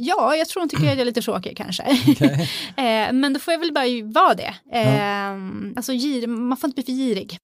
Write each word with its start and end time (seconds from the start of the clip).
Ja, 0.00 0.36
jag 0.36 0.48
tror 0.48 0.60
hon 0.60 0.68
tycker 0.68 0.82
att 0.82 0.90
jag 0.90 1.00
är 1.00 1.04
lite 1.04 1.22
tråkig 1.22 1.56
kanske. 1.56 1.82
Okay. 2.08 2.28
eh, 2.76 3.12
men 3.12 3.32
då 3.32 3.40
får 3.40 3.52
jag 3.52 3.58
väl 3.58 3.72
bara 3.72 4.20
vara 4.22 4.34
det. 4.34 4.54
Eh, 4.72 4.96
ja. 4.96 5.36
Alltså, 5.76 5.92
gir, 5.92 6.26
man 6.26 6.56
får 6.56 6.68
inte 6.68 6.74
bli 6.74 6.84
för 6.84 6.92
girig. 6.92 7.38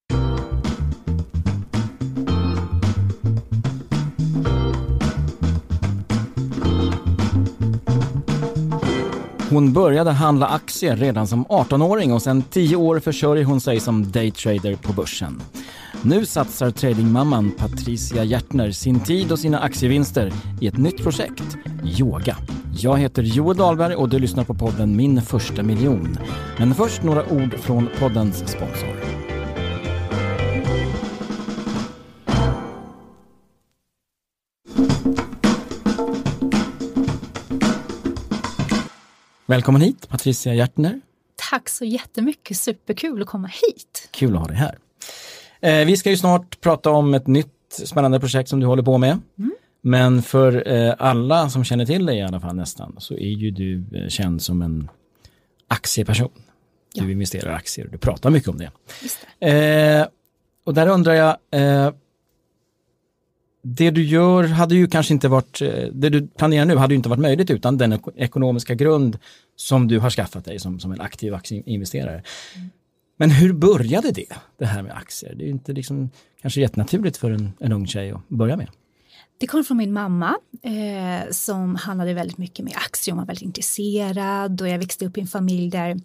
Hon 9.50 9.72
började 9.72 10.10
handla 10.10 10.46
aktier 10.46 10.96
redan 10.96 11.26
som 11.26 11.44
18-åring 11.46 12.12
och 12.12 12.22
sedan 12.22 12.42
10 12.42 12.76
år 12.76 13.00
försörjer 13.00 13.44
hon 13.44 13.60
sig 13.60 13.80
som 13.80 14.12
daytrader 14.12 14.76
på 14.76 14.92
börsen. 14.92 15.40
Nu 16.06 16.26
satsar 16.26 16.70
tradingmamman 16.70 17.50
Patricia 17.50 18.24
Hjärtner 18.24 18.70
sin 18.70 19.00
tid 19.00 19.32
och 19.32 19.38
sina 19.38 19.58
aktievinster 19.58 20.32
i 20.60 20.66
ett 20.66 20.76
nytt 20.76 21.02
projekt, 21.02 21.56
yoga. 21.98 22.36
Jag 22.76 22.98
heter 22.98 23.22
Joel 23.22 23.56
Dahlberg 23.56 23.94
och 23.94 24.08
du 24.08 24.18
lyssnar 24.18 24.44
på 24.44 24.54
podden 24.54 24.96
Min 24.96 25.22
första 25.22 25.62
miljon. 25.62 26.18
Men 26.58 26.74
först 26.74 27.02
några 27.02 27.32
ord 27.32 27.58
från 27.58 27.88
poddens 27.98 28.36
sponsor. 28.36 28.88
Välkommen 39.46 39.80
hit 39.80 40.08
Patricia 40.08 40.54
Hjärtner. 40.54 41.00
Tack 41.50 41.68
så 41.68 41.84
jättemycket, 41.84 42.56
superkul 42.56 43.22
att 43.22 43.28
komma 43.28 43.48
hit. 43.48 44.08
Kul 44.12 44.34
att 44.34 44.40
ha 44.40 44.46
dig 44.46 44.56
här. 44.56 44.78
Eh, 45.64 45.86
vi 45.86 45.96
ska 45.96 46.10
ju 46.10 46.16
snart 46.16 46.60
prata 46.60 46.90
om 46.90 47.14
ett 47.14 47.26
nytt 47.26 47.48
spännande 47.84 48.20
projekt 48.20 48.48
som 48.48 48.60
du 48.60 48.66
håller 48.66 48.82
på 48.82 48.98
med. 48.98 49.20
Mm. 49.38 49.52
Men 49.82 50.22
för 50.22 50.68
eh, 50.72 50.94
alla 50.98 51.50
som 51.50 51.64
känner 51.64 51.86
till 51.86 52.06
dig 52.06 52.18
i 52.18 52.22
alla 52.22 52.40
fall 52.40 52.56
nästan 52.56 52.96
så 52.98 53.14
är 53.14 53.28
ju 53.28 53.50
du 53.50 53.84
eh, 53.92 54.08
känd 54.08 54.42
som 54.42 54.62
en 54.62 54.90
aktieperson. 55.68 56.30
Ja. 56.94 57.04
Du 57.04 57.12
investerar 57.12 57.52
i 57.52 57.54
aktier 57.54 57.86
och 57.86 57.92
du 57.92 57.98
pratar 57.98 58.30
mycket 58.30 58.48
om 58.48 58.58
det. 58.58 58.70
det. 59.38 60.00
Eh, 60.00 60.06
och 60.64 60.74
där 60.74 60.86
undrar 60.86 61.14
jag, 61.14 61.36
eh, 61.50 61.92
det 63.62 63.90
du 63.90 64.04
gör 64.04 64.44
hade 64.44 64.74
ju 64.74 64.86
kanske 64.86 65.14
inte 65.14 65.28
varit, 65.28 65.62
eh, 65.62 65.88
det 65.92 66.08
du 66.08 66.26
planerar 66.26 66.64
nu 66.64 66.76
hade 66.76 66.94
ju 66.94 66.96
inte 66.96 67.08
varit 67.08 67.20
möjligt 67.20 67.50
utan 67.50 67.78
den 67.78 67.98
ekonomiska 68.16 68.74
grund 68.74 69.18
som 69.56 69.88
du 69.88 69.98
har 69.98 70.10
skaffat 70.10 70.44
dig 70.44 70.58
som, 70.58 70.80
som 70.80 70.92
en 70.92 71.00
aktiv 71.00 71.34
aktieinvesterare. 71.34 72.22
Mm. 72.56 72.70
Men 73.16 73.30
hur 73.30 73.52
började 73.52 74.10
det, 74.10 74.32
det 74.58 74.66
här 74.66 74.82
med 74.82 74.96
aktier? 74.96 75.34
Det 75.34 75.44
är 75.44 75.46
ju 75.46 75.52
inte 75.52 75.72
liksom, 75.72 76.10
kanske 76.42 76.60
jättenaturligt 76.60 77.16
för 77.16 77.30
en, 77.30 77.52
en 77.60 77.72
ung 77.72 77.86
tjej 77.86 78.10
att 78.10 78.28
börja 78.28 78.56
med. 78.56 78.68
Det 79.38 79.46
kom 79.46 79.64
från 79.64 79.76
min 79.76 79.92
mamma 79.92 80.36
eh, 80.62 81.30
som 81.30 81.76
handlade 81.76 82.14
väldigt 82.14 82.38
mycket 82.38 82.64
med 82.64 82.74
aktier. 82.76 83.12
Hon 83.12 83.18
var 83.18 83.26
väldigt 83.26 83.44
intresserad 83.44 84.60
och 84.60 84.68
jag 84.68 84.78
växte 84.78 85.06
upp 85.06 85.18
i 85.18 85.20
en 85.20 85.26
familj 85.26 85.70
där 85.70 86.00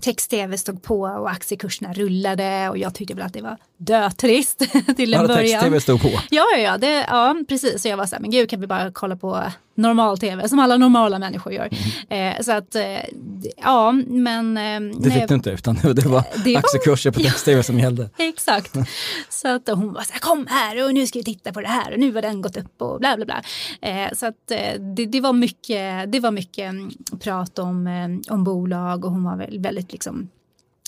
text-tv 0.00 0.58
stod 0.58 0.82
på 0.82 1.00
och 1.00 1.30
aktiekurserna 1.30 1.92
rullade 1.92 2.68
och 2.68 2.78
jag 2.78 2.94
tyckte 2.94 3.14
väl 3.14 3.26
att 3.26 3.32
det 3.32 3.42
var 3.42 3.56
dötrist 3.76 4.58
till 4.96 5.14
en 5.14 5.26
början. 5.26 5.60
Text-tv 5.60 5.80
stod 5.80 6.02
på? 6.02 6.08
Ja, 6.30 6.44
ja, 6.52 6.58
ja, 6.58 6.78
det, 6.78 7.06
ja, 7.08 7.36
precis. 7.48 7.82
Så 7.82 7.88
jag 7.88 7.96
var 7.96 8.06
så 8.06 8.14
här, 8.14 8.22
men 8.22 8.30
gud 8.30 8.50
kan 8.50 8.60
vi 8.60 8.66
bara 8.66 8.92
kolla 8.92 9.16
på 9.16 9.52
normal-tv 9.78 10.48
som 10.48 10.58
alla 10.58 10.76
normala 10.76 11.18
människor 11.18 11.52
gör. 11.52 11.68
Mm. 12.08 12.36
Eh, 12.36 12.42
så 12.42 12.52
att, 12.52 12.74
eh, 12.74 12.82
ja, 13.56 13.92
men... 14.06 14.56
Eh, 14.56 15.00
det 15.00 15.10
fick 15.10 15.28
du 15.28 15.34
inte 15.34 15.50
utan 15.50 15.74
det 15.74 16.06
var 16.06 16.24
det 16.44 16.56
aktiekurser 16.56 17.10
på 17.10 17.20
text-tv 17.22 17.62
som 17.62 17.78
gällde. 17.78 18.10
Exakt. 18.18 18.76
Så 19.28 19.48
att 19.48 19.68
hon 19.68 19.92
var 19.92 20.02
så 20.02 20.12
här, 20.12 20.20
kom 20.20 20.46
här 20.50 20.84
och 20.84 20.94
nu 20.94 21.06
ska 21.06 21.18
vi 21.18 21.24
titta 21.24 21.52
på 21.52 21.60
det 21.60 21.68
här 21.68 21.92
och 21.92 21.98
nu 21.98 22.14
har 22.14 22.22
den 22.22 22.42
gått 22.42 22.56
upp 22.56 22.82
och 22.82 23.00
bla 23.00 23.16
bla 23.16 23.24
bla. 23.24 23.42
Eh, 23.80 24.12
så 24.12 24.26
att 24.26 24.50
eh, 24.50 24.80
det, 24.80 25.06
det, 25.06 25.20
var 25.20 25.32
mycket, 25.32 26.12
det 26.12 26.20
var 26.20 26.30
mycket 26.30 26.68
mm, 26.68 26.90
prat 27.20 27.58
om, 27.58 27.86
eh, 27.86 28.34
om 28.34 28.44
bolag 28.44 29.04
och 29.04 29.10
hon 29.10 29.24
var 29.24 29.58
väldigt 29.58 29.92
liksom 29.92 30.28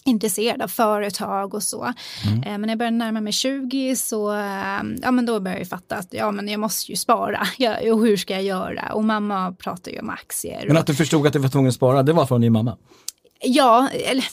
intresserad 0.04 0.62
av 0.62 0.68
företag 0.68 1.54
och 1.54 1.62
så. 1.62 1.92
Mm. 2.26 2.42
Eh, 2.42 2.50
men 2.50 2.60
när 2.60 2.68
jag 2.68 2.78
började 2.78 2.96
närma 2.96 3.20
mig 3.20 3.32
20 3.32 3.96
så 3.96 4.32
eh, 4.32 4.82
ja, 5.02 5.10
men 5.10 5.26
då 5.26 5.40
började 5.40 5.60
jag 5.60 5.68
fatta 5.68 5.96
att 5.96 6.08
ja, 6.10 6.30
men 6.30 6.48
jag 6.48 6.60
måste 6.60 6.92
ju 6.92 6.96
spara. 6.96 7.46
Ja, 7.58 7.92
och 7.92 8.00
hur 8.00 8.16
ska 8.16 8.34
jag 8.34 8.42
göra? 8.42 8.92
Och 8.92 9.04
mamma 9.04 9.52
pratar 9.52 9.92
ju 9.92 10.00
om 10.00 10.10
aktier. 10.10 10.64
Men 10.66 10.76
att 10.76 10.86
du 10.86 10.94
förstod 10.94 11.26
att 11.26 11.32
du 11.32 11.38
var 11.38 11.48
tvungen 11.48 11.68
att 11.68 11.74
spara, 11.74 12.02
det 12.02 12.12
var 12.12 12.26
från 12.26 12.40
din 12.40 12.52
mamma? 12.52 12.76
Ja, 13.42 13.88
eller 13.88 14.24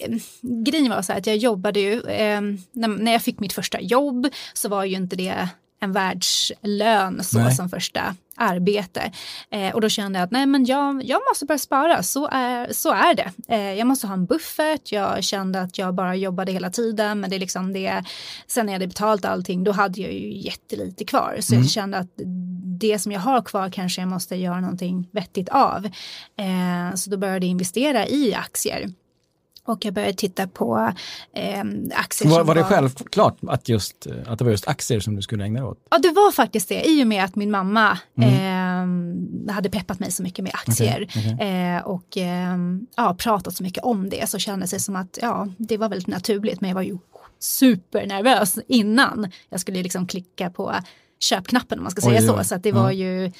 eh, 0.00 0.18
grejen 0.64 0.90
var 0.90 1.02
så 1.02 1.12
här 1.12 1.20
att 1.20 1.26
jag 1.26 1.36
jobbade 1.36 1.80
ju, 1.80 2.00
eh, 2.00 2.40
när 2.72 3.12
jag 3.12 3.22
fick 3.22 3.40
mitt 3.40 3.52
första 3.52 3.80
jobb 3.80 4.28
så 4.54 4.68
var 4.68 4.84
ju 4.84 4.96
inte 4.96 5.16
det 5.16 5.48
en 5.80 5.92
världslön 5.92 7.24
så 7.24 7.38
nej. 7.38 7.54
som 7.54 7.68
första 7.68 8.14
arbete. 8.36 9.12
Eh, 9.50 9.74
och 9.74 9.80
då 9.80 9.88
kände 9.88 10.18
jag 10.18 10.24
att 10.24 10.30
nej 10.30 10.46
men 10.46 10.64
jag, 10.64 11.04
jag 11.04 11.20
måste 11.30 11.46
börja 11.46 11.58
spara, 11.58 12.02
så 12.02 12.28
är, 12.32 12.72
så 12.72 12.92
är 12.92 13.14
det. 13.14 13.32
Eh, 13.48 13.72
jag 13.72 13.86
måste 13.86 14.06
ha 14.06 14.14
en 14.14 14.26
buffert, 14.26 14.92
jag 14.92 15.24
kände 15.24 15.60
att 15.60 15.78
jag 15.78 15.94
bara 15.94 16.14
jobbade 16.14 16.52
hela 16.52 16.70
tiden 16.70 17.20
men 17.20 17.30
det 17.30 17.36
är 17.36 17.40
liksom 17.40 17.72
det, 17.72 18.04
sen 18.46 18.66
när 18.66 18.72
jag 18.72 18.74
hade 18.74 18.86
betalt 18.86 19.24
allting 19.24 19.64
då 19.64 19.72
hade 19.72 20.00
jag 20.00 20.12
ju 20.12 20.38
jättelite 20.38 21.04
kvar 21.04 21.36
så 21.40 21.54
mm. 21.54 21.64
jag 21.64 21.70
kände 21.70 21.98
att 21.98 22.12
det 22.80 22.98
som 22.98 23.12
jag 23.12 23.20
har 23.20 23.42
kvar 23.42 23.70
kanske 23.70 24.00
jag 24.00 24.08
måste 24.08 24.36
göra 24.36 24.60
någonting 24.60 25.08
vettigt 25.12 25.48
av. 25.48 25.86
Eh, 26.36 26.94
så 26.94 27.10
då 27.10 27.16
började 27.16 27.46
jag 27.46 27.50
investera 27.50 28.06
i 28.06 28.34
aktier. 28.34 28.90
Och 29.68 29.84
jag 29.84 29.94
började 29.94 30.14
titta 30.14 30.48
på 30.48 30.92
eh, 31.32 31.64
aktier. 31.94 32.30
Var, 32.30 32.44
var 32.44 32.54
det 32.54 32.62
var... 32.62 32.68
självklart 32.68 33.38
att, 33.48 33.68
just, 33.68 34.06
att 34.26 34.38
det 34.38 34.44
var 34.44 34.50
just 34.50 34.68
aktier 34.68 35.00
som 35.00 35.16
du 35.16 35.22
skulle 35.22 35.44
ägna 35.44 35.60
dig 35.60 35.68
åt? 35.68 35.78
Ja, 35.90 35.98
det 35.98 36.10
var 36.10 36.32
faktiskt 36.32 36.68
det. 36.68 36.88
I 36.88 37.02
och 37.02 37.06
med 37.06 37.24
att 37.24 37.36
min 37.36 37.50
mamma 37.50 37.98
mm. 38.16 39.48
eh, 39.48 39.54
hade 39.54 39.70
peppat 39.70 40.00
mig 40.00 40.12
så 40.12 40.22
mycket 40.22 40.42
med 40.42 40.52
aktier 40.54 41.02
okay, 41.02 41.34
okay. 41.34 41.48
Eh, 41.48 41.82
och 41.82 42.16
ehm, 42.16 42.86
ja, 42.96 43.16
pratat 43.18 43.54
så 43.54 43.62
mycket 43.62 43.84
om 43.84 44.10
det 44.10 44.28
så 44.28 44.38
kändes 44.38 44.70
det 44.70 44.80
som 44.80 44.96
att 44.96 45.18
ja, 45.22 45.48
det 45.58 45.76
var 45.76 45.88
väldigt 45.88 46.08
naturligt. 46.08 46.60
Men 46.60 46.70
jag 46.70 46.74
var 46.74 46.82
ju 46.82 46.98
supernervös 47.38 48.58
innan 48.68 49.30
jag 49.48 49.60
skulle 49.60 49.82
liksom 49.82 50.06
klicka 50.06 50.50
på 50.50 50.74
köpknappen 51.20 51.78
om 51.78 51.82
man 51.82 51.90
ska 51.90 52.00
säga 52.00 52.20
Oj, 52.20 52.26
så. 52.26 52.44
Så 52.44 52.54
att 52.54 52.62
det 52.62 52.72
var 52.72 52.90
ju 52.90 53.32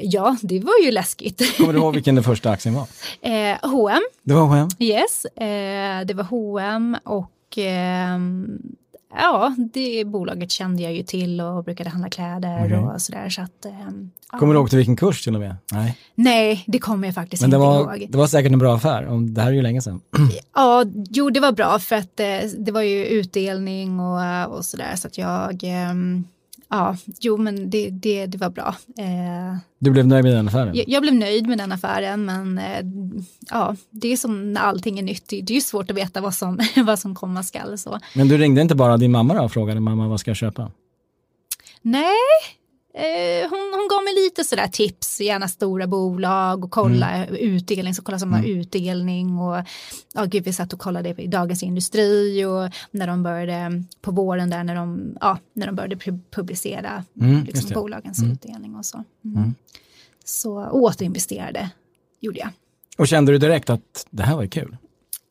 Ja, 0.00 0.36
det 0.42 0.60
var 0.60 0.84
ju 0.84 0.90
läskigt. 0.90 1.56
Kommer 1.56 1.72
du 1.72 1.78
ihåg 1.78 1.94
vilken 1.94 2.14
den 2.14 2.24
första 2.24 2.50
aktien 2.50 2.74
var? 2.74 2.86
Eh, 3.20 3.56
H&M. 3.62 4.02
Det 4.22 4.34
var 4.34 4.42
H&M? 4.42 4.68
Yes, 4.78 5.24
eh, 5.24 6.06
det 6.06 6.14
var 6.14 6.24
H&M 6.24 6.96
och 7.04 7.58
eh, 7.58 8.18
ja, 9.14 9.54
det 9.74 10.04
bolaget 10.04 10.50
kände 10.50 10.82
jag 10.82 10.94
ju 10.94 11.02
till 11.02 11.40
och 11.40 11.64
brukade 11.64 11.90
handla 11.90 12.10
kläder 12.10 12.64
okay. 12.64 12.78
och 12.78 13.02
sådär. 13.02 13.28
Så 13.28 13.42
att, 13.42 13.64
eh, 13.64 13.72
Kommer 14.38 14.54
du 14.54 14.60
ihåg 14.60 14.68
till 14.68 14.76
vilken 14.76 14.96
kurs 14.96 15.24
till 15.24 15.34
och 15.34 15.40
med? 15.40 15.56
Nej, 15.72 15.98
Nej 16.14 16.64
det 16.66 16.78
kommer 16.78 17.08
jag 17.08 17.14
faktiskt 17.14 17.40
Men 17.42 17.48
inte 17.48 17.58
var, 17.58 17.94
ihåg. 17.94 18.06
Det 18.10 18.18
var 18.18 18.26
säkert 18.26 18.52
en 18.52 18.58
bra 18.58 18.74
affär, 18.76 19.30
det 19.34 19.40
här 19.40 19.48
är 19.48 19.54
ju 19.54 19.62
länge 19.62 19.82
sedan. 19.82 20.00
Ja, 20.54 20.84
jo 21.10 21.30
det 21.30 21.40
var 21.40 21.52
bra 21.52 21.78
för 21.78 21.96
att 21.96 22.20
eh, 22.20 22.26
det 22.58 22.72
var 22.72 22.82
ju 22.82 23.06
utdelning 23.06 24.00
och, 24.00 24.56
och 24.56 24.64
sådär 24.64 24.96
så 24.96 25.06
att 25.08 25.18
jag 25.18 25.60
ehm, 25.62 26.24
ja, 26.68 26.96
jo 27.20 27.36
men 27.36 27.70
det, 27.70 27.90
det, 27.90 28.26
det 28.26 28.38
var 28.38 28.50
bra. 28.50 28.74
Eh, 28.98 29.56
du 29.78 29.90
blev 29.90 30.06
nöjd 30.06 30.24
med 30.24 30.34
den 30.34 30.48
affären? 30.48 30.74
Jag, 30.74 30.88
jag 30.88 31.02
blev 31.02 31.14
nöjd 31.14 31.46
med 31.46 31.58
den 31.58 31.72
affären 31.72 32.24
men 32.24 32.58
eh, 32.58 32.86
ja, 33.50 33.76
det 33.90 34.12
är 34.12 34.16
som 34.16 34.52
när 34.52 34.60
allting 34.60 34.98
är 34.98 35.02
nytt, 35.02 35.28
det, 35.28 35.40
det 35.40 35.52
är 35.52 35.54
ju 35.54 35.60
svårt 35.60 35.90
att 35.90 35.96
veta 35.96 36.20
vad 36.20 36.34
som, 36.34 36.58
vad 36.76 36.98
som 36.98 37.14
komma 37.14 37.42
skall. 37.42 37.78
Så. 37.78 37.98
Men 38.14 38.28
du 38.28 38.38
ringde 38.38 38.60
inte 38.60 38.74
bara 38.74 38.96
din 38.96 39.12
mamma 39.12 39.34
då 39.34 39.42
och 39.42 39.52
frågade 39.52 39.80
mamma 39.80 40.08
vad 40.08 40.20
ska 40.20 40.30
jag 40.30 40.36
köpa? 40.36 40.70
Nej, 41.82 42.12
Eh, 42.94 43.50
hon, 43.50 43.72
hon 43.72 43.88
gav 43.88 44.04
mig 44.04 44.14
lite 44.14 44.44
sådär 44.44 44.68
tips, 44.68 45.20
gärna 45.20 45.48
stora 45.48 45.86
bolag 45.86 46.64
och 46.64 46.70
kolla 46.70 47.10
mm. 47.10 47.34
utdelning, 47.34 47.94
så 47.94 48.02
kolla 48.02 48.18
som 48.18 48.34
mm. 48.34 48.44
utdelning 48.44 49.38
och 49.38 49.64
ja 50.14 50.24
gud 50.24 50.44
vi 50.44 50.52
satt 50.52 50.72
och 50.72 50.78
kollade 50.78 51.22
i 51.22 51.26
Dagens 51.26 51.62
Industri 51.62 52.44
och 52.44 52.70
när 52.90 53.06
de 53.06 53.22
började 53.22 53.84
på 54.00 54.10
våren 54.10 54.50
där 54.50 54.64
när 54.64 54.74
de, 54.74 55.16
ja, 55.20 55.38
när 55.52 55.66
de 55.66 55.76
började 55.76 55.96
publicera 56.30 57.04
mm, 57.20 57.44
liksom, 57.44 57.70
bolagens 57.74 58.18
mm. 58.18 58.32
utdelning 58.32 58.76
och 58.76 58.86
så. 58.86 59.04
Mm. 59.24 59.36
Mm. 59.36 59.54
Så 60.24 60.66
återinvesterade 60.70 61.70
gjorde 62.20 62.38
jag. 62.38 62.50
Och 62.98 63.08
kände 63.08 63.32
du 63.32 63.38
direkt 63.38 63.70
att 63.70 64.06
det 64.10 64.22
här 64.22 64.36
var 64.36 64.46
kul? 64.46 64.76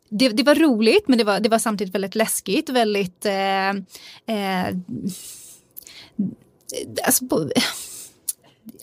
Det, 0.10 0.30
det, 0.30 0.44
var 0.44 0.56
roligt 0.56 1.08
men 1.08 1.18
det 1.18 1.24
var, 1.24 1.40
det 1.40 1.50
var 1.50 1.60
samtidigt 1.60 1.96
väldigt 1.96 2.16
läskigt, 2.16 2.70
väldigt 2.70 3.26
eh, 3.26 3.70
eh, 4.36 4.76
alltså, 7.04 7.26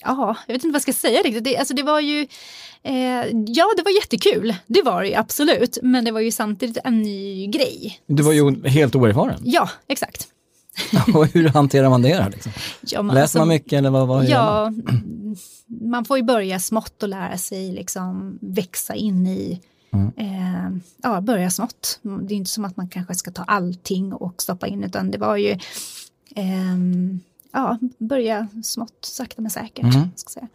ja, 0.01 0.35
jag 0.47 0.53
vet 0.53 0.63
inte 0.63 0.67
vad 0.67 0.75
jag 0.75 0.81
ska 0.81 0.93
säga 0.93 1.21
riktigt. 1.21 1.43
Det, 1.43 1.57
alltså 1.57 1.73
det 1.73 1.83
var 1.83 1.99
ju, 1.99 2.27
eh, 2.83 3.25
ja 3.47 3.65
det 3.77 3.83
var 3.85 3.95
jättekul, 3.95 4.55
det 4.67 4.81
var 4.81 5.01
det 5.01 5.07
ju 5.07 5.15
absolut, 5.15 5.77
men 5.81 6.05
det 6.05 6.11
var 6.11 6.19
ju 6.19 6.31
samtidigt 6.31 6.77
en 6.83 7.01
ny 7.01 7.47
grej. 7.47 7.99
Du 8.07 8.23
var 8.23 8.33
ju 8.33 8.67
helt 8.67 8.95
oerfaren. 8.95 9.41
Ja, 9.43 9.69
exakt. 9.87 10.27
och 11.15 11.27
hur 11.27 11.49
hanterar 11.49 11.89
man 11.89 12.01
det 12.01 12.23
då? 12.23 12.29
Liksom? 12.29 12.51
Ja, 12.81 13.01
Läser 13.01 13.21
alltså, 13.21 13.37
man 13.37 13.47
mycket 13.47 13.73
eller 13.73 13.89
vad, 13.89 14.07
vad 14.07 14.25
Ja, 14.25 14.71
man? 14.71 15.37
man 15.89 16.05
får 16.05 16.17
ju 16.17 16.23
börja 16.23 16.59
smått 16.59 17.03
och 17.03 17.09
lära 17.09 17.37
sig 17.37 17.71
liksom 17.71 18.39
växa 18.41 18.95
in 18.95 19.27
i 19.27 19.61
Mm. 19.95 20.11
Eh, 20.17 20.81
ja, 21.03 21.21
börja 21.21 21.49
smått. 21.49 21.99
Det 22.01 22.33
är 22.33 22.37
inte 22.37 22.51
som 22.51 22.65
att 22.65 22.77
man 22.77 22.87
kanske 22.87 23.15
ska 23.15 23.31
ta 23.31 23.43
allting 23.43 24.13
och 24.13 24.41
stoppa 24.41 24.67
in, 24.67 24.83
utan 24.83 25.11
det 25.11 25.17
var 25.17 25.37
ju 25.37 25.51
eh, 26.35 26.75
ja, 27.55 27.77
börja 27.97 28.47
smått, 28.63 28.97
sakta 29.01 29.41
men 29.41 29.51
säkert. 29.51 29.95
Mm. 29.95 30.09
Ska 30.15 30.29
säga. 30.29 30.47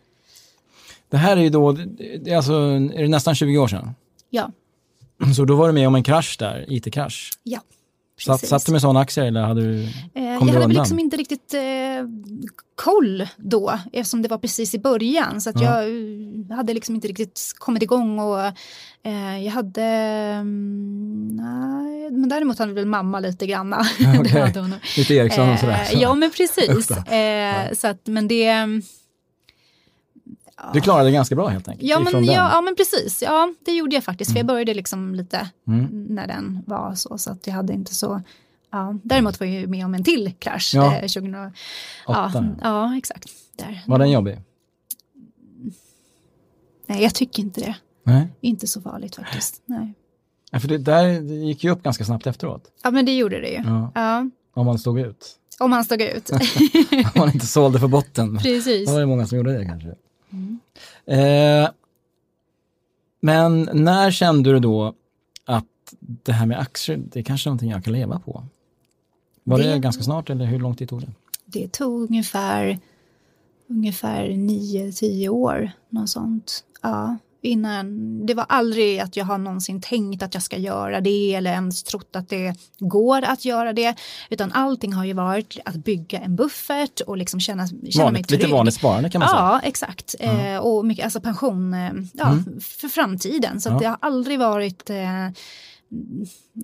Det 1.08 1.16
här 1.16 1.36
är 1.36 1.40
ju 1.40 1.50
då, 1.50 1.72
det 1.72 2.30
är 2.30 2.36
alltså, 2.36 2.52
är 2.94 3.02
det 3.02 3.08
nästan 3.08 3.34
20 3.34 3.58
år 3.58 3.68
sedan? 3.68 3.94
Ja. 4.30 4.50
Så 5.36 5.44
då 5.44 5.56
var 5.56 5.66
du 5.66 5.72
med 5.72 5.88
om 5.88 5.94
en 5.94 6.02
krasch 6.02 6.36
där, 6.38 6.64
IT-krasch. 6.68 7.30
Ja. 7.42 7.60
Satt, 8.24 8.46
satt 8.48 8.66
du 8.66 8.72
med 8.72 8.80
sådana 8.80 9.00
aktier 9.00 9.24
eller 9.24 9.42
hade 9.42 9.60
du, 9.60 9.82
Eh, 9.82 9.88
kom 10.14 10.48
jag 10.48 10.54
hade 10.54 10.58
väl 10.58 10.68
liksom 10.76 10.98
inte 10.98 11.16
riktigt 11.16 11.54
eh, 11.54 11.60
koll 12.74 13.26
då, 13.36 13.78
eftersom 13.92 14.22
det 14.22 14.28
var 14.28 14.38
precis 14.38 14.74
i 14.74 14.78
början. 14.78 15.40
Så 15.40 15.50
att 15.50 15.60
Ja. 15.60 15.82
jag 15.82 15.88
eh, 16.50 16.56
hade 16.56 16.74
liksom 16.74 16.94
inte 16.94 17.08
riktigt 17.08 17.40
kommit 17.58 17.82
igång 17.82 18.18
och 18.18 18.40
eh, 19.02 19.44
jag 19.44 19.52
hade, 19.52 19.82
mm, 19.82 21.28
nej, 21.36 22.10
men 22.10 22.28
däremot 22.28 22.58
hade 22.58 22.72
väl 22.72 22.86
mamma 22.86 23.20
lite 23.20 23.46
granna. 23.46 23.76
hon. 24.54 24.74
Lite 24.96 25.14
Ericsson 25.14 25.50
och 25.50 25.58
sådär? 25.58 25.80
Eh, 25.82 25.86
Så. 25.90 25.98
ja 26.02 26.14
men 26.14 26.30
precis. 26.30 26.90
Eh, 26.90 27.72
så 27.72 27.86
att, 27.88 28.06
men 28.06 28.28
det... 28.28 28.66
Du 30.74 30.80
klarade 30.80 31.04
det 31.04 31.12
ganska 31.12 31.34
bra 31.36 31.48
helt 31.48 31.68
enkelt? 31.68 31.88
Ja 31.90 32.00
men, 32.00 32.24
ja, 32.24 32.32
ja 32.54 32.60
men 32.60 32.76
precis, 32.76 33.22
ja 33.22 33.54
det 33.64 33.72
gjorde 33.72 33.94
jag 33.94 34.04
faktiskt. 34.04 34.30
För 34.32 34.38
jag 34.38 34.46
började 34.46 34.74
liksom 34.74 35.14
lite 35.14 35.50
Mm. 35.68 36.06
när 36.08 36.26
den 36.26 36.62
var 36.66 36.94
så. 36.94 37.18
Så 37.18 37.30
att 37.32 37.46
jag 37.46 37.54
hade 37.54 37.72
inte 37.72 37.94
så... 37.94 38.22
Ja. 38.72 38.94
Däremot 39.02 39.40
var 39.40 39.46
jag 39.46 39.60
ju 39.60 39.66
med 39.66 39.84
om 39.84 39.94
en 39.94 40.04
till 40.04 40.32
krasch. 40.38 40.72
Ja. 40.74 40.94
Eh, 40.96 41.00
2000, 41.00 41.32
ja, 42.06 42.30
ja, 42.62 42.96
exakt. 42.96 43.24
Där. 43.56 43.82
Var 43.86 43.98
den 43.98 44.10
jobbig? 44.10 44.38
Nej, 46.86 47.02
jag 47.02 47.14
tycker 47.14 47.42
inte 47.42 47.60
det. 47.60 47.76
Nej. 48.04 48.28
Inte 48.40 48.66
så 48.66 48.80
farligt 48.80 49.16
faktiskt. 49.16 49.62
Nej. 49.66 49.94
Ja, 50.50 50.60
för 50.60 50.68
det 50.68 50.78
där 50.78 51.20
det 51.20 51.34
gick 51.34 51.64
ju 51.64 51.70
upp 51.70 51.82
ganska 51.82 52.04
snabbt 52.04 52.26
efteråt. 52.26 52.62
Ja, 52.82 52.90
men 52.90 53.06
det 53.06 53.16
gjorde 53.16 53.40
det 53.40 53.48
ju. 53.48 53.62
Ja. 53.64 53.92
Ja. 53.94 54.30
Om 54.54 54.66
man 54.66 54.78
stod 54.78 55.00
ut. 55.00 55.36
Om 55.60 55.72
han 55.72 55.84
stod 55.84 56.02
ut. 56.02 56.30
Om 56.92 57.10
man 57.16 57.30
inte 57.32 57.46
sålde 57.46 57.80
för 57.80 57.88
botten. 57.88 58.38
Precis. 58.38 58.86
Det 58.88 58.92
var 58.92 59.00
det 59.00 59.06
många 59.06 59.26
som 59.26 59.38
gjorde 59.38 59.58
det 59.58 59.64
kanske. 59.64 59.94
Eh, 61.06 61.70
men 63.20 63.68
när 63.72 64.10
kände 64.10 64.52
du 64.52 64.58
då 64.60 64.94
att 65.44 65.64
det 66.00 66.32
här 66.32 66.46
med 66.46 66.58
aktier, 66.60 66.96
det 66.96 67.18
är 67.18 67.22
kanske 67.24 67.48
någonting 67.48 67.70
jag 67.70 67.84
kan 67.84 67.92
leva 67.92 68.18
på? 68.18 68.44
Var 69.44 69.58
det, 69.58 69.64
Det- 69.72 69.78
ganska 69.78 70.02
snart 70.02 70.30
eller 70.30 70.44
hur 70.44 70.58
lång 70.58 70.76
tid 70.76 70.88
tog 70.88 71.00
det? 71.00 71.12
Det 71.44 71.72
tog 71.72 72.02
ungefär, 72.10 72.78
ungefär 73.66 74.28
nio, 74.28 74.92
tio 74.92 75.28
år. 75.28 75.70
Något 75.88 76.08
sånt. 76.08 76.64
Ja, 76.82 77.16
innan. 77.42 78.26
Det 78.26 78.34
var 78.34 78.46
aldrig 78.48 79.00
att 79.00 79.16
jag 79.16 79.24
har 79.24 79.38
någonsin 79.38 79.80
tänkt 79.80 80.22
att 80.22 80.34
jag 80.34 80.42
ska 80.42 80.56
göra 80.58 81.00
det 81.00 81.34
eller 81.34 81.50
ens 81.52 81.82
trott 81.82 82.16
att 82.16 82.28
det 82.28 82.54
går 82.78 83.22
att 83.22 83.44
göra 83.44 83.72
det. 83.72 83.94
Utan 84.30 84.52
allting 84.52 84.92
har 84.92 85.04
ju 85.04 85.12
varit 85.12 85.58
att 85.64 85.76
bygga 85.76 86.18
en 86.18 86.36
buffert 86.36 87.00
och 87.00 87.16
liksom 87.16 87.40
känna, 87.40 87.66
känna 87.66 87.78
mig 87.82 88.04
Vanligt, 88.04 88.28
trygg. 88.28 88.40
lite 88.40 88.52
vanligt 88.52 88.74
sparande 88.74 89.10
kan 89.10 89.18
man 89.18 89.28
säga. 89.28 89.40
Ja, 89.40 89.60
exakt. 89.62 90.14
Eh, 90.20 90.56
och 90.56 90.84
mycket, 90.86 91.04
alltså 91.04 91.20
pension 91.20 91.74
eh, 91.74 91.90
ja, 92.12 92.38
för 92.60 92.88
framtiden. 92.88 93.60
Så 93.60 93.68
Mm. 93.68 93.82
Ja. 93.82 93.88
det 93.88 93.88
har 93.90 94.08
aldrig 94.10 94.38
varit 94.38 94.90
eh, 94.90 94.96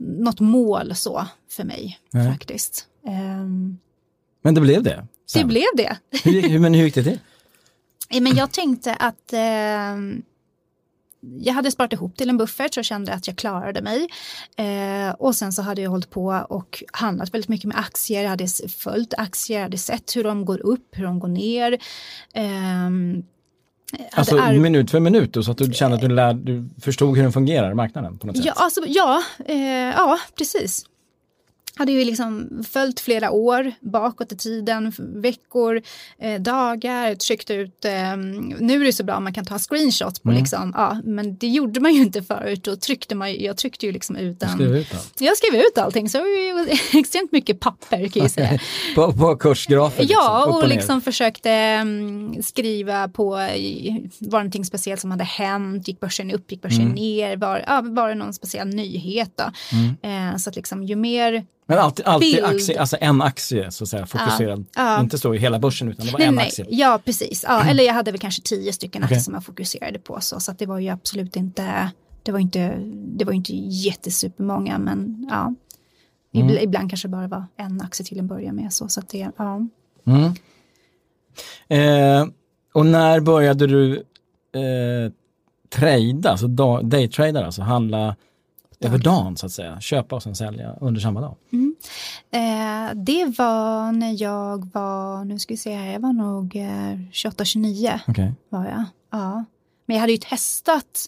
något 0.00 0.40
mål 0.40 0.94
så 0.94 1.26
för 1.50 1.64
mig 1.64 1.98
Nej. 2.12 2.32
faktiskt. 2.32 2.86
Ehm, 3.06 3.78
Men 4.42 4.54
det 4.54 4.60
blev 4.60 4.82
det? 4.82 4.90
det 4.90 5.06
sen. 5.26 5.48
blev 5.48 5.66
det. 5.76 5.96
Hur, 6.24 6.58
men 6.58 6.74
hur 6.74 6.84
gick 6.84 6.94
det 6.94 7.02
till? 7.02 7.18
Eh, 8.10 8.20
Men 8.22 8.36
jag 8.36 8.52
tänkte 8.52 8.94
att 8.94 9.32
eh, 9.32 9.38
jag 11.40 11.54
hade 11.54 11.70
sparat 11.70 11.92
ihop 11.92 12.16
till 12.16 12.28
en 12.30 12.36
buffert 12.36 12.74
så 12.74 12.78
jag 12.78 12.84
kände 12.84 13.12
att 13.12 13.26
jag 13.26 13.36
klarade 13.36 13.82
mig. 13.82 14.08
Eh, 14.56 15.14
och 15.14 15.34
sen 15.34 15.52
så 15.52 15.62
hade 15.62 15.82
jag 15.82 15.90
hållit 15.90 16.10
på 16.10 16.46
och 16.48 16.82
handlat 16.92 17.34
väldigt 17.34 17.48
mycket 17.48 17.68
med 17.68 17.78
aktier. 17.78 18.22
Jag 18.22 18.30
hade 18.30 18.46
följt 18.78 19.14
aktier, 19.18 19.56
jag 19.58 19.62
hade 19.62 19.78
sett 19.78 20.16
hur 20.16 20.24
de 20.24 20.44
går 20.44 20.66
upp, 20.66 20.88
hur 20.92 21.04
de 21.04 21.18
går 21.18 21.28
ner. 21.28 21.78
Hade 23.92 24.06
Alltså 24.12 24.38
ar- 24.38 24.52
minut 24.52 24.90
för 24.90 25.00
minut 25.00 25.32
då, 25.32 25.42
så 25.42 25.50
att 25.50 25.58
du 25.58 25.72
kände 25.72 25.94
att 25.94 26.00
du, 26.00 26.08
lär, 26.08 26.34
du 26.34 26.68
förstod 26.80 27.16
hur 27.16 27.22
den 27.22 27.32
fungerar, 27.32 27.74
marknaden 27.74 28.18
på 28.18 28.26
något 28.26 28.36
sätt? 28.36 28.46
Ja, 28.46 28.52
alltså, 28.56 28.80
ja, 28.86 29.22
eh, 29.46 29.56
ja, 29.96 30.18
precis. 30.38 30.84
Hade 31.78 31.92
ju 31.92 32.04
liksom 32.04 32.48
följt 32.70 33.00
flera 33.00 33.30
år 33.30 33.72
bakåt 33.80 34.32
i 34.32 34.36
tiden, 34.36 34.92
veckor, 34.98 35.82
eh, 36.18 36.40
dagar, 36.40 37.14
tryckt 37.14 37.50
ut, 37.50 37.84
eh, 37.84 38.16
nu 38.60 38.80
är 38.80 38.84
det 38.84 38.92
så 38.92 39.04
bra 39.04 39.20
man 39.20 39.32
kan 39.34 39.44
ta 39.44 39.58
screenshots 39.58 40.20
på 40.20 40.28
Mm. 40.28 40.40
liksom, 40.40 40.72
ja, 40.76 41.00
men 41.04 41.36
det 41.36 41.46
gjorde 41.48 41.80
man 41.80 41.94
ju 41.94 42.02
inte 42.02 42.22
förut, 42.22 42.64
då 42.64 42.76
tryckte 42.76 43.14
man 43.14 43.34
jag 43.40 43.56
tryckte 43.56 43.86
ju 43.86 43.92
liksom 43.92 44.16
ut 44.16 44.40
Du 44.40 44.46
en, 44.46 44.52
skrev 44.52 44.76
ut 44.76 44.94
allt. 44.94 45.20
jag 45.20 45.36
skrev 45.36 45.54
ut 45.60 45.78
allting 45.78 46.08
så 46.08 46.18
extremt 46.94 47.32
mycket 47.32 47.60
papper 47.60 48.08
kan 48.08 48.22
jag 48.22 48.30
säga. 48.30 48.58
På, 48.94 49.12
på 49.12 49.36
kursgrafen? 49.36 50.00
liksom, 50.06 50.16
Ja, 50.24 50.44
upp 50.48 50.54
och 50.54 50.68
ner. 50.68 50.68
liksom 50.76 51.00
försökte 51.00 51.50
mm, 51.50 52.42
skriva 52.42 53.08
på, 53.08 53.24
var 53.30 53.48
det 54.18 54.28
någonting 54.30 54.64
speciellt 54.64 55.00
som 55.00 55.10
hade 55.10 55.24
hänt, 55.24 55.88
gick 55.88 56.00
börsen 56.00 56.30
upp, 56.30 56.52
gick 56.52 56.62
börsen 56.62 56.80
Mm. 56.82 56.92
ner, 56.94 57.36
var, 57.36 57.64
ja, 57.66 57.80
var 57.84 58.08
det 58.08 58.14
någon 58.14 58.32
speciell 58.32 58.68
nyhet 58.68 59.30
då? 59.36 59.44
Eh, 60.08 60.36
så 60.36 60.50
att 60.50 60.56
liksom 60.56 60.82
ju 60.84 60.96
mer, 60.96 61.44
Men 61.68 61.78
alltid, 61.78 62.06
alltid 62.06 62.44
aktie, 62.44 62.80
alltså 62.80 62.96
en 63.00 63.22
aktie 63.22 63.70
så 63.70 63.84
att 63.84 63.88
säga, 63.88 64.06
fokuserad. 64.06 64.66
ja. 64.74 65.00
Inte 65.00 65.18
så 65.18 65.34
i 65.34 65.38
hela 65.38 65.58
börsen 65.58 65.88
utan 65.88 66.06
det 66.06 66.12
var 66.12 66.18
nej, 66.18 66.28
en 66.28 66.34
nej, 66.34 66.46
aktie. 66.46 66.66
ja 66.68 67.00
precis, 67.04 67.44
ja, 67.48 67.64
eller 67.64 67.84
jag 67.84 67.94
hade 67.94 68.10
väl 68.10 68.20
kanske 68.20 68.42
tio 68.42 68.72
stycken 68.72 69.02
aktier 69.02 69.16
Okej. 69.16 69.24
som 69.24 69.34
jag 69.34 69.44
fokuserade 69.44 69.98
på 69.98 70.20
så, 70.20 70.40
så 70.40 70.50
att 70.50 70.58
det 70.58 70.66
var 70.66 70.78
ju 70.78 70.88
absolut 70.88 71.36
inte, 71.36 71.90
det 72.22 72.32
var 72.32 72.38
inte, 72.38 72.76
det 72.92 73.24
var 73.24 73.32
inte 73.32 73.52
jättesupermånga 73.56 74.78
men 74.78 75.26
ja. 75.30 75.54
Mm. 76.34 76.48
Ibl- 76.48 76.60
Ibland 76.62 76.90
kanske 76.90 77.08
bara 77.08 77.28
var 77.28 77.44
en 77.56 77.80
aktie 77.80 78.06
till 78.06 78.18
en 78.18 78.26
början 78.26 78.56
med 78.56 78.72
så, 78.72 78.88
så 78.88 79.00
att 79.00 79.08
det, 79.08 79.30
ja. 79.36 79.60
Mm. 80.06 80.32
Eh, 81.68 82.26
och 82.72 82.86
när 82.86 83.20
började 83.20 83.66
du 83.66 83.96
eh, 84.52 85.12
trada, 85.70 86.30
alltså 86.30 86.46
da, 86.46 86.82
daytrada, 86.82 87.44
alltså 87.46 87.62
handla 87.62 88.16
över 88.80 88.98
dagen 88.98 89.36
så 89.36 89.46
att 89.46 89.52
säga, 89.52 89.80
köpa 89.80 90.16
och 90.16 90.22
sen 90.22 90.34
sälja 90.34 90.72
under 90.80 91.00
samma 91.00 91.20
dag? 91.20 91.36
Eh, 92.30 92.94
det 92.94 93.38
var 93.38 93.92
när 93.92 94.22
jag 94.22 94.70
var, 94.74 95.24
nu 95.24 95.38
ska 95.38 95.54
vi 95.54 95.58
se 95.58 95.74
här, 95.74 95.92
jag 95.92 96.00
var 96.00 96.12
nog 96.12 96.56
eh, 96.56 96.98
28-29 97.12 97.98
Okej. 98.08 98.32
var 98.48 98.64
jag. 98.64 98.84
Ja. 99.10 99.44
Men 99.86 99.96
jag 99.96 100.00
hade 100.00 100.12
ju 100.12 100.18
testat 100.18 101.06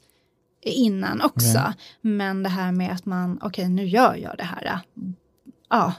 innan 0.62 1.20
också. 1.22 1.58
Okej. 1.58 1.72
Men 2.00 2.42
det 2.42 2.48
här 2.48 2.72
med 2.72 2.92
att 2.92 3.06
man, 3.06 3.38
okej 3.42 3.68
nu 3.68 3.86
gör 3.88 4.14
jag 4.14 4.34
det 4.38 4.44
här. 4.44 4.66
eh, 4.66 4.78
Ja, 5.70 5.92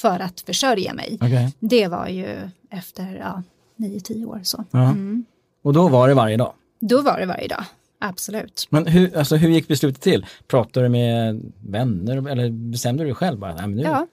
för 0.00 0.20
att 0.20 0.40
försörja 0.40 0.94
mig. 0.94 1.18
Okej. 1.20 1.54
Det 1.60 1.88
var 1.88 2.06
ju 2.08 2.50
efter 2.70 3.16
ja, 3.16 3.42
9-10 3.76 4.24
år 4.26 4.40
så. 4.42 4.64
Mm. 4.72 5.24
Och 5.62 5.72
då 5.72 5.88
var 5.88 6.08
det 6.08 6.14
varje 6.14 6.36
dag? 6.36 6.52
Då 6.80 7.02
var 7.02 7.18
det 7.20 7.26
varje 7.26 7.48
dag, 7.48 7.64
absolut. 7.98 8.66
Men 8.70 8.86
hur, 8.86 9.16
alltså, 9.16 9.36
hur 9.36 9.48
gick 9.48 9.68
beslutet 9.68 10.02
till? 10.02 10.26
Pratade 10.48 10.86
du 10.86 10.90
med 10.90 11.42
vänner 11.68 12.28
eller 12.28 12.50
bestämde 12.50 13.02
du 13.02 13.06
dig 13.06 13.14
själv? 13.14 13.38
Bara, 13.38 13.54
Nej, 13.54 13.66
men 13.66 13.76
nu, 13.76 13.82
Ja, 13.82 14.06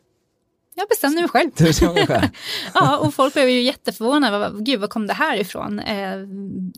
jag 0.75 0.87
bestämde 0.89 1.21
mig 1.21 1.29
själv. 1.29 1.49
Du 1.57 1.63
bestämde 1.63 2.07
själv? 2.07 2.27
Ja, 2.73 2.97
och 2.97 3.13
folk 3.13 3.33
blev 3.33 3.49
ju 3.49 3.61
jätteförvånade. 3.61 4.51
Gud, 4.63 4.79
var 4.79 4.87
kom 4.87 5.07
det 5.07 5.13
här 5.13 5.37
ifrån? 5.37 5.79
Eh, 5.79 6.15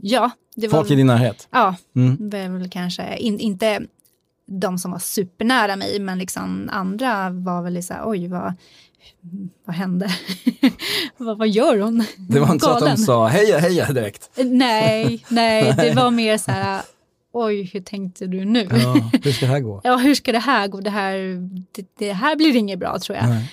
ja, 0.01 0.31
det 0.55 0.67
var... 0.67 0.79
Folk 0.79 0.91
i 0.91 0.95
din 0.95 1.07
närhet? 1.07 1.47
Ja, 1.51 1.75
Mm. 1.95 2.29
väl 2.59 2.69
kanske 2.69 3.17
in, 3.17 3.39
inte 3.39 3.81
de 4.47 4.77
som 4.77 4.91
var 4.91 4.99
supernära 4.99 5.75
mig, 5.75 5.99
men 5.99 6.17
liksom 6.17 6.69
andra 6.71 7.29
var 7.29 7.61
väl 7.61 7.83
så 7.83 7.93
här, 7.93 8.01
oj, 8.05 8.27
vad, 8.27 8.53
vad 9.65 9.75
hände? 9.75 10.09
vad, 11.17 11.37
vad 11.37 11.47
gör 11.47 11.79
hon? 11.79 12.03
Det 12.17 12.39
var 12.39 12.51
inte 12.51 12.65
så 12.65 12.71
att 12.71 12.79
de 12.79 12.85
Galen. 12.85 12.97
sa 12.97 13.27
heja 13.27 13.57
heja 13.59 13.91
direkt? 13.91 14.29
Nej, 14.35 15.25
nej, 15.29 15.73
det 15.77 15.93
var 15.95 16.11
mer 16.21 16.37
så 16.37 16.51
här, 16.51 16.81
oj, 17.35 17.69
hur 17.73 17.81
tänkte 17.81 18.27
du 18.27 18.45
nu? 18.45 18.67
Ja. 18.71 18.77
Ja, 18.77 19.11
hur 19.23 19.31
ska 19.31 19.45
det 19.45 19.51
här 19.51 19.59
gå? 19.59 19.81
hur 19.97 20.15
ska 20.15 20.31
det 20.31 20.39
här 20.39 20.67
gå? 20.67 20.79
Det 20.79 20.89
här, 20.89 21.17
det, 21.71 21.85
det 21.99 22.13
här 22.13 22.35
blir 22.35 22.55
inget 22.55 22.79
bra 22.79 22.99
tror 22.99 23.17
jag. 23.17 23.29
Nej. 23.29 23.51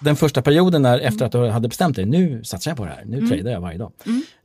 Den 0.00 0.16
första 0.16 0.42
perioden 0.42 0.82
där 0.82 0.98
efter 0.98 1.26
att 1.26 1.32
du 1.32 1.48
hade 1.48 1.68
bestämt 1.68 1.96
dig, 1.96 2.04
nu 2.06 2.44
satsar 2.44 2.70
jag 2.70 2.78
på 2.78 2.84
det 2.84 2.90
här, 2.90 3.04
nu 3.04 3.26
tradar 3.28 3.50
jag 3.50 3.60
varje 3.60 3.78
dag. 3.78 3.92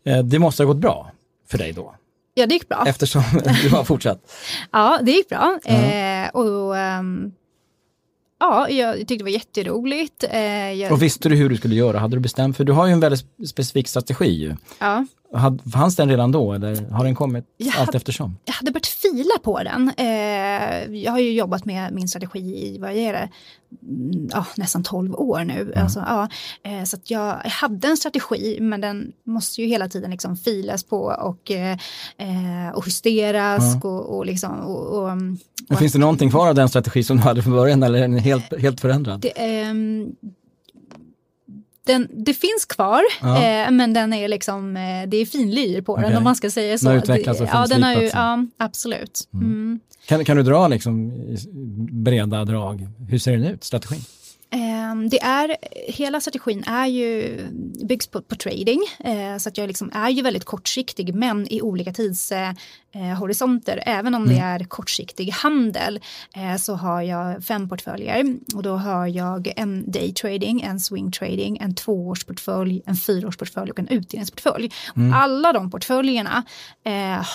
Eh, 0.05 0.23
Det 0.23 0.39
måste 0.39 0.63
ha 0.63 0.67
gått 0.67 0.81
bra 0.81 1.11
för 1.49 1.57
dig 1.57 1.73
då, 1.73 1.95
Ja, 2.33 2.45
det 2.45 2.53
gick 2.53 2.69
bra. 2.69 2.83
eftersom 2.87 3.23
du 3.63 3.69
har 3.69 3.83
fortsatt. 3.83 4.31
Ja, 4.71 4.99
det 5.03 5.11
gick 5.11 5.29
bra. 5.29 5.59
Eh, 5.65 6.29
och 6.29 6.77
ehm, 6.77 7.31
ja, 8.39 8.69
jag 8.69 8.97
tyckte 8.97 9.15
det 9.17 9.23
var 9.23 9.29
jätteroligt. 9.31 10.23
Eh, 10.29 10.41
jag, 10.71 10.91
Och 10.91 11.01
visste 11.03 11.29
du 11.29 11.35
hur 11.35 11.49
du 11.49 11.57
skulle 11.57 11.75
göra? 11.75 11.99
Hade 11.99 12.15
du 12.15 12.19
bestämt? 12.19 12.57
För 12.57 12.63
du 12.63 12.71
har 12.71 12.87
ju 12.87 12.93
en 12.93 12.99
väldigt 12.99 13.25
specifik 13.49 13.87
strategi 13.87 14.55
ja. 14.79 15.05
Fanns 15.73 15.95
den 15.95 16.09
redan 16.09 16.31
då 16.31 16.53
eller 16.53 16.89
har 16.91 17.03
den 17.03 17.15
kommit 17.15 17.45
Jag 17.57 17.67
allt 17.67 17.75
hade- 17.77 17.97
eftersom? 17.97 18.37
jag 18.45 18.53
hade 18.53 18.71
börjat 18.71 18.87
fila 18.87 19.37
på 19.43 19.63
den. 19.63 19.91
Eh, 19.97 20.95
jag 21.03 21.11
har 21.11 21.19
ju 21.19 21.31
jobbat 21.33 21.65
med 21.65 21.93
min 21.93 22.07
strategi 22.07 22.39
i, 22.39 22.77
vad 22.77 22.91
är 22.91 23.13
det, 23.13 23.29
Mm, 23.83 24.27
ja, 24.31 24.45
nästan 24.57 24.83
12 24.83 25.15
år 25.15 25.43
nu. 25.43 25.73
Alltså, 25.75 25.99
ja, 26.07 26.27
eh, 26.63 26.83
så 26.83 26.95
att 26.95 27.11
jag 27.11 27.33
hade 27.33 27.87
en 27.87 27.97
strategi 27.97 28.57
men 28.61 28.81
den 28.81 29.11
måste 29.23 29.61
ju 29.61 29.67
hela 29.67 29.89
tiden 29.89 30.11
liksom 30.11 30.37
filas 30.37 30.83
på 30.83 30.97
och, 31.01 31.51
och 32.75 32.87
justeras. 32.87 33.83
Och, 33.83 34.17
och, 34.17 34.25
liksom, 34.25 34.59
och, 34.59 35.03
och, 35.03 35.11
Men 35.69 35.77
finns 35.77 35.93
det 35.93 35.99
någonting 35.99 36.29
kvar 36.29 36.47
av 36.47 36.55
den 36.55 36.69
strategi 36.69 37.03
som 37.03 37.17
du 37.17 37.23
hade 37.23 37.41
från 37.41 37.53
början 37.53 37.83
eller 37.83 37.97
är 37.97 38.01
den 38.01 38.17
helt, 38.17 38.61
helt 38.61 38.81
förändrad? 38.81 39.19
det, 39.19 39.31
ehm, 39.35 40.11
den, 41.85 42.07
det 42.11 42.33
finns 42.33 42.65
kvar, 42.69 43.01
ja. 43.21 43.43
eh, 43.43 43.71
men 43.71 43.93
den 43.93 44.13
är 44.13 44.27
liksom, 44.27 44.77
eh, 44.77 44.81
det 45.07 45.17
är 45.17 45.25
finlir 45.25 45.81
på 45.81 45.93
okay. 45.93 46.05
den 46.05 46.17
om 46.17 46.23
man 46.23 46.35
ska 46.35 46.49
säga 46.49 46.77
så. 46.77 46.85
Den 46.85 46.95
har 46.95 47.03
utvecklats 47.03 47.41
och 47.41 47.47
ja, 47.51 47.65
den 47.69 47.83
har 47.83 47.93
ju, 47.93 48.09
ja, 48.13 48.45
absolut. 48.57 49.27
Mm. 49.33 49.45
Mm. 49.45 49.79
Kan, 50.07 50.25
kan 50.25 50.37
du 50.37 50.43
dra 50.43 50.67
liksom 50.67 51.13
breda 52.03 52.45
drag, 52.45 52.87
hur 53.09 53.19
ser 53.19 53.31
den 53.31 53.43
ut, 53.43 53.63
strategin? 53.63 54.01
Ehm, 54.51 55.09
det 55.09 55.21
är, 55.21 55.57
hela 55.91 56.21
strategin 56.21 56.63
är 56.67 56.85
ju, 56.85 57.37
byggs 57.87 58.07
på, 58.07 58.21
på 58.21 58.35
trading, 58.35 58.79
eh, 58.99 59.37
så 59.37 59.49
att 59.49 59.57
jag 59.57 59.67
liksom 59.67 59.91
är 59.93 60.09
ju 60.09 60.21
väldigt 60.21 60.45
kortsiktig 60.45 61.15
men 61.15 61.53
i 61.53 61.61
olika 61.61 61.93
tidshorisonter. 61.93 63.83
Eh, 63.85 63.97
Även 63.97 64.15
om 64.15 64.23
mm. 64.23 64.35
det 64.35 64.41
är 64.41 64.63
kortsiktig 64.63 65.29
handel 65.29 65.99
eh, 66.35 66.55
så 66.55 66.73
har 66.73 67.01
jag 67.01 67.43
fem 67.43 67.69
portföljer 67.69 68.35
och 68.55 68.63
då 68.63 68.75
har 68.75 69.07
jag 69.07 69.53
en 69.55 69.91
day 69.91 70.13
trading, 70.13 70.61
en 70.61 70.79
swing 70.79 71.11
trading, 71.11 71.57
en 71.57 71.75
tvåårsportfölj, 71.75 72.81
en 72.85 72.95
fyraårsportfölj 72.95 73.71
och 73.71 73.79
en 73.79 73.87
utdelningsportfölj. 73.87 74.71
Mm. 74.95 75.13
Alla 75.13 75.53
de 75.53 75.71
portföljerna 75.71 76.43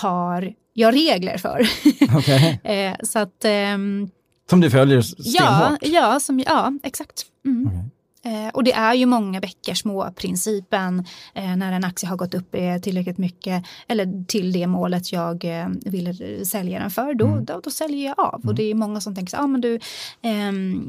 har 0.03 0.55
jag 0.73 0.95
regler 0.95 1.39
för. 1.39 1.69
Okay. 2.17 2.95
så 3.03 3.19
att 3.19 3.45
ehm, 3.45 4.11
som 4.51 4.61
du 4.61 4.71
följer 4.71 5.03
stenhårt? 5.03 5.79
Ja, 5.83 5.89
ja, 5.89 6.21
som, 6.21 6.41
ja 6.41 6.73
exakt. 6.83 7.27
Mm. 7.45 7.67
Okay. 7.67 7.85
Eh, 8.25 8.49
och 8.55 8.65
det 8.65 8.73
är 8.73 8.95
ju 8.95 9.07
många 9.07 9.41
bäckar 9.41 9.75
små, 9.75 10.11
principen 10.17 11.05
eh, 11.35 11.57
när 11.57 11.73
en 11.73 11.85
aktie 11.85 12.09
har 12.09 12.17
gått 12.17 12.35
upp 12.35 12.55
eh, 12.55 12.77
tillräckligt 12.77 13.19
mycket 13.19 13.65
eller 13.89 14.25
till 14.27 14.53
det 14.53 14.67
målet 14.67 15.13
jag 15.13 15.45
eh, 15.45 15.69
vill 15.85 16.47
sälja 16.47 16.79
den 16.79 16.91
för, 16.91 17.15
då, 17.15 17.27
mm. 17.27 17.45
då, 17.45 17.61
då, 17.65 17.71
säljer 17.71 18.07
jag 18.07 18.19
av. 18.19 18.35
Mm. 18.35 18.49
Och 18.49 18.55
det 18.55 18.63
är 18.63 18.75
många 18.75 19.01
som 19.01 19.15
tänker 19.15 19.31
så, 19.31 19.37
ah, 19.37 19.47
men 19.47 19.61
du, 19.61 19.79
ehm, 20.23 20.83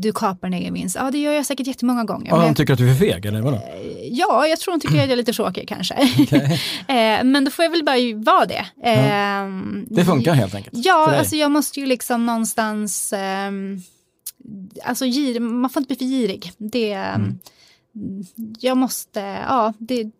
du 0.00 0.12
kapar 0.12 0.48
en 0.48 0.54
egen 0.54 0.74
vinst. 0.74 0.96
Ja, 1.00 1.10
det 1.10 1.18
gör 1.18 1.32
jag 1.32 1.46
säkert 1.46 1.66
jättemånga 1.66 2.04
gånger. 2.04 2.30
Ja, 2.30 2.46
de 2.46 2.54
tycker 2.54 2.72
att 2.72 2.78
du 2.78 2.90
är 2.90 2.94
för 2.94 3.06
feg 3.06 3.26
eller 3.26 3.42
vadå? 3.42 3.60
Ja, 4.12 4.46
jag 4.46 4.60
tror 4.60 4.74
de 4.74 4.80
tycker 4.80 4.94
att 4.94 5.02
jag 5.02 5.12
är 5.12 5.16
lite 5.16 5.32
tråkig 5.32 5.68
kanske. 5.68 5.94
Okay. 6.22 6.58
Eh, 6.96 7.24
men 7.24 7.44
då 7.44 7.50
får 7.50 7.64
jag 7.64 7.70
väl 7.70 7.84
bara 7.84 8.32
vara 8.32 8.46
det. 8.46 8.66
Ja. 8.76 8.88
Ehm, 8.88 9.86
det 9.90 10.04
funkar 10.04 10.32
helt 10.32 10.54
enkelt? 10.54 10.84
Ja, 10.84 11.16
alltså 11.16 11.36
jag 11.36 11.50
måste 11.50 11.80
ju 11.80 11.86
liksom 11.86 12.26
någonstans 12.26 13.14
um, 13.48 13.82
alltså 14.84 15.06
gir, 15.06 15.40
man 15.40 15.70
får 15.70 15.80
inte 15.80 15.94
bli 15.94 15.96
för 15.96 16.04
girig. 16.04 16.52
Det, 16.58 16.92
mm. 16.92 17.38
Jag 18.60 18.76
måste, 18.76 19.20
ja, 19.20 19.72
det, 19.78 20.10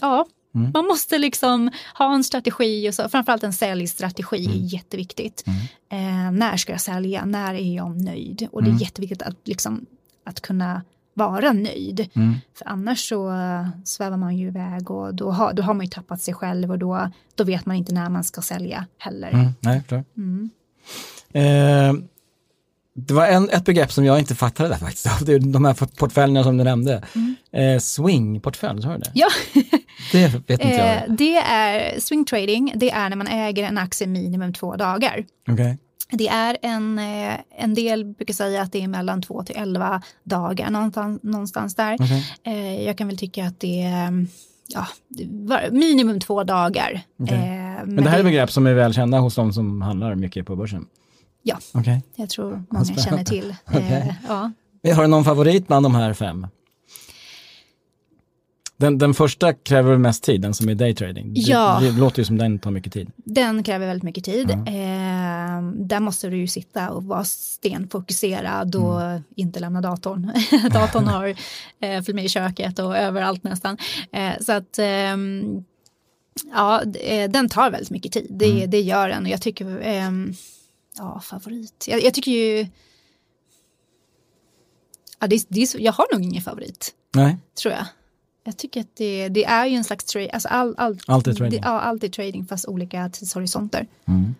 ja 0.00 0.26
mm. 0.54 0.70
man 0.74 0.86
måste 0.86 1.18
liksom 1.18 1.70
ha 1.94 2.14
en 2.14 2.24
strategi 2.24 2.88
och 2.90 2.94
så, 2.94 3.08
framförallt 3.08 3.42
en 3.42 3.52
säljstrategi 3.52 4.46
mm. 4.46 4.58
är 4.58 4.74
jätteviktigt. 4.74 5.44
Mm. 5.46 6.26
Eh, 6.26 6.32
när 6.32 6.56
ska 6.56 6.72
jag 6.72 6.80
sälja? 6.80 7.24
När 7.24 7.54
är 7.54 7.74
jag 7.74 8.02
nöjd? 8.02 8.48
Och 8.52 8.62
det 8.62 8.68
är 8.68 8.70
mm. 8.70 8.82
jätteviktigt 8.82 9.22
att, 9.22 9.36
liksom, 9.44 9.86
att 10.24 10.40
kunna 10.40 10.82
vara 11.16 11.52
nöjd. 11.52 12.08
Mm. 12.14 12.34
För 12.54 12.68
annars 12.68 13.08
så 13.08 13.32
svävar 13.84 14.16
man 14.16 14.36
ju 14.36 14.46
iväg 14.46 14.90
och 14.90 15.14
då 15.14 15.30
har, 15.30 15.52
då 15.52 15.62
har 15.62 15.74
man 15.74 15.86
ju 15.86 15.90
tappat 15.90 16.20
sig 16.20 16.34
själv 16.34 16.70
och 16.70 16.78
då, 16.78 17.10
då 17.34 17.44
vet 17.44 17.66
man 17.66 17.76
inte 17.76 17.94
när 17.94 18.10
man 18.10 18.24
ska 18.24 18.40
sälja 18.40 18.86
heller. 18.98 19.30
Mm. 19.30 19.52
Nej, 19.60 19.82
klar. 19.88 20.04
Eh, 21.32 21.92
det 22.94 23.14
var 23.14 23.26
en, 23.26 23.50
ett 23.50 23.64
begrepp 23.64 23.92
som 23.92 24.04
jag 24.04 24.18
inte 24.18 24.34
fattade 24.34 24.68
där 24.68 24.76
faktiskt, 24.76 25.26
de 25.52 25.64
här 25.64 25.74
portföljerna 25.98 26.42
som 26.42 26.56
du 26.56 26.64
nämnde. 26.64 27.02
Mm. 27.14 27.36
Eh, 27.52 27.80
swing-portfölj, 27.80 28.82
sa 28.82 28.92
du 28.92 28.98
det? 28.98 29.10
Ja. 29.14 29.28
det 30.12 30.28
vet 30.28 30.50
inte 30.50 30.68
jag. 30.68 30.96
Eh, 30.96 31.02
det 31.08 31.36
är 31.36 32.00
swing 32.00 32.24
trading, 32.24 32.72
det 32.76 32.90
är 32.90 33.08
när 33.08 33.16
man 33.16 33.26
äger 33.26 33.64
en 33.64 33.78
aktie 33.78 34.06
minimum 34.06 34.52
två 34.52 34.76
dagar. 34.76 35.24
Okay. 35.52 35.76
Det 36.10 36.28
är 36.28 36.56
en, 36.62 36.98
eh, 36.98 37.34
en 37.50 37.74
del 37.74 38.04
brukar 38.04 38.34
säga 38.34 38.62
att 38.62 38.72
det 38.72 38.82
är 38.82 38.88
mellan 38.88 39.22
två 39.22 39.42
till 39.42 39.56
elva 39.56 40.02
dagar 40.24 40.70
någonstans, 40.70 41.22
någonstans 41.22 41.74
där. 41.74 41.94
Okay. 41.94 42.22
Eh, 42.42 42.82
jag 42.82 42.98
kan 42.98 43.08
väl 43.08 43.18
tycka 43.18 43.46
att 43.46 43.60
det 43.60 43.82
är 43.82 44.26
ja, 44.68 44.86
minimum 45.70 46.20
två 46.20 46.44
dagar. 46.44 47.00
Okay. 47.18 47.38
Men, 47.38 47.94
men 47.94 48.04
det 48.04 48.10
här 48.10 48.18
är 48.18 48.24
begrepp 48.24 48.50
som 48.50 48.66
är 48.66 48.74
välkända 48.74 49.18
hos 49.18 49.34
de 49.34 49.52
som 49.52 49.82
handlar 49.82 50.14
mycket 50.14 50.46
på 50.46 50.56
börsen? 50.56 50.86
Ja, 51.42 51.58
okay. 51.74 52.00
jag 52.16 52.30
tror 52.30 52.64
många 52.70 52.84
känner 52.84 53.24
till. 53.24 53.54
okay. 53.66 53.82
eh, 53.82 54.14
ja. 54.28 54.52
Har 54.94 55.02
du 55.02 55.08
någon 55.08 55.24
favorit 55.24 55.66
bland 55.66 55.86
de 55.86 55.94
här 55.94 56.12
fem? 56.12 56.46
Den, 58.76 58.98
den 58.98 59.14
första 59.14 59.52
kräver 59.52 59.96
mest 59.96 60.24
tid, 60.24 60.40
den 60.40 60.54
som 60.54 60.68
är 60.68 60.74
daytrading. 60.74 61.32
Ja. 61.34 61.78
Det, 61.80 61.90
det 61.90 61.98
låter 61.98 62.18
ju 62.18 62.24
som 62.24 62.38
den 62.38 62.58
tar 62.58 62.70
mycket 62.70 62.92
tid. 62.92 63.10
Den 63.16 63.62
kräver 63.62 63.86
väldigt 63.86 64.02
mycket 64.02 64.24
tid. 64.24 64.50
Ja. 64.50 64.72
Eh, 64.72 65.62
där 65.74 66.00
måste 66.00 66.28
du 66.28 66.36
ju 66.36 66.46
sitta 66.46 66.90
och 66.90 67.04
vara 67.04 67.24
stenfokuserad 67.24 68.74
och 68.74 69.02
mm. 69.02 69.22
inte 69.36 69.60
lämna 69.60 69.80
datorn. 69.80 70.32
datorn 70.72 71.06
har 71.06 71.26
eh, 71.80 72.02
följt 72.02 72.14
med 72.14 72.24
i 72.24 72.28
köket 72.28 72.78
och 72.78 72.96
överallt 72.96 73.44
nästan. 73.44 73.76
Eh, 74.12 74.32
så 74.40 74.52
att 74.52 74.78
eh, 74.78 75.16
ja, 76.52 76.82
eh, 76.82 77.30
den 77.30 77.48
tar 77.48 77.70
väldigt 77.70 77.90
mycket 77.90 78.12
tid. 78.12 78.26
Det, 78.30 78.50
mm. 78.50 78.70
det 78.70 78.80
gör 78.80 79.08
den 79.08 79.22
och 79.22 79.28
jag 79.28 79.42
tycker 79.42 79.80
ehm, 79.82 80.34
Ja, 80.98 81.20
favorit. 81.20 81.84
Jag, 81.88 82.02
jag 82.04 82.14
tycker 82.14 82.30
ju... 82.30 82.66
Ja, 85.18 85.26
det, 85.26 85.46
det 85.48 85.62
är, 85.62 85.80
jag 85.80 85.92
har 85.92 86.06
nog 86.12 86.22
ingen 86.22 86.42
favorit. 86.42 86.94
Nej. 87.14 87.36
Tror 87.62 87.74
jag. 87.74 87.86
Jag 88.46 88.56
tycker 88.56 88.80
att 88.80 88.96
det, 88.96 89.28
det 89.28 89.44
är 89.44 89.66
ju 89.66 89.76
en 89.76 89.84
slags 89.84 90.04
trading. 90.04 90.30
Alltså 90.32 90.48
all, 90.48 90.74
all, 90.76 90.98
allt 91.06 91.26
är 91.26 91.32
trading. 91.32 91.60
Det, 91.60 91.66
ja, 91.66 91.80
allt 91.80 92.04
är 92.04 92.08
trading 92.08 92.46
fast 92.46 92.68
olika 92.68 93.08
tidshorisonter. 93.08 93.86
Mm. 94.04 94.34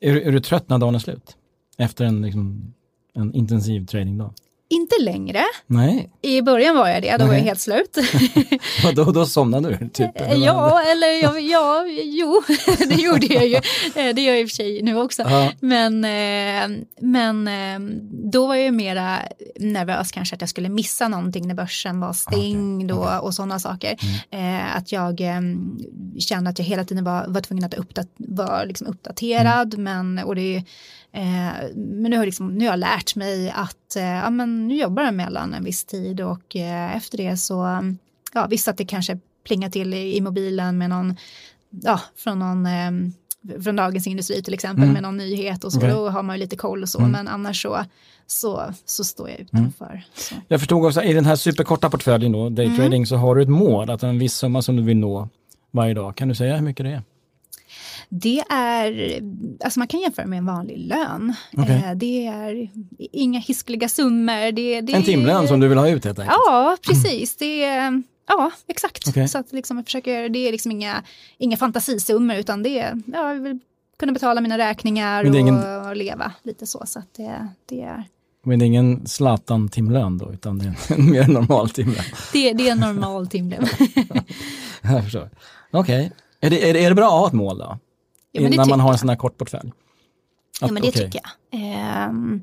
Är, 0.00 0.16
är, 0.16 0.32
du 0.32 0.40
trött 0.40 0.68
när 0.68 0.78
dagen 0.78 0.94
är 0.94 0.98
slut? 0.98 1.36
Efter 1.78 2.04
en, 2.04 2.22
liksom, 2.22 2.74
en 3.14 3.34
intensiv 3.34 3.86
tradingdag? 3.86 4.34
Inte 4.72 4.94
längre. 5.00 5.44
Nej. 5.66 6.10
I 6.22 6.42
början 6.42 6.76
var 6.76 6.88
jag 6.88 7.02
det, 7.02 7.10
då 7.10 7.16
Nej. 7.18 7.26
var 7.26 7.34
jag 7.34 7.42
helt 7.42 7.60
slut. 7.60 7.98
då, 8.94 9.04
då 9.04 9.26
somnade 9.26 9.68
du? 9.68 9.88
Typ, 9.88 10.10
eller 10.20 10.46
ja, 10.46 10.82
eller 10.82 11.22
ja, 11.22 11.38
ja, 11.38 11.86
jo, 12.02 12.42
det 12.78 12.94
gjorde 12.94 13.26
jag 13.26 13.46
ju. 13.46 13.56
Eh, 13.94 14.14
det 14.14 14.22
gör 14.22 14.32
jag 14.32 14.40
i 14.40 14.44
och 14.44 14.48
för 14.48 14.54
sig 14.54 14.82
nu 14.82 14.96
också. 14.96 15.22
Ja. 15.22 15.52
Men, 15.60 16.04
eh, 16.04 16.78
men 17.00 17.48
eh, 17.48 17.94
då 18.10 18.46
var 18.46 18.54
jag 18.54 18.74
mera 18.74 19.18
nervös 19.56 20.12
kanske 20.12 20.34
att 20.34 20.40
jag 20.40 20.50
skulle 20.50 20.68
missa 20.68 21.08
någonting 21.08 21.48
när 21.48 21.54
börsen 21.54 22.00
var 22.00 22.12
stängd 22.12 22.92
okay. 22.92 23.16
och, 23.18 23.24
och 23.24 23.34
sådana 23.34 23.58
saker. 23.58 23.96
Mm. 24.32 24.66
Att 24.74 24.92
jag 24.92 25.20
kände 26.18 26.50
att 26.50 26.58
jag 26.58 26.66
hela 26.66 26.84
tiden 26.84 27.04
var, 27.04 27.24
var 27.28 27.40
tvungen 27.40 27.64
att 27.64 27.74
uppdat 27.74 28.08
vara 28.16 28.64
liksom 28.64 28.86
uppdaterad. 28.86 29.74
Mm. 29.74 29.84
Men, 30.14 30.24
och 30.24 30.34
det 30.34 30.64
Eh, 31.14 31.68
men 31.74 32.10
nu 32.10 32.16
har, 32.16 32.26
liksom, 32.26 32.54
nu 32.54 32.64
har 32.64 32.72
jag 32.72 32.78
lärt 32.78 33.16
mig 33.16 33.50
att 33.50 33.96
eh, 33.96 34.02
ja, 34.02 34.30
men 34.30 34.68
nu 34.68 34.76
jobbar 34.76 35.02
jag 35.02 35.14
mellan 35.14 35.54
en 35.54 35.64
viss 35.64 35.84
tid 35.84 36.20
och 36.20 36.56
eh, 36.56 36.96
efter 36.96 37.18
det 37.18 37.36
så, 37.36 37.84
ja 38.32 38.46
visst 38.46 38.68
att 38.68 38.76
det 38.76 38.84
kanske 38.84 39.18
plingar 39.46 39.70
till 39.70 39.94
i, 39.94 40.16
i 40.16 40.20
mobilen 40.20 40.78
med 40.78 40.90
någon, 40.90 41.16
ja 41.70 42.00
från 42.16 42.38
någon 42.38 42.66
eh, 42.66 42.90
från 43.62 43.76
Dagens 43.76 44.06
Industri 44.06 44.42
till 44.42 44.54
exempel 44.54 44.82
mm. 44.82 44.92
med 44.92 45.02
någon 45.02 45.16
nyhet 45.16 45.64
och 45.64 45.72
så, 45.72 45.78
okay. 45.78 45.90
då 45.90 46.08
har 46.08 46.22
man 46.22 46.36
ju 46.36 46.40
lite 46.40 46.56
koll 46.56 46.82
och 46.82 46.88
så, 46.88 46.98
mm. 46.98 47.10
men 47.10 47.28
annars 47.28 47.62
så, 47.62 47.84
så, 48.26 48.62
så 48.84 49.04
står 49.04 49.30
jag 49.30 49.40
utanför. 49.40 50.04
Mm. 50.30 50.42
Jag 50.48 50.60
förstod 50.60 50.84
också, 50.84 51.02
i 51.02 51.12
den 51.12 51.24
här 51.24 51.36
superkorta 51.36 51.90
portföljen 51.90 52.32
då, 52.32 52.48
daytrading, 52.48 52.92
mm. 52.92 53.06
så 53.06 53.16
har 53.16 53.34
du 53.34 53.42
ett 53.42 53.48
mål, 53.48 53.90
att 53.90 54.02
en 54.02 54.18
viss 54.18 54.34
summa 54.34 54.62
som 54.62 54.76
du 54.76 54.82
vill 54.82 54.96
nå 54.96 55.28
varje 55.70 55.94
dag. 55.94 56.16
Kan 56.16 56.28
du 56.28 56.34
säga 56.34 56.56
hur 56.56 56.62
mycket 56.62 56.86
det 56.86 56.92
är? 56.92 57.02
Det 58.14 58.44
är, 58.50 59.20
alltså 59.64 59.78
man 59.78 59.88
kan 59.88 60.00
jämföra 60.00 60.26
med 60.26 60.38
en 60.38 60.46
vanlig 60.46 60.78
lön. 60.78 61.34
Okay. 61.52 61.76
Eh, 61.76 61.94
det 61.94 62.26
är 62.26 62.70
inga 62.98 63.38
hiskliga 63.40 63.88
summor. 63.88 64.52
Det, 64.52 64.80
det 64.80 64.92
en 64.92 65.02
timlön 65.02 65.48
som 65.48 65.60
du 65.60 65.68
vill 65.68 65.78
ha 65.78 65.88
ut 65.88 66.04
helt 66.04 66.18
enkelt? 66.18 66.38
Ja, 66.46 66.76
precis. 66.82 67.36
Det 67.36 67.64
är, 67.64 68.02
ja, 68.28 68.50
exakt. 68.68 69.08
Okay. 69.08 69.28
Så 69.28 69.38
att 69.38 69.52
liksom 69.52 69.76
jag 69.76 69.86
försöker, 69.86 70.28
det 70.28 70.38
är 70.38 70.52
liksom 70.52 70.72
inga, 70.72 71.02
inga 71.38 71.56
fantasisummor 71.56 72.36
utan 72.36 72.62
det 72.62 72.78
är, 72.78 73.02
ja, 73.06 73.34
jag 73.34 73.40
vill 73.40 73.58
kunna 73.98 74.12
betala 74.12 74.40
mina 74.40 74.58
räkningar 74.58 75.24
och, 75.24 75.36
ingen... 75.36 75.86
och, 75.86 75.96
leva 75.96 76.32
lite 76.42 76.66
så. 76.66 76.82
så 76.86 76.98
att 76.98 77.14
det, 77.16 77.48
det 77.68 77.82
är... 77.82 78.04
Men 78.44 78.58
det 78.58 78.64
är 78.64 78.66
ingen 78.66 79.06
Zlatan-timlön 79.06 80.18
då, 80.18 80.32
utan 80.32 80.58
det 80.58 80.64
är 80.64 80.94
en 80.98 81.10
mer 81.10 81.28
normal 81.28 81.70
timlön? 81.70 82.04
det, 82.32 82.52
det 82.52 82.68
är 82.68 82.72
en 82.72 82.78
normal 82.78 83.26
timlön. 83.26 83.66
jag 84.82 85.04
förstår. 85.04 85.30
Okej. 85.70 86.06
Okay. 86.06 86.10
Är, 86.40 86.50
det, 86.50 86.70
är, 86.70 86.74
det, 86.74 86.84
är 86.84 86.88
det 86.88 86.94
bra 86.94 87.06
att 87.06 87.20
ha 87.20 87.26
ett 87.26 87.32
mål 87.32 87.58
då? 87.58 87.78
Ja, 88.32 88.48
när 88.48 88.68
man 88.68 88.80
har 88.80 88.92
en 88.92 88.98
sån 88.98 89.08
här 89.08 89.16
kort 89.16 89.38
portfölj? 89.38 89.68
Att, 89.68 89.74
ja, 90.60 90.72
men 90.72 90.82
det 90.82 90.88
okay. 90.88 91.02
tycker 91.04 91.20
jag. 91.50 92.10
Um, 92.10 92.42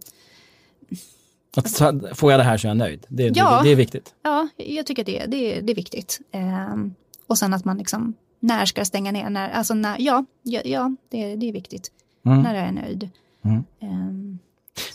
att, 1.55 2.17
får 2.17 2.31
jag 2.31 2.39
det 2.39 2.43
här 2.43 2.57
så 2.57 2.67
är 2.67 2.69
jag 2.69 2.77
nöjd. 2.77 3.05
Det, 3.09 3.23
ja, 3.35 3.57
det, 3.57 3.63
det 3.63 3.71
är 3.71 3.75
viktigt. 3.75 4.13
Ja, 4.23 4.47
jag 4.57 4.85
tycker 4.85 5.03
det, 5.03 5.25
det, 5.25 5.61
det 5.61 5.73
är 5.73 5.75
viktigt. 5.75 6.19
Um, 6.33 6.95
och 7.27 7.37
sen 7.37 7.53
att 7.53 7.65
man 7.65 7.77
liksom, 7.77 8.13
när 8.39 8.65
ska 8.65 8.79
jag 8.79 8.87
stänga 8.87 9.11
ner? 9.11 9.29
När, 9.29 9.49
alltså 9.49 9.73
när, 9.73 9.95
ja, 9.99 10.25
ja, 10.43 10.61
ja 10.65 10.95
det, 11.09 11.35
det 11.35 11.49
är 11.49 11.53
viktigt. 11.53 11.91
Mm. 12.25 12.41
När 12.41 12.55
jag 12.55 12.63
är 12.63 12.71
nöjd. 12.71 13.09
Mm. 13.41 13.63
Um, 13.81 14.39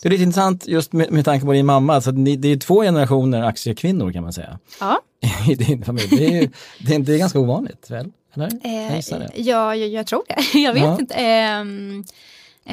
det 0.02 0.08
är 0.08 0.10
lite 0.10 0.22
intressant 0.22 0.66
just 0.66 0.92
med, 0.92 1.12
med 1.12 1.24
tanke 1.24 1.46
på 1.46 1.52
din 1.52 1.66
mamma, 1.66 1.94
alltså, 1.94 2.12
det, 2.12 2.36
det 2.36 2.48
är 2.48 2.56
två 2.56 2.82
generationer 2.82 3.42
aktiekvinnor 3.42 4.12
kan 4.12 4.22
man 4.22 4.32
säga. 4.32 4.58
Ja. 4.80 5.00
I 5.48 5.54
din 5.54 5.84
familj. 5.84 6.08
Det 6.10 6.38
är, 6.38 6.50
det 6.86 6.94
är, 6.94 6.98
det 6.98 7.14
är 7.14 7.18
ganska 7.18 7.38
ovanligt 7.38 7.90
väl? 7.90 8.12
Eller? 8.34 8.50
Eh, 8.64 9.00
ja, 9.40 9.76
jag, 9.76 9.88
jag, 9.88 10.06
tror 10.06 10.22
det. 10.28 10.58
jag 10.58 10.72
vet 10.74 10.82
ja. 10.82 10.98
inte. 11.00 11.14
Eh, 11.14 11.60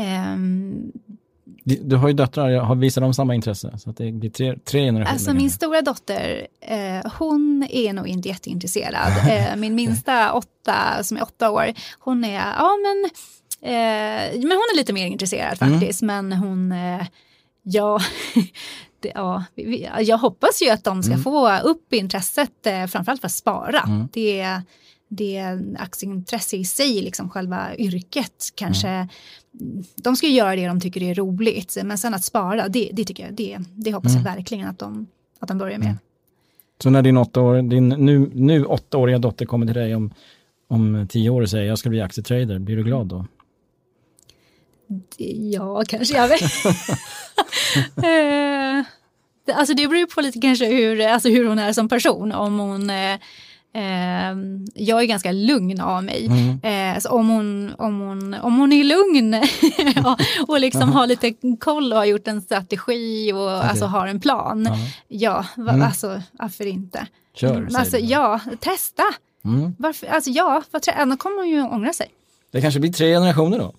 eh, 0.03 0.35
Du 1.63 1.95
har 1.95 2.07
ju 2.07 2.13
döttrar, 2.13 2.49
jag 2.49 2.61
har 2.63 2.75
visat 2.75 3.01
dem 3.01 3.13
samma 3.13 3.35
intresse, 3.35 3.77
så 3.77 3.89
att 3.89 3.97
det 3.97 4.11
blir 4.11 4.29
tre, 4.29 4.55
tre 4.65 4.85
generationer. 4.85 5.13
Alltså 5.13 5.33
min 5.33 5.51
stora 5.51 5.81
dotter, 5.81 6.47
eh, 6.61 7.11
hon 7.19 7.67
är 7.69 7.93
nog 7.93 8.07
inte 8.07 8.29
jätteintresserad. 8.29 9.11
Eh, 9.29 9.55
min 9.55 9.75
minsta 9.75 10.33
åtta, 10.33 11.03
som 11.03 11.17
är 11.17 11.23
åtta 11.23 11.51
år, 11.51 11.73
hon 11.99 12.23
är, 12.23 12.33
ja 12.57 12.69
men, 12.83 13.05
eh, 13.71 14.31
men 14.39 14.51
hon 14.51 14.67
är 14.73 14.77
lite 14.77 14.93
mer 14.93 15.07
intresserad 15.07 15.57
Mm. 15.61 15.79
faktiskt, 15.79 16.01
men 16.01 16.33
hon, 16.33 16.71
eh, 16.71 17.01
ja, 17.63 17.99
det, 18.99 19.11
ja, 19.15 19.43
vi- 19.55 19.89
jag 19.99 20.17
hoppas 20.17 20.61
ju 20.61 20.69
att 20.69 20.83
de 20.83 21.03
ska 21.03 21.11
Mm. 21.13 21.23
få 21.23 21.57
upp 21.59 21.93
intresset, 21.93 22.65
eh, 22.67 22.85
framförallt 22.87 23.21
för 23.21 23.27
att 23.27 23.31
spara. 23.31 23.79
Mm. 23.79 24.07
Det, 24.13 24.61
det 25.13 25.59
aktieintresse 25.77 26.57
i 26.57 26.65
sig, 26.65 27.01
liksom 27.01 27.29
själva 27.29 27.75
yrket 27.75 28.49
kanske. 28.55 28.87
Mm. 28.87 29.07
De 29.95 30.15
ska 30.15 30.27
ju 30.27 30.33
göra 30.33 30.55
det 30.55 30.67
de 30.67 30.79
tycker 30.79 31.03
är 31.03 31.15
roligt, 31.15 31.77
men 31.83 31.97
sen 31.97 32.13
att 32.13 32.23
spara, 32.23 32.67
det, 32.67 32.89
det 32.93 33.05
tycker 33.05 33.23
jag, 33.23 33.33
det, 33.33 33.57
det 33.75 33.91
hoppas 33.91 34.11
Mm. 34.11 34.23
jag 34.25 34.35
verkligen 34.35 34.67
att 34.67 34.79
de, 34.79 35.07
att 35.39 35.47
de 35.47 35.57
börjar 35.57 35.77
med. 35.77 35.97
Så 36.83 36.89
när 36.89 37.01
din, 37.01 37.17
åtta 37.17 37.41
år, 37.41 37.61
din 37.61 37.89
nu, 37.89 38.31
nu 38.33 38.65
åttaåriga 38.65 39.17
dotter 39.17 39.45
kommer 39.45 39.65
till 39.65 39.75
dig 39.75 39.95
om, 39.95 40.13
om 40.67 41.07
tio 41.09 41.29
år 41.29 41.41
och 41.41 41.49
säger 41.49 41.65
jag 41.65 41.79
ska 41.79 41.89
bli 41.89 42.01
aktietrader, 42.01 42.59
blir 42.59 42.75
du 42.77 42.83
glad 42.83 43.07
då? 43.07 43.25
Ja, 45.51 45.83
kanske 45.87 46.15
jag 46.17 46.27
vet. 46.27 46.41
Eh, 47.97 48.85
alltså 49.57 49.73
det 49.73 49.87
beror 49.87 49.97
ju 49.97 50.07
på 50.07 50.21
lite 50.21 50.39
kanske 50.39 50.65
hur, 50.65 51.01
alltså 51.01 51.29
hur 51.29 51.47
hon 51.47 51.59
är 51.59 51.73
som 51.73 51.89
person. 51.89 52.31
Om 52.31 52.59
hon, 52.59 52.89
eh, 53.73 54.37
jag 54.85 55.01
är 55.01 55.05
ganska 55.05 55.31
lugn 55.31 55.81
av 55.81 56.03
mig. 56.03 56.25
Mm. 56.25 56.95
Eh, 56.95 56.99
så 57.01 57.09
om, 57.09 57.29
hon, 57.29 57.71
om, 57.77 57.99
hon, 57.99 58.33
om 58.33 58.57
hon 58.59 58.73
är 58.73 58.83
lugn 58.83 59.35
och, 60.05 60.49
och 60.49 60.59
liksom 60.59 60.91
har 60.91 61.07
lite 61.07 61.33
koll 61.59 61.91
och 61.93 61.97
har 61.97 62.05
gjort 62.05 62.27
en 62.27 62.41
strategi 62.41 63.33
och 63.33 63.51
alltså 63.65 63.85
har 63.85 64.07
en 64.07 64.19
plan. 64.19 64.65
Ja. 64.71 64.77
Ja, 65.07 65.45
va, 65.63 65.71
Mm. 65.71 65.81
alltså 65.85 66.21
varför 66.31 66.65
inte? 66.67 67.07
Kör, 67.35 67.55
Mm, 67.55 67.75
alltså, 67.75 67.97
ja, 67.97 68.39
testa. 68.59 69.03
Mm. 69.45 69.75
Varför, 69.77 70.07
alltså 70.07 70.29
ja, 70.29 70.63
trä- 70.73 70.93
annars 70.97 71.19
kommer 71.19 71.37
hon 71.37 71.49
ju 71.49 71.61
ångra 71.61 71.93
sig. 71.93 72.07
Det 72.51 72.61
kanske 72.61 72.79
blir 72.79 72.93
tre 72.93 73.13
generationer 73.13 73.59
då? 73.59 73.73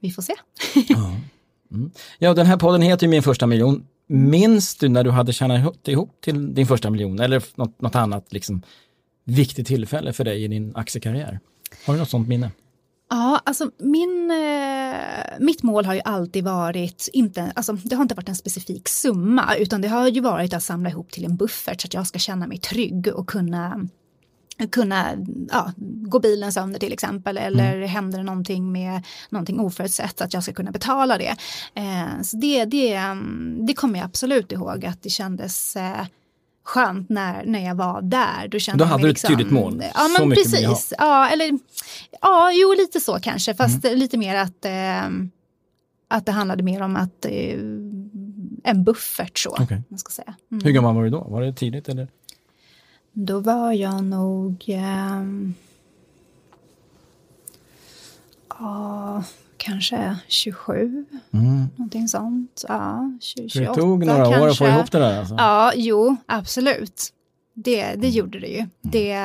Vi 0.00 0.10
får 0.10 0.22
se. 0.22 0.34
Ja. 0.88 1.10
Mm. 1.72 1.90
ja, 2.18 2.34
den 2.34 2.46
här 2.46 2.56
podden 2.56 2.82
heter 2.82 3.06
ju 3.06 3.10
Min 3.10 3.22
första 3.22 3.46
miljon. 3.46 3.86
Minns 4.06 4.74
du 4.76 4.88
när 4.88 5.04
du 5.04 5.10
hade 5.10 5.32
tjänat 5.32 5.58
ihop- 5.60 5.88
ihop 5.88 6.16
till 6.20 6.54
din 6.54 6.66
första 6.66 6.90
miljon 6.90 7.20
eller 7.20 7.42
något, 7.54 7.80
något 7.80 7.94
annat 7.94 8.32
liksom, 8.32 8.62
viktigt 9.24 9.66
tillfälle 9.66 10.12
för 10.12 10.24
dig 10.24 10.44
i 10.44 10.48
din 10.48 10.76
aktiekarriär? 10.76 11.40
Har 11.86 11.94
du 11.94 12.00
något 12.00 12.10
sånt 12.10 12.28
minne? 12.28 12.50
Ja, 13.10 13.40
alltså 13.44 13.70
min, 13.78 14.30
eh, 14.30 15.40
mitt 15.40 15.62
mål 15.62 15.84
har 15.84 15.94
ju 15.94 16.00
alltid 16.04 16.44
varit, 16.44 17.08
inte, 17.12 17.52
alltså 17.54 17.72
det 17.72 17.94
har 17.94 18.02
inte 18.02 18.14
varit 18.14 18.28
en 18.28 18.36
specifik 18.36 18.88
summa, 18.88 19.56
utan 19.56 19.80
det 19.80 19.88
har 19.88 20.08
ju 20.08 20.20
varit 20.20 20.54
att 20.54 20.62
samla 20.62 20.90
ihop 20.90 21.10
till 21.10 21.24
en 21.24 21.36
buffert 21.36 21.80
så 21.80 21.86
att 21.86 21.94
jag 21.94 22.06
ska 22.06 22.18
känna 22.18 22.46
mig 22.46 22.58
trygg 22.58 23.08
och 23.14 23.26
kunna 23.26 23.88
kunna 24.70 25.16
ja, 25.50 25.72
gå 25.78 26.18
bilen 26.18 26.52
sönder 26.52 26.80
till 26.80 26.92
exempel 26.92 27.38
eller 27.38 27.86
händer 27.86 28.18
det 28.18 28.24
någonting 28.24 28.72
med 28.72 29.06
någonting 29.30 29.60
oförutsett 29.60 30.20
att 30.20 30.34
jag 30.34 30.42
ska 30.42 30.52
kunna 30.52 30.70
betala 30.70 31.18
det. 31.18 31.36
Eh, 31.74 32.22
så 32.22 32.36
det, 32.36 32.64
det, 32.64 32.94
mm, 32.94 33.66
det 33.66 33.74
kommer 33.74 33.98
jag 33.98 34.06
absolut 34.06 34.52
ihåg 34.52 34.84
att 34.84 35.02
det 35.02 35.10
kändes 35.10 35.76
eh, 35.76 36.06
skönt 36.62 37.08
när, 37.08 37.44
när 37.44 37.64
jag 37.66 37.74
var 37.74 38.02
där. 38.02 38.48
Då, 38.48 38.58
kände 38.58 38.84
Då 38.84 38.88
hade 38.88 39.02
du 39.04 39.10
ett 39.10 39.26
tydligt 39.26 39.50
mål. 39.50 39.82
Ja, 39.94 40.00
Så 40.00 40.08
men 40.20 40.28
ha. 40.28 40.34
precis. 40.36 40.92
Ja, 40.98 41.28
eller, 41.28 41.58
ja, 42.20 42.50
jo, 42.54 42.74
lite 42.78 43.00
så 43.00 43.18
kanske, 43.20 43.54
fast 43.54 43.84
Mm. 43.84 43.98
lite 43.98 44.18
mer 44.18 44.36
att, 44.36 44.64
eh, 44.64 45.08
att 46.08 46.26
det 46.26 46.32
handlade 46.32 46.62
mer 46.62 46.82
om 46.82 46.96
att 46.96 47.24
eh, 47.24 47.58
en 48.64 48.84
buffert 48.84 49.38
så. 49.38 49.50
Okej. 49.60 49.82
Man 49.88 49.98
ska 49.98 50.10
säga. 50.10 50.34
Mm. 50.52 50.64
Hur 50.64 50.70
gammal 50.72 50.94
var 50.94 51.04
du 51.04 51.10
då? 51.10 51.20
Var 51.20 51.42
det 51.42 51.52
tidigt 51.52 51.88
eller? 51.88 52.08
Då 53.12 53.40
var 53.40 53.72
jag 53.72 54.04
nog... 54.04 54.64
Ja, 58.48 59.22
kanske 59.60 60.16
27, 60.28 61.04
Mm. 61.32 61.66
någonting 61.76 62.08
sånt. 62.08 62.64
Ja, 62.68 63.12
20, 63.20 63.48
Så 63.48 63.58
det 63.58 63.64
28 63.64 63.80
tog 63.80 64.06
några 64.06 64.24
kanske. 64.24 64.40
år 64.42 64.48
att 64.48 64.58
få 64.58 64.66
ihop 64.66 64.90
det 64.92 64.98
där 64.98 65.18
alltså? 65.18 65.34
Ja, 65.38 65.72
jo, 65.76 66.16
absolut. 66.26 67.02
Det, 67.54 67.80
Mm. 67.82 68.00
det 68.00 68.08
gjorde 68.08 68.40
det 68.40 68.46
ju. 68.48 68.66
Det, 68.82 69.18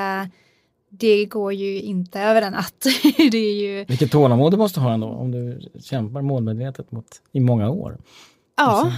det 0.90 1.26
går 1.26 1.54
ju 1.54 1.82
inte 1.82 2.20
över 2.22 2.42
en 2.42 2.54
natt. 2.54 2.86
det 3.32 3.38
är 3.38 3.54
ju... 3.62 3.86
Vilket 3.86 4.12
tålamod 4.12 4.54
du 4.54 4.58
måste 4.58 4.80
ha 4.80 4.94
ändå 4.94 5.08
om 5.08 5.32
du 5.32 5.62
kämpar 5.84 6.22
målmedvetet 6.22 6.92
mot, 6.92 7.06
i 7.32 7.40
många 7.40 7.70
år. 7.70 7.98
Ja, 8.58 8.64
Alltså. 8.64 8.92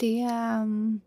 det... 0.00 0.20
ehm, 0.20 1.00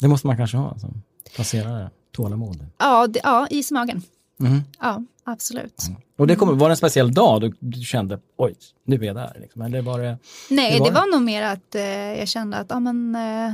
Det 0.00 0.08
måste 0.08 0.26
man 0.26 0.36
kanske 0.36 0.56
ha 0.56 0.78
som 0.78 1.02
placerare, 1.34 1.90
tålamod. 2.12 2.66
Ja, 2.78 3.06
det, 3.06 3.20
ja, 3.22 3.46
is 3.50 3.70
i 3.70 3.74
magen. 3.74 4.02
Mm. 4.40 4.60
Ja, 4.80 5.02
absolut. 5.26 5.82
Och 6.18 6.26
det 6.26 6.36
kommer, 6.36 6.52
var 6.52 6.68
det 6.68 6.72
en 6.72 6.76
speciell 6.76 7.14
dag 7.14 7.40
du, 7.40 7.52
du 7.60 7.80
kände, 7.80 8.18
oj, 8.36 8.54
nu 8.84 8.96
är 8.96 9.02
jag 9.04 9.16
där? 9.16 9.36
Liksom. 9.40 9.62
Eller 9.62 9.82
var 9.82 10.00
det, 10.00 10.18
Nej, 10.50 10.72
Hur 10.72 10.78
var 10.80 10.86
det 10.86 10.90
det? 10.90 11.00
var 11.00 11.12
nog 11.12 11.22
mer 11.22 11.42
att 11.42 11.74
eh, 11.74 11.82
jag 12.18 12.28
kände 12.28 12.56
att, 12.56 12.66
ja 12.70 12.80
men, 12.80 13.14
eh, 13.14 13.52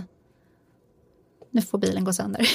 nu 1.51 1.63
får 1.63 1.79
bilen 1.79 2.05
gå 2.05 2.13
sönder. 2.13 2.49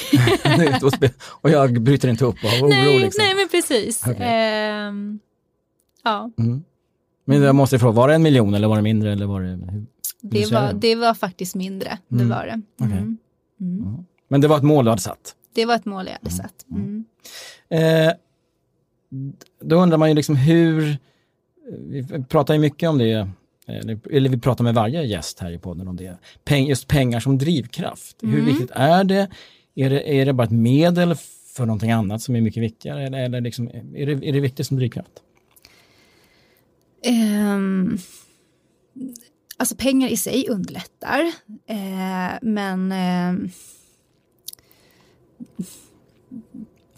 och, 1.41 1.49
jag 1.49 1.81
bryter 1.81 2.07
inte 2.07 2.25
upp 2.25 2.35
och 2.43 2.49
har 2.49 2.61
oro 2.61 2.67
nej, 2.69 2.99
liksom? 2.99 3.23
nej, 3.25 3.35
men 3.35 3.47
precis. 3.49 4.01
Okej. 4.07 4.15
Ehm, 4.19 5.19
ja, 6.03 6.31
Mm. 6.37 6.63
Men 7.29 7.41
jag 7.41 7.55
måste 7.55 7.79
fråga, 7.79 7.91
var 7.93 8.07
det 8.07 8.15
en 8.15 8.23
miljon 8.23 8.53
eller 8.53 8.67
var 8.67 8.75
det 8.75 8.81
mindre? 8.81 9.11
Eller 9.11 9.25
var 9.25 9.41
det, 9.41 9.47
hur? 9.49 9.85
det 10.21 10.51
var, 10.51 10.73
det? 10.73 10.79
det 10.79 10.95
var 10.95 11.13
faktiskt 11.13 11.55
mindre. 11.55 11.97
Det 12.07 12.15
Mm. 12.15 12.29
var 12.29 12.45
det. 12.45 12.61
Okej. 12.85 12.97
Mm. 12.97 13.17
Mm. 13.61 13.97
Men 14.27 14.41
det 14.41 14.47
var 14.47 14.57
ett 14.57 14.63
mål 14.63 14.85
du 14.85 14.91
hade 14.91 15.01
satt? 15.01 15.35
Det 15.55 15.65
var 15.65 15.75
ett 15.75 15.85
mål 15.85 16.05
jag 16.07 16.13
hade 16.13 16.29
satt. 16.31 16.65
Mm. 16.71 17.05
Eh, 17.69 18.13
då 19.61 19.75
undrar 19.75 19.97
man 19.97 20.09
ju 20.09 20.15
liksom 20.15 20.35
hur, 20.35 20.97
vi 21.89 22.23
pratar 22.29 22.53
ju 22.53 22.59
mycket 22.59 22.89
om 22.89 22.97
det, 22.97 23.29
eller, 23.67 23.99
eller 24.11 24.29
vi 24.29 24.37
pratar 24.37 24.63
med 24.63 24.73
varje 24.73 25.03
gäst 25.03 25.39
här 25.39 25.51
i 25.51 25.57
podden 25.59 25.87
om 25.87 25.95
det, 25.95 26.17
Peng, 26.45 26.67
just 26.67 26.87
pengar 26.87 27.19
som 27.19 27.37
drivkraft. 27.37 28.17
Hur 28.21 28.33
Mm. 28.33 28.45
viktigt 28.45 28.71
är 28.73 29.03
det? 29.03 29.27
Är, 29.75 29.89
det? 29.89 30.13
är 30.15 30.25
det 30.25 30.33
bara 30.33 30.43
ett 30.43 30.51
medel 30.51 31.15
för 31.55 31.65
någonting 31.65 31.91
annat 31.91 32.21
som 32.21 32.35
är 32.35 32.41
mycket 32.41 32.63
viktigare? 32.63 33.03
Eller, 33.05 33.19
eller 33.19 33.41
liksom, 33.41 33.67
är, 33.95 34.05
det, 34.05 34.27
är 34.27 34.33
det 34.33 34.39
viktigt 34.39 34.67
som 34.67 34.77
drivkraft? 34.77 35.11
Ehm, 37.03 37.97
alltså 39.57 39.75
pengar 39.75 40.07
i 40.09 40.17
sig 40.17 40.47
underlättar, 40.49 41.19
eh, 41.67 42.37
men 42.41 42.91
ehm, 42.91 43.49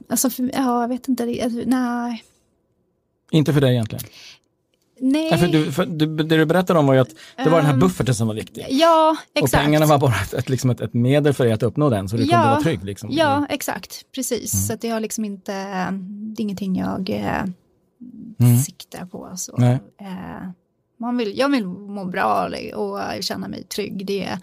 Alltså, 0.10 0.30
för, 0.30 0.52
ja, 0.54 0.82
jag 0.82 0.88
vet 0.88 1.08
inte. 1.08 1.24
Alltså, 1.44 1.60
nej. 1.66 2.24
Inte 3.32 3.54
för 3.54 3.62
dig 3.62 3.72
egentligen? 3.74 4.04
Nej. 5.02 5.30
Nej, 5.32 5.40
för 5.40 5.48
du, 5.48 5.72
för 5.72 5.86
du, 5.86 6.06
det 6.16 6.38
du 6.38 6.46
berättade 6.46 6.80
om 6.80 6.86
var 6.88 6.94
ju 6.94 7.00
att 7.00 7.10
det 7.38 7.50
var 7.50 7.58
den 7.58 7.66
här 7.66 7.74
Ehm, 7.74 7.80
bufferten 7.80 8.16
som 8.16 8.28
var 8.28 8.36
viktig. 8.36 8.66
Ja, 8.70 9.18
exakt. 9.34 9.54
Och 9.54 9.60
pengarna 9.66 9.86
var 9.86 9.98
bara 9.98 10.16
ett, 10.24 10.34
ett, 10.34 10.50
liksom 10.50 10.70
ett, 10.70 10.82
ett 10.82 10.94
medel 10.94 11.34
för 11.34 11.44
dig 11.44 11.54
att 11.54 11.64
uppnå 11.64 11.90
den, 11.90 12.10
så 12.10 12.16
du 12.16 12.22
kunde 12.22 12.36
Ja, 12.36 12.50
vara 12.50 12.62
trygg. 12.62 12.84
Liksom. 12.84 13.10
Ja, 13.12 13.46
exakt. 13.50 14.06
Precis. 14.16 14.54
Mm. 14.54 14.64
Så 14.64 14.76
det 14.82 14.90
har 14.90 15.00
liksom 15.00 15.26
inte, 15.26 15.52
det 15.92 16.42
är 16.42 16.44
ingenting 16.44 16.76
jag 16.76 17.10
eh, 17.10 17.44
Mm. 18.40 18.58
siktar 18.58 19.06
på. 19.06 19.32
Så. 19.36 19.56
Nej. 19.58 19.80
Eh, 20.02 20.50
man 21.00 21.18
vill, 21.18 21.38
jag 21.38 21.50
vill 21.50 21.66
må 21.68 22.06
bra 22.06 22.50
och 22.76 23.00
känna 23.24 23.48
mig 23.48 23.64
trygg. 23.64 24.06
Det, 24.06 24.40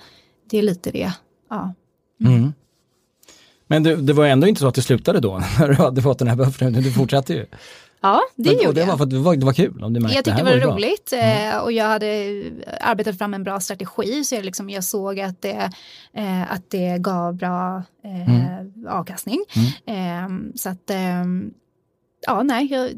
det 0.51 0.59
är 0.59 0.63
lite 0.63 0.91
det. 0.91 1.13
Ja. 1.51 1.75
Mm. 2.25 2.53
Men 3.67 3.83
det, 3.83 3.97
det 3.97 4.13
var 4.13 4.27
ändå 4.27 4.47
inte 4.47 4.61
så 4.61 4.69
att 4.69 4.75
det 4.75 4.83
slutade 4.83 5.21
då, 5.21 5.39
när 5.59 5.69
du 5.69 5.75
hade 5.75 6.03
fått 6.03 6.19
den 6.19 6.29
här 6.29 6.37
bufferten, 6.37 6.69
utan 6.69 6.83
du 6.83 6.93
fortsatte 6.93 7.33
ju. 7.33 7.47
Ja, 8.01 8.21
det 8.37 8.45
Men- 8.51 8.53
gjorde 8.57 8.69
och 8.69 8.75
det 8.75 8.81
jag. 8.81 8.87
var 8.87 8.97
för 8.97 9.05
att 9.05 9.11
det 9.11 9.19
var, 9.19 9.37
det 9.37 9.47
var 9.47 9.53
kul? 9.53 9.85
Om 9.85 9.93
du 9.93 10.01
märkte, 10.01 10.17
Jag 10.17 10.25
tyckte 10.25 10.41
det 10.43 10.51
var. 10.51 10.57
Mm. 10.57 10.69
roligt 10.75 11.13
eh, 11.13 11.59
och 11.59 11.73
jag 11.73 11.85
hade 11.85 12.43
arbetat 12.81 13.19
fram 13.19 13.35
en 13.35 13.43
bra 13.45 13.61
strategi 13.61 14.25
så 14.25 14.35
jag, 14.35 14.45
liksom, 14.45 14.71
jag 14.71 14.85
såg 14.85 15.21
att 15.21 15.43
det, 15.43 15.71
eh, 16.15 16.53
att 16.53 16.71
det 16.71 16.97
gav 16.99 17.35
bra 17.35 17.83
eh, 18.05 18.31
Mm. 18.47 18.87
avkastning. 18.89 19.45
Eh, 19.87 20.29
så 20.55 20.69
att 20.69 20.91
eh, 20.91 21.25
Ja, 22.29 22.43
nej, 22.43 22.67
jag, 22.73 22.91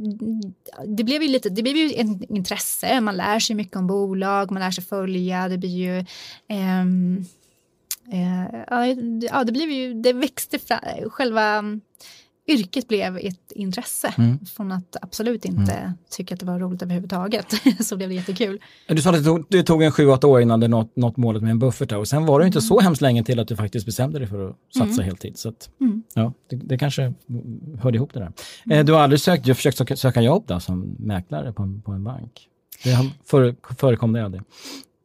det 0.96 1.04
blev 1.04 1.22
ju 1.22 1.28
lite, 1.28 1.48
det 1.48 1.62
blev 1.62 1.76
ju 1.76 1.86
ett 1.90 2.30
intresse, 2.30 3.00
man 3.00 3.16
lär 3.16 3.38
sig 3.38 3.56
mycket 3.56 3.76
om 3.76 3.86
bolag, 3.86 4.50
man 4.50 4.62
lär 4.62 4.70
sig 4.70 4.84
följa, 4.84 5.48
det 5.48 5.58
blir 5.58 5.70
ju 5.76 6.04
ehm, 6.48 7.16
eh, 7.18 7.24
ja, 8.10 8.86
ja, 9.30 9.44
det 9.44 9.52
blev 9.52 9.70
ju, 9.70 9.94
det 10.02 10.12
växte 10.12 10.58
fram, 10.58 10.78
själva 11.10 11.64
yrket 12.48 12.88
blev 12.88 13.16
ett 13.16 13.52
intresse 13.52 14.14
Mm. 14.18 14.38
från 14.56 14.72
att 14.72 14.96
absolut 15.02 15.44
inte 15.44 15.92
tycka 16.10 16.34
att 16.34 16.40
det 16.40 16.46
var 16.46 16.58
roligt 16.58 16.82
överhuvudtaget 16.82 17.46
så 17.86 17.96
blev 17.96 18.08
det 18.08 18.14
jättekul. 18.14 18.60
Du 18.88 19.02
sa 19.02 19.10
att 19.10 19.16
det 19.16 19.22
tog, 19.24 19.46
det 19.50 19.62
tog 19.62 19.82
en 19.82 19.90
7-8 19.92 20.24
år 20.24 20.40
innan 20.40 20.60
du 20.60 20.68
nått, 20.68 20.96
nått 20.96 21.16
målet 21.16 21.42
med 21.42 21.50
en 21.50 21.58
buffert 21.58 21.92
och 21.92 22.08
sen 22.08 22.26
var 22.26 22.40
det 22.40 22.46
inte 22.46 22.60
så 22.60 22.80
hemskt 22.80 23.02
länge 23.02 23.24
till 23.24 23.38
att 23.40 23.48
du 23.48 23.56
faktiskt 23.56 23.86
bestämde 23.86 24.18
dig 24.18 24.28
för 24.28 24.50
att 24.50 24.56
satsa 24.78 25.02
heltid. 25.02 25.38
Så 25.38 25.48
att, 25.48 25.70
Mm. 25.80 26.02
ja, 26.14 26.32
det, 26.50 26.56
det 26.56 26.78
kanske 26.78 27.14
hörde 27.80 27.96
ihop 27.96 28.14
det 28.14 28.20
där. 28.20 28.32
Eh, 28.78 28.84
du 28.84 28.92
har 28.92 29.00
aldrig 29.00 29.20
sökt, 29.20 29.44
du 29.44 29.50
har 29.50 29.54
försökt 29.54 29.78
söka, 29.78 29.96
söka 29.96 30.20
jobb 30.22 30.44
då, 30.46 30.60
som 30.60 30.96
mäklare 30.98 31.52
på 31.52 31.80
på 31.84 31.92
en 31.92 32.04
bank? 32.04 32.48
Det 32.84 32.90
har- 32.92 33.06
före, 33.24 33.54
förekom 33.78 34.12
det 34.12 34.24
aldrig? 34.24 34.42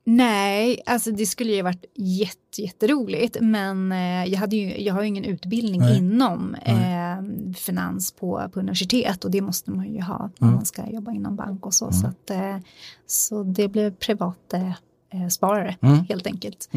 Nej, 0.06 0.82
alltså 0.86 1.12
det 1.12 1.26
skulle 1.26 1.52
ju 1.54 1.62
varit 1.62 1.86
jätte, 1.96 2.62
jätteroligt 2.62 3.38
men 3.42 3.92
eh, 3.92 4.26
jag, 4.26 4.40
hade 4.40 4.56
ju, 4.56 4.82
jag 4.82 4.94
har 4.94 5.02
ju 5.02 5.08
ingen 5.08 5.24
utbildning 5.24 5.82
Nej. 5.82 5.98
inom 5.98 6.56
eh, 6.56 7.54
finans 7.56 8.12
på, 8.12 8.50
på 8.54 8.60
universitet 8.60 9.26
och 9.26 9.32
det 9.32 9.42
måste 9.42 9.72
man 9.72 9.94
ju 9.94 10.02
ha 10.02 10.16
om 10.24 10.32
Mm. 10.48 10.56
man 10.56 10.66
ska 10.66 10.90
jobba 10.90 11.12
inom 11.12 11.36
bank 11.36 11.66
och 11.66 11.74
så. 11.74 11.92
Så, 11.92 12.08
att, 12.08 12.30
eh, 12.30 12.58
så 13.08 13.44
det 13.44 13.68
blev 13.68 13.96
privat 13.96 14.54
eh, 14.54 14.68
eh, 15.22 15.28
sparare 15.30 15.76
Mm. 15.82 16.06
helt 16.10 16.28
enkelt. 16.28 16.70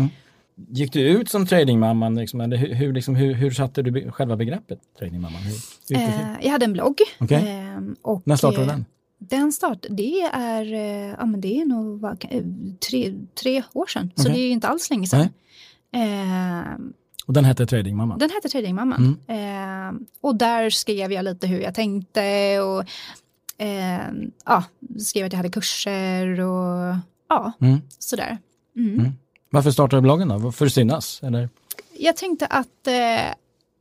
Gick 0.69 0.93
du 0.93 1.01
ut 1.01 1.31
som 1.31 1.47
tradingmamman? 1.47 2.15
Liksom, 2.15 2.41
eller 2.41 2.57
hur, 2.57 2.75
hur, 2.75 2.93
liksom, 2.93 3.15
hur, 3.15 3.35
hur 3.35 3.51
satte 3.51 3.83
du 3.83 3.91
be, 3.91 4.11
själva 4.13 4.37
begreppet 4.37 4.79
tradingmamman? 4.99 5.43
Hur, 5.43 5.97
hur? 5.97 6.05
Eh, 6.09 6.27
jag 6.43 6.51
hade 6.51 6.65
en 6.65 6.73
blogg. 6.73 6.97
Okej. 7.21 7.49
eh, 7.49 7.83
och, 8.03 8.23
När 8.25 8.37
startade 8.37 8.65
du 8.65 8.71
den? 8.71 8.85
Den 9.19 9.53
start, 9.53 9.87
det 9.91 10.21
är, 10.33 10.73
eh, 10.73 11.15
ja, 11.19 11.27
men 11.27 11.41
det 11.41 11.61
är 11.61 11.65
nog 11.65 12.01
vad 12.01 12.25
eh, 12.31 12.43
tre, 12.91 13.15
tre 13.43 13.63
år 13.73 13.87
sedan, 13.87 14.11
så 14.15 14.23
Okej. 14.23 14.35
det 14.35 14.41
är 14.41 14.47
ju 14.47 14.51
inte 14.53 14.69
alls 14.69 14.91
länge 14.91 15.07
sedan. 15.07 15.29
Eh, 15.93 16.75
Och 17.27 17.33
den 17.33 17.45
hette 17.45 17.67
Tradingmamman? 17.67 18.19
den 18.19 18.31
hette 18.31 18.49
Tradingmamman. 18.49 19.19
Mm. 19.29 19.97
Eh, 19.97 20.01
och 20.21 20.37
där 20.37 20.71
skrev 20.71 21.13
jag 21.13 21.25
lite 21.25 21.47
hur 21.47 21.61
jag 21.61 21.75
tänkte 21.75 22.61
och 22.61 22.85
eh, 23.65 24.01
ja, 24.45 24.65
skrev 24.99 25.27
att 25.27 25.33
jag 25.33 25.37
hade 25.37 25.51
kurser 25.51 26.41
och 26.41 26.95
ja, 27.29 27.53
Mm. 27.61 27.79
sådär. 27.99 28.39
Mm. 28.77 29.01
Mm. 29.01 29.13
Varför 29.51 29.71
startade 29.71 29.97
du 30.01 30.03
bloggen 30.03 30.29
då? 30.29 30.53
För 30.53 30.67
att 30.67 30.73
synas? 30.73 31.23
Eller? 31.23 31.49
Jag 31.99 32.17
tänkte 32.17 32.47
att 32.47 32.87
eh, 32.87 33.35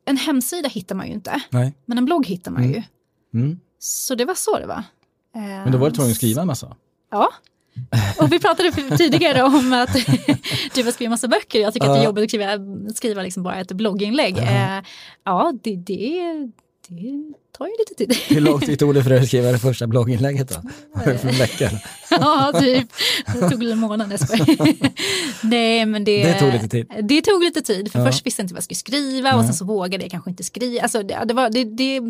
en 0.05 0.17
hemsida 0.17 0.69
hittar 0.69 0.95
man 0.95 1.07
ju 1.07 1.13
inte, 1.13 1.41
Nej. 1.49 1.73
men 1.85 1.97
en 1.97 2.05
blogg 2.05 2.25
hittar 2.27 2.51
man 2.51 2.63
Mm. 2.63 2.73
ju. 2.73 2.83
Mm. 3.39 3.59
Så 3.79 4.15
det 4.15 4.25
var 4.25 4.33
så 4.35 4.59
det 4.59 4.65
var. 4.67 4.83
Men 5.35 5.71
då 5.71 5.77
var 5.77 5.89
du 5.89 5.95
tvungen 5.95 6.11
att 6.11 6.17
skriva 6.17 6.41
en 6.41 6.47
massa? 6.47 6.75
Ja. 7.11 7.29
Och 8.19 8.31
vi 8.31 8.39
pratade 8.39 8.71
tidigare 8.97 9.43
om 9.43 9.73
att 9.73 9.93
du 10.75 10.83
har 10.83 10.91
skrivit 10.91 11.09
massa 11.09 11.27
böcker. 11.27 11.59
Jag 11.59 11.73
tycker 11.73 11.87
att 11.87 11.95
det 11.95 11.99
är 12.01 12.05
jobbigt 12.05 12.23
att 12.23 12.29
skriva, 12.29 12.49
skriva 12.95 13.21
liksom 13.21 13.43
bara 13.43 13.55
ett 13.55 13.71
blogginlägg. 13.71 14.37
Ja. 14.37 14.43
Eh, 14.77 14.83
Ja, 15.25 15.53
det, 15.63 15.75
det, 15.75 16.21
det 16.87 17.33
tar 17.57 17.65
ju 17.65 17.71
lite 17.79 17.93
tid. 17.97 18.17
Hur 18.35 18.41
lång 18.41 18.59
tid 18.59 18.79
tog 18.79 18.93
det 18.93 19.03
för 19.03 19.09
dig 19.09 19.19
att 19.19 19.27
skriva 19.27 19.51
det 19.51 19.59
första 19.59 19.87
blogginlägget 19.87 20.49
då? 20.49 20.69
För 21.03 21.11
en 21.27 21.35
vecka? 21.37 21.71
Ja, 22.09 22.53
typ. 22.59 22.87
Det 23.33 23.49
tog 23.49 23.63
en 23.63 23.77
månad. 23.79 24.11
jag. 24.29 24.47
Nej, 25.43 25.85
men 25.85 26.03
det, 26.03 26.23
Det 26.23 26.39
tog 26.39 26.53
lite 26.53 26.67
tid. 26.67 26.87
Det 27.03 27.21
tog 27.21 27.43
lite 27.43 27.61
tid, 27.61 27.91
för 27.91 27.99
Ja. 27.99 28.05
först 28.05 28.25
visste 28.25 28.41
jag 28.41 28.43
inte 28.43 28.53
vad 28.53 28.57
jag 28.57 28.63
skulle 28.63 28.75
skriva 28.77 29.35
och 29.35 29.45
sen 29.45 29.53
så 29.53 29.65
vågade 29.65 30.03
jag 30.03 30.11
kanske 30.11 30.29
inte 30.29 30.43
skriva. 30.43 30.83
Alltså, 30.83 31.03
det, 31.03 31.23
det, 31.25 31.33
var, 31.33 31.49
det, 31.49 31.63
det, 31.63 32.01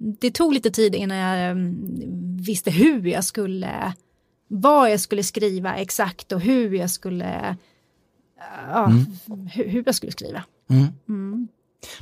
det 0.00 0.30
tog 0.30 0.54
lite 0.54 0.70
tid 0.70 0.94
innan 0.94 1.16
jag 1.16 1.50
mm, 1.50 2.36
visste 2.36 2.70
hur 2.70 3.06
jag 3.06 3.24
skulle, 3.24 3.92
vad 4.48 4.90
jag 4.90 5.00
skulle 5.00 5.22
skriva 5.22 5.76
exakt 5.76 6.32
och 6.32 6.40
hur 6.40 6.74
jag 6.74 6.90
skulle, 6.90 7.56
ja, 8.68 8.92
hur, 9.52 9.68
hur 9.68 9.82
jag 9.86 9.94
skulle 9.94 10.12
skriva. 10.12 10.44
Mm. 10.70 10.86
Mm. 11.08 11.48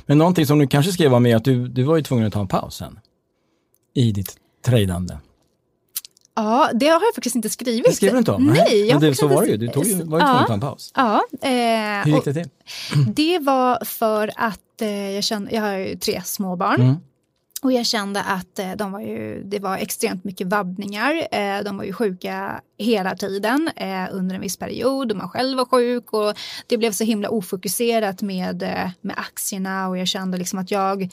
Men 0.05 0.17
någonting 0.17 0.45
som 0.45 0.59
du 0.59 0.67
kanske 0.67 0.91
skrev 0.91 1.13
om 1.13 1.25
är 1.25 1.35
att 1.35 1.43
du, 1.43 1.67
du 1.67 1.83
var 1.83 1.97
ju 1.97 2.03
tvungen 2.03 2.27
att 2.27 2.33
ta 2.33 2.39
en 2.39 2.47
paus 2.47 2.75
sen. 2.75 2.99
I 3.93 4.11
ditt 4.11 4.37
tradande. 4.65 5.19
Ja, 6.35 6.69
det 6.73 6.87
har 6.87 6.93
jag 6.93 7.15
faktiskt 7.15 7.35
inte 7.35 7.49
skrivit. 7.49 7.85
Det 7.85 7.93
skrev 7.93 8.11
du 8.11 8.17
inte 8.17 8.31
om? 8.31 8.45
Nej, 8.45 8.87
jag 8.87 9.01
Men 9.01 9.09
det, 9.09 9.15
så 9.15 9.27
var 9.27 9.41
det 9.41 9.47
ju. 9.47 9.57
Du 9.57 9.67
tog 9.67 9.85
ju, 9.85 9.93
var 9.95 10.01
ju 10.01 10.25
tvungen 10.25 10.41
att 10.41 10.47
ta 10.47 10.53
en 10.53 10.59
paus. 10.59 10.91
Ja, 10.95 11.23
eh, 11.41 11.49
Hur 12.05 12.11
gick 12.11 12.25
det 12.25 12.33
till? 12.33 12.49
Det 13.13 13.39
var 13.39 13.85
för 13.85 14.31
att 14.35 14.81
eh, 14.81 15.11
jag 15.11 15.23
kände, 15.23 15.51
jag 15.51 15.61
har 15.61 15.77
ju 15.77 15.95
tre 15.95 16.21
småbarn. 16.25 16.81
Mm. 16.81 16.95
Och 17.61 17.71
jag 17.71 17.85
kände 17.85 18.23
att 18.23 18.59
eh, 18.59 18.71
de 18.71 18.91
var 18.91 18.99
ju, 18.99 19.43
det 19.43 19.59
var 19.59 19.77
extremt 19.77 20.23
mycket 20.23 20.47
vabbningar. 20.47 21.27
Eh, 21.31 21.63
de 21.63 21.77
var 21.77 21.83
ju 21.83 21.93
sjuka 21.93 22.61
hela 22.77 23.15
tiden 23.15 23.69
eh, 23.75 24.07
under 24.11 24.35
en 24.35 24.41
viss 24.41 24.57
period 24.57 25.11
och 25.11 25.17
man 25.17 25.29
själv 25.29 25.57
var 25.57 25.65
sjuk 25.65 26.13
och 26.13 26.33
det 26.67 26.77
blev 26.77 26.91
så 26.91 27.03
himla 27.03 27.29
ofokuserat 27.29 28.21
med, 28.21 28.59
med 29.01 29.15
aktierna 29.17 29.87
och 29.87 29.97
jag 29.97 30.07
kände 30.07 30.37
liksom 30.37 30.59
att 30.59 30.71
jag 30.71 31.09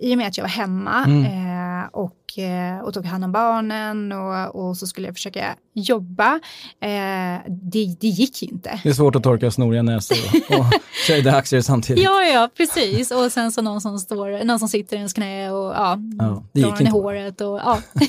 i 0.00 0.14
och 0.14 0.18
med 0.18 0.28
att 0.28 0.36
jag 0.36 0.44
var 0.44 0.48
hemma 0.48 1.04
Mm. 1.04 1.47
Och, 1.92 2.38
eh, 2.38 2.80
och 2.80 2.94
tog 2.94 3.04
hand 3.04 3.24
om 3.24 3.32
barnen 3.32 4.12
och, 4.12 4.68
och 4.68 4.76
så 4.76 4.86
skulle 4.86 5.08
jag 5.08 5.14
försöka 5.14 5.56
jobba. 5.74 6.40
Eh, 6.80 7.40
det, 7.46 7.96
det 8.00 8.08
gick 8.08 8.42
ju 8.42 8.48
inte. 8.48 8.80
Det 8.82 8.88
är 8.88 8.92
svårt 8.92 9.16
att 9.16 9.22
torka 9.22 9.50
snoriga 9.50 9.82
näsor 9.82 10.16
och, 10.48 10.58
och 10.58 10.66
trada 11.06 11.36
aktier 11.36 11.60
samtidigt. 11.60 12.04
Ja, 12.04 12.22
ja, 12.22 12.48
precis. 12.56 13.10
Och 13.10 13.32
sen 13.32 13.52
så 13.52 13.62
någon 13.62 13.80
som, 13.80 13.98
står, 13.98 14.44
någon 14.44 14.58
som 14.58 14.68
sitter 14.68 14.96
i 14.96 14.98
ens 14.98 15.12
knä 15.12 15.50
och 15.50 15.74
ja, 15.74 15.98
Ja, 16.18 16.42
drar 16.52 16.80
en 16.80 16.86
i 16.86 16.90
håret. 16.90 17.40
Och, 17.40 17.58
ja. 17.58 17.78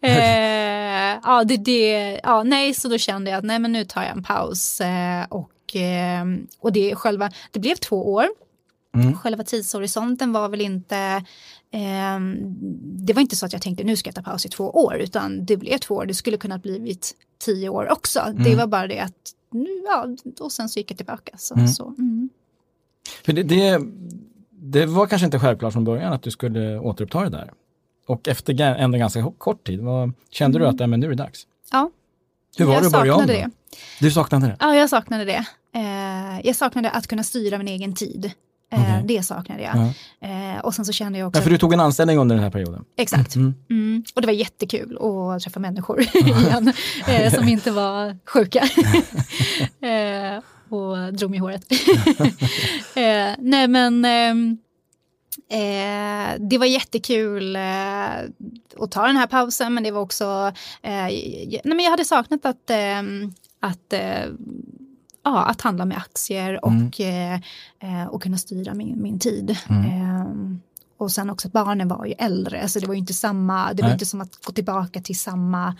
eh, 0.08 1.18
ja, 1.22 1.44
det, 1.44 1.56
det, 1.56 2.20
ja, 2.22 2.42
nej, 2.42 2.74
så 2.74 2.88
då 2.88 2.98
kände 2.98 3.30
jag 3.30 3.38
att 3.38 3.44
nej, 3.44 3.58
men 3.58 3.72
nu 3.72 3.84
tar 3.84 4.02
jag 4.02 4.10
en 4.10 4.22
paus. 4.22 4.80
Och, 5.28 5.76
och 6.60 6.72
det, 6.72 6.94
själva, 6.94 7.30
det 7.50 7.60
blev 7.60 7.74
två 7.74 8.12
år. 8.12 8.26
Mm. 8.96 9.16
Själva 9.18 9.44
tidshorisonten 9.44 10.32
var 10.32 10.48
väl 10.48 10.60
inte 10.60 11.24
eh, 11.70 12.20
det 13.06 13.12
var 13.12 13.20
inte 13.22 13.36
så 13.36 13.46
att 13.46 13.52
jag 13.52 13.62
tänkte 13.62 13.84
nu 13.84 13.96
ska 13.96 14.08
jag 14.08 14.14
ta 14.14 14.22
paus 14.22 14.46
i 14.46 14.48
två 14.48 14.70
år 14.70 14.94
utan 14.96 15.44
det 15.44 15.56
blev 15.56 15.78
två 15.78 15.94
år. 15.94 16.06
Det 16.06 16.14
skulle 16.14 16.36
kunna 16.36 16.58
blivit 16.58 17.14
tio 17.38 17.68
år 17.68 17.92
också. 17.92 18.20
Det 18.36 18.42
Mm. 18.46 18.58
var 18.58 18.66
bara 18.66 18.86
det 18.86 18.98
att 19.00 19.12
nu, 19.50 19.68
ja, 19.86 20.06
och 20.40 20.52
sen 20.52 20.68
så 20.68 20.78
gick 20.78 20.90
jag 20.90 20.96
tillbaka. 20.96 21.32
Så, 21.38 21.54
Mm. 21.54 21.68
så, 21.68 21.86
mm. 21.98 22.28
För 23.24 23.32
det, 23.32 23.42
det, 23.42 23.80
det 24.50 24.86
var 24.86 25.06
kanske 25.06 25.24
inte 25.24 25.38
självklart 25.38 25.72
från 25.72 25.84
början 25.84 26.12
att 26.12 26.22
du 26.22 26.30
skulle 26.30 26.78
återuppta 26.78 27.20
det 27.22 27.28
där. 27.30 27.52
Och 28.06 28.28
efter 28.28 28.60
ändå 28.60 28.98
ganska 28.98 29.32
kort 29.38 29.66
tid, 29.66 29.80
vad, 29.80 30.12
kände 30.30 30.58
du 30.58 30.66
att 30.66 30.80
ja, 30.80 30.86
men 30.86 31.00
nu 31.00 31.06
är 31.06 31.10
det 31.10 31.16
dags? 31.16 31.46
Ja, 31.72 31.90
Hur 32.56 32.64
var 32.64 32.74
jag 32.74 32.82
det 32.82 32.86
att 32.86 32.92
börja 32.92 33.14
om? 33.16 33.26
det. 33.26 33.50
Du 34.00 34.10
saknade 34.10 34.46
det? 34.46 34.56
Ja, 34.60 34.74
jag 34.76 34.90
saknade 34.90 35.24
det. 35.24 35.44
Eh, 35.72 36.40
jag 36.46 36.56
saknade 36.56 36.90
att 36.90 37.06
kunna 37.06 37.22
styra 37.22 37.58
min 37.58 37.68
egen 37.68 37.94
tid. 37.94 38.30
Eh, 38.72 38.80
Okej. 38.80 39.02
Det 39.04 39.22
saknade 39.22 39.62
jag. 39.62 39.76
Ja. 40.20 40.28
Eh, 40.28 40.60
och 40.60 40.74
sen 40.74 40.84
så 40.84 40.92
kände 40.92 41.18
jag 41.18 41.28
också... 41.28 41.40
Ja, 41.40 41.42
för 41.42 41.50
du 41.50 41.58
tog 41.58 41.72
en 41.72 41.80
anställning 41.80 42.18
under 42.18 42.34
den 42.36 42.42
här 42.44 42.50
perioden? 42.50 42.84
Exakt. 42.96 43.34
Mm. 43.36 43.54
Mm. 43.70 44.04
Och 44.14 44.20
det 44.20 44.26
var 44.26 44.32
jättekul 44.34 44.98
att 45.00 45.42
träffa 45.42 45.60
människor 45.60 46.00
igen 46.14 46.72
eh, 47.08 47.34
som 47.34 47.48
inte 47.48 47.70
var 47.70 48.18
sjuka. 48.26 48.60
eh, 49.86 50.42
och 50.68 51.14
drog 51.14 51.30
mig 51.30 51.36
i 51.36 51.40
håret. 51.40 51.64
eh, 52.94 53.34
nej 53.38 53.68
men 53.68 54.04
ehm, 54.04 54.58
eh, 55.50 56.40
det 56.40 56.58
var 56.58 56.66
jättekul 56.66 57.56
eh, 57.56 57.62
att 58.80 58.90
ta 58.90 59.06
den 59.06 59.16
här 59.16 59.26
pausen 59.26 59.74
men 59.74 59.82
det 59.82 59.90
var 59.90 60.00
också, 60.00 60.52
eh, 60.82 60.90
nej 60.92 61.60
men 61.64 61.80
jag 61.80 61.90
hade 61.90 62.04
saknat 62.04 62.46
att, 62.46 62.70
ehm, 62.70 63.32
att 63.60 63.92
eh, 63.92 64.24
Ja, 65.26 65.44
att 65.44 65.60
handla 65.60 65.84
med 65.84 65.96
aktier 65.98 66.64
och, 66.64 67.00
eh, 67.00 67.40
eh, 67.80 68.06
och 68.10 68.22
kunna 68.22 68.38
styra 68.38 68.74
min, 68.74 69.02
min 69.02 69.18
tid. 69.18 69.56
Ehm, 69.68 70.60
och 70.98 71.12
sen 71.12 71.30
också 71.30 71.48
att 71.48 71.52
barnen 71.52 71.88
var 71.88 72.06
ju 72.06 72.12
äldre, 72.12 72.68
så 72.68 72.78
det 72.78 72.86
var 72.86 72.94
ju 72.94 73.00
inte 73.00 73.14
samma, 73.14 73.72
det 73.72 73.82
var 73.82 73.88
Nej. 73.88 73.92
inte 73.94 74.06
som 74.06 74.20
att 74.20 74.44
gå 74.44 74.52
tillbaka 74.52 75.00
till 75.00 75.18
samma, 75.18 75.76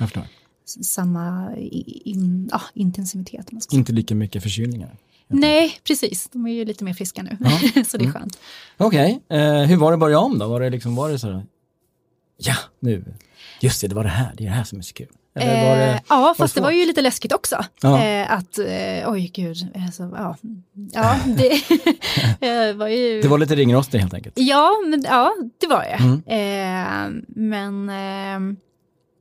samma 0.82 1.56
in, 1.56 2.48
ja, 2.52 2.60
intensivitet. 2.74 3.72
Inte 3.72 3.92
lika 3.92 4.14
mycket 4.14 4.42
förkylningar. 4.42 4.96
Nej, 5.28 5.78
precis, 5.84 6.28
de 6.32 6.46
är 6.46 6.52
ju 6.52 6.64
lite 6.64 6.84
mer 6.84 6.94
friska 6.94 7.22
nu, 7.22 7.36
Ja. 7.40 7.84
så 7.84 7.98
det 7.98 8.04
är 8.04 8.12
skönt. 8.12 8.38
Okej, 8.76 9.20
eh, 9.28 9.62
hur 9.62 9.76
var 9.76 9.90
det 9.90 9.94
att 9.94 10.00
börja 10.00 10.18
om 10.18 10.38
då? 10.38 10.48
Var 10.48 10.60
det 10.60 10.70
liksom, 10.70 10.96
var 10.96 11.10
det 11.10 11.18
så 11.18 11.32
här, 11.32 11.46
ja, 12.36 12.56
nu, 12.80 13.14
just 13.60 13.80
det, 13.80 13.88
det 13.88 13.94
var 13.94 14.04
det 14.04 14.10
här, 14.10 14.34
det 14.36 14.44
är 14.44 14.48
det 14.48 14.54
här 14.54 14.64
som 14.64 14.78
är 14.78 14.82
så 14.82 14.94
kul. 14.94 15.08
Var 15.36 15.42
Eh, 15.42 15.76
det, 15.76 16.02
ja, 16.08 16.34
fast 16.38 16.54
det 16.54 16.60
var 16.60 16.70
ju 16.70 16.86
lite 16.86 17.02
läskigt 17.02 17.32
också. 17.32 17.64
Ja. 17.82 18.02
Eh, 18.04 18.32
att, 18.32 18.58
eh, 18.58 19.10
oj 19.12 19.30
gud, 19.34 19.56
alltså, 19.86 20.02
ja, 20.16 20.36
ja 20.92 21.18
det 21.26 22.72
var 22.76 22.88
ju... 22.88 23.20
det 23.20 23.28
var 23.28 23.38
lite 23.38 23.54
ringrostig 23.54 23.98
helt 23.98 24.14
enkelt? 24.14 24.34
Ja, 24.38 24.70
men, 24.90 25.02
ja, 25.02 25.32
det 25.58 25.66
var 25.66 25.84
jag. 25.84 26.00
Mm. 26.00 27.24
Men 27.28 27.86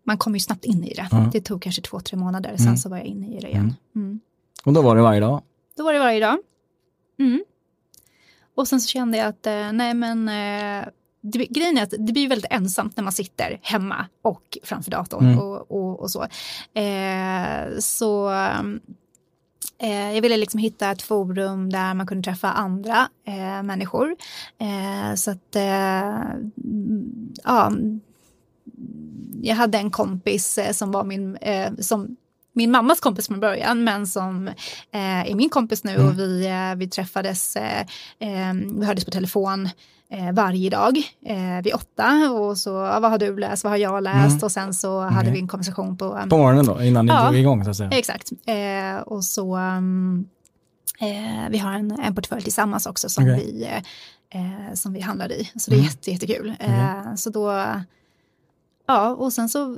man 0.07 0.17
kom 0.17 0.33
ju 0.33 0.39
snabbt 0.39 0.65
in 0.65 0.83
i 0.83 0.93
det. 0.93 1.07
Ja. 1.11 1.29
Det 1.33 1.41
tog 1.41 1.61
kanske 1.61 1.81
två, 1.81 1.99
tre 1.99 2.17
månader, 2.17 2.53
sen 2.57 2.65
Mm. 2.65 2.77
så 2.77 2.89
var 2.89 2.97
jag 2.97 3.05
inne 3.05 3.27
i 3.37 3.39
det 3.39 3.47
igen. 3.49 3.75
Mm. 3.95 4.19
Och 4.65 4.73
då 4.73 4.81
var 4.81 4.95
det 4.95 5.01
varje 5.01 5.19
dag? 5.19 5.41
Då 5.77 5.83
var 5.83 5.93
det 5.93 5.99
varje 5.99 6.19
dag. 6.19 6.37
Mm. 7.19 7.43
Och 8.55 8.67
sen 8.67 8.81
så 8.81 8.87
kände 8.87 9.17
jag 9.17 9.27
att, 9.27 9.45
nej 9.73 9.93
men, 9.93 10.29
det, 11.31 11.45
grejen 11.45 11.77
är 11.77 11.83
att 11.83 11.93
det 11.99 12.13
blir 12.13 12.27
väldigt 12.29 12.51
ensamt 12.51 12.97
när 12.97 13.03
man 13.03 13.13
sitter 13.13 13.59
hemma 13.61 14.05
och 14.21 14.57
framför 14.63 14.91
datorn 14.91 15.25
Mm. 15.25 15.39
och, 15.39 15.71
och, 15.71 15.99
och 15.99 16.11
så. 16.11 16.23
Eh, 16.79 17.77
så 17.79 18.31
eh, 19.77 20.11
jag 20.15 20.21
ville 20.21 20.37
liksom 20.37 20.59
hitta 20.59 20.91
ett 20.91 21.01
forum 21.01 21.69
där 21.71 21.93
man 21.93 22.07
kunde 22.07 22.23
träffa 22.23 22.51
andra 22.51 23.09
eh, 23.27 23.63
människor. 23.63 24.15
Eh, 24.59 25.15
så 25.15 25.31
att, 25.31 25.55
eh, 25.55 26.23
ja, 27.43 27.71
jag 29.41 29.55
hade 29.55 29.77
en 29.77 29.91
kompis 29.91 30.57
eh, 30.57 30.71
som 30.71 30.91
var 30.91 31.03
min, 31.03 31.37
som 31.79 32.15
min 32.53 32.71
mammas 32.71 32.99
kompis 32.99 33.27
från 33.27 33.39
början 33.39 33.83
men 33.83 34.07
som 34.07 34.47
eh, 34.91 35.29
är 35.31 35.35
min 35.35 35.49
kompis 35.49 35.83
nu 35.83 35.91
Mm. 35.95 36.07
och 36.07 36.19
vi, 36.19 36.45
eh, 36.47 36.75
vi 36.75 36.87
träffades, 36.89 37.55
eh, 37.55 37.85
vi 38.75 38.85
hördes 38.85 39.05
på 39.05 39.11
telefon 39.11 39.69
varje 40.33 40.69
dag 40.69 40.97
eh, 41.25 41.63
vid 41.63 41.73
åtta 41.73 42.31
och 42.31 42.57
så 42.57 42.73
vad 42.73 43.03
har 43.03 43.17
du 43.17 43.39
läst, 43.39 43.63
vad 43.63 43.71
har 43.71 43.77
jag 43.77 44.03
läst 44.03 44.31
mm. 44.31 44.43
och 44.43 44.51
sen 44.51 44.73
så 44.73 45.03
okay. 45.03 45.15
hade 45.15 45.31
vi 45.31 45.39
en 45.39 45.47
konversation 45.47 45.97
på... 45.97 46.05
Um, 46.05 46.29
på 46.29 46.37
morgonen 46.37 46.65
då, 46.65 46.83
innan 46.83 47.05
ni 47.05 47.11
ja, 47.11 47.23
drog 47.23 47.35
igång 47.35 47.63
så 47.63 47.69
att 47.69 47.77
säga? 47.77 47.89
Exakt. 47.89 48.31
Eh, 48.45 49.01
och 49.05 49.23
så 49.23 49.57
um, 49.57 50.27
vi 51.49 51.57
har 51.57 51.71
en, 51.71 51.91
en 51.91 52.15
portfölj 52.15 52.41
tillsammans 52.41 52.85
också 52.85 53.09
som, 53.09 53.23
okay. 53.23 53.35
vi, 53.35 53.67
som 54.73 54.93
vi 54.93 55.01
handlar 55.01 55.31
i. 55.31 55.51
Så 55.55 55.71
det 55.71 55.75
är 55.75 55.79
mm. 55.79 55.85
jätte, 55.85 56.11
jättekul. 56.11 56.55
Mm. 56.59 57.17
så 57.17 57.29
då 57.29 57.51
Ja, 58.87 59.09
och 59.09 59.33
sen 59.33 59.49
så, 59.49 59.77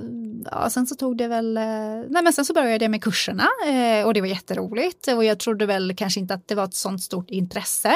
ja, 0.50 0.70
sen 0.70 0.86
så 0.86 0.94
tog 0.94 1.16
det 1.16 1.28
väl, 1.28 1.56
eh, 1.56 1.62
nej 2.08 2.22
men 2.22 2.32
sen 2.32 2.44
så 2.44 2.52
började 2.52 2.84
jag 2.84 2.90
med 2.90 3.02
kurserna 3.02 3.48
eh, 3.66 4.06
och 4.06 4.14
det 4.14 4.20
var 4.20 4.28
jätteroligt 4.28 5.08
och 5.08 5.24
jag 5.24 5.38
trodde 5.38 5.66
väl 5.66 5.96
kanske 5.96 6.20
inte 6.20 6.34
att 6.34 6.48
det 6.48 6.54
var 6.54 6.64
ett 6.64 6.74
sånt 6.74 7.02
stort 7.02 7.30
intresse. 7.30 7.92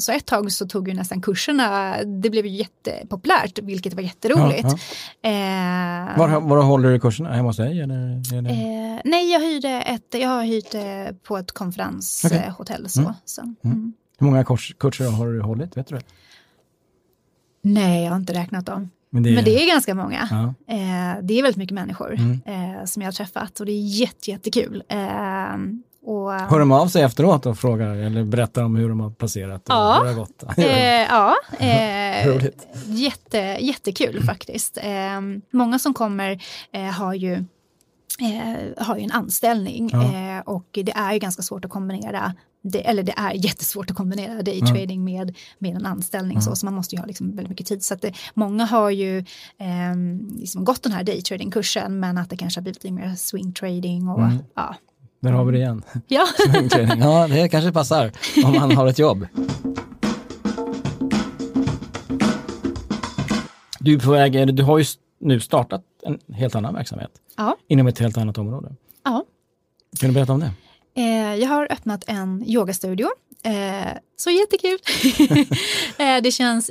Så 0.00 0.12
ett 0.12 0.26
tag 0.26 0.52
så 0.52 0.66
tog 0.66 0.88
ju 0.88 0.94
nästan 0.94 1.20
kurserna, 1.20 1.96
det 2.04 2.30
blev 2.30 2.46
ju 2.46 2.56
jättepopulärt, 2.56 3.58
vilket 3.58 3.94
var 3.94 4.02
jätteroligt. 4.02 4.62
Ja, 4.62 4.78
ja. 5.20 6.10
Eh, 6.10 6.18
var, 6.18 6.40
var 6.40 6.62
håller 6.62 6.90
du 6.90 7.00
kurserna? 7.00 7.32
Hemma 7.32 7.48
hos 7.48 7.56
dig? 7.56 7.80
Eller, 7.80 8.34
eller? 8.38 8.50
Eh, 8.50 9.00
nej, 9.04 9.32
jag 9.32 9.40
hyrde 9.40 9.68
ett, 9.68 10.14
jag 10.20 10.28
har 10.28 10.44
hyrt 10.44 10.74
eh, 10.74 11.16
på 11.22 11.38
ett 11.38 11.52
konferenshotell. 11.52 12.86
Okay. 12.86 13.02
Mm. 13.04 13.14
Så, 13.24 13.40
mm. 13.40 13.56
Mm. 13.64 13.92
Hur 14.18 14.26
många 14.26 14.44
kurs, 14.44 14.74
kurser 14.78 15.10
har 15.10 15.26
du 15.28 15.40
hållit? 15.40 15.76
Vet 15.76 15.86
du 15.86 15.96
det? 15.96 16.02
Nej, 17.62 18.04
jag 18.04 18.10
har 18.10 18.16
inte 18.16 18.34
räknat 18.34 18.66
dem. 18.66 18.90
Men 19.10 19.22
det 19.22 19.30
är, 19.30 19.34
Men 19.34 19.44
det 19.44 19.62
är 19.62 19.68
ganska 19.68 19.94
många. 19.94 20.28
Ja. 20.30 20.74
Eh, 20.74 21.22
det 21.22 21.38
är 21.38 21.42
väldigt 21.42 21.56
mycket 21.56 21.74
människor 21.74 22.14
mm. 22.14 22.40
eh, 22.46 22.84
som 22.84 23.02
jag 23.02 23.06
har 23.06 23.12
träffat 23.12 23.60
och 23.60 23.66
det 23.66 23.72
är 23.72 24.00
jätte, 24.00 24.30
jättekul. 24.30 24.82
Eh, 24.88 24.98
och, 26.10 26.32
Hör 26.32 26.58
de 26.58 26.72
av 26.72 26.86
sig 26.86 27.02
efteråt 27.02 27.46
och 27.46 27.58
frågar 27.58 27.96
eller 27.96 28.24
berättar 28.24 28.62
om 28.62 28.76
hur 28.76 28.88
de 28.88 29.00
har 29.00 29.10
passerat? 29.10 29.62
Ja, 29.68 29.98
hur 29.98 30.04
det 30.04 30.10
har 30.10 30.20
gått? 30.20 30.44
Eh, 30.58 31.02
ja 31.02 31.36
eh, 31.58 32.46
jätte, 32.86 33.38
jättekul 33.60 34.22
faktiskt. 34.22 34.78
Eh, 34.82 35.20
många 35.50 35.78
som 35.78 35.94
kommer 35.94 36.42
eh, 36.72 36.82
har 36.82 37.14
ju 37.14 37.34
eh, 38.20 38.84
har 38.84 38.96
ju 38.96 39.02
en 39.02 39.12
anställning 39.12 39.90
ja. 39.92 40.02
eh, 40.02 40.40
och 40.40 40.68
det 40.72 40.92
är 40.92 41.12
ju 41.12 41.18
ganska 41.18 41.42
svårt 41.42 41.64
att 41.64 41.70
kombinera 41.70 42.34
det, 42.62 42.88
eller 42.88 43.02
det 43.02 43.14
är 43.16 43.32
jättesvårt 43.44 43.90
att 43.90 43.96
kombinera 43.96 44.42
daytrading 44.42 45.00
mm. 45.00 45.04
med, 45.04 45.36
med 45.58 45.76
en 45.76 45.86
anställning 45.86 46.36
mm. 46.36 46.42
så, 46.42 46.56
så 46.56 46.66
man 46.66 46.74
måste 46.74 46.94
ju 46.94 47.00
ha 47.00 47.06
liksom 47.06 47.30
väldigt 47.30 47.48
mycket 47.48 47.66
tid. 47.66 47.84
Så 47.84 47.94
det, 47.94 48.12
många 48.34 48.64
har 48.64 48.90
ju 48.90 49.18
eh, 49.58 49.96
liksom 50.38 50.64
gått 50.64 50.82
den 50.82 50.92
här 50.92 51.04
daytrading-kursen 51.04 52.00
men 52.00 52.18
att 52.18 52.30
det 52.30 52.36
kanske 52.36 52.60
har 52.60 52.62
blivit 52.62 52.84
lite 52.84 52.94
mer 52.94 53.14
swing-trading 53.14 54.08
och 54.08 54.22
mm. 54.22 54.38
ja. 54.54 54.74
Där 55.20 55.32
har 55.32 55.44
vi 55.44 55.52
det 55.52 55.58
igen. 55.58 55.82
Ja. 56.08 56.26
ja, 56.98 57.28
det 57.28 57.48
kanske 57.48 57.72
passar 57.72 58.12
om 58.44 58.52
man 58.52 58.76
har 58.76 58.86
ett 58.86 58.98
jobb. 58.98 59.26
Du 63.78 64.00
på 64.00 64.10
väg, 64.10 64.54
du 64.54 64.62
har 64.62 64.78
ju 64.78 64.84
nu 65.20 65.40
startat 65.40 65.82
en 66.02 66.34
helt 66.34 66.54
annan 66.54 66.74
verksamhet. 66.74 67.10
Ja. 67.36 67.56
Inom 67.68 67.86
ett 67.86 67.98
helt 67.98 68.18
annat 68.18 68.38
område. 68.38 68.74
Ja. 69.04 69.24
Kan 70.00 70.08
du 70.08 70.14
berätta 70.14 70.32
om 70.32 70.40
det? 70.40 70.50
Eh, 70.96 71.34
jag 71.34 71.48
har 71.48 71.66
öppnat 71.70 72.04
en 72.06 72.44
yogastudio. 72.46 73.08
Eh, 73.44 73.92
så 74.16 74.30
jättekul! 74.30 74.78
eh, 75.98 76.22
det 76.22 76.30
känns 76.30 76.70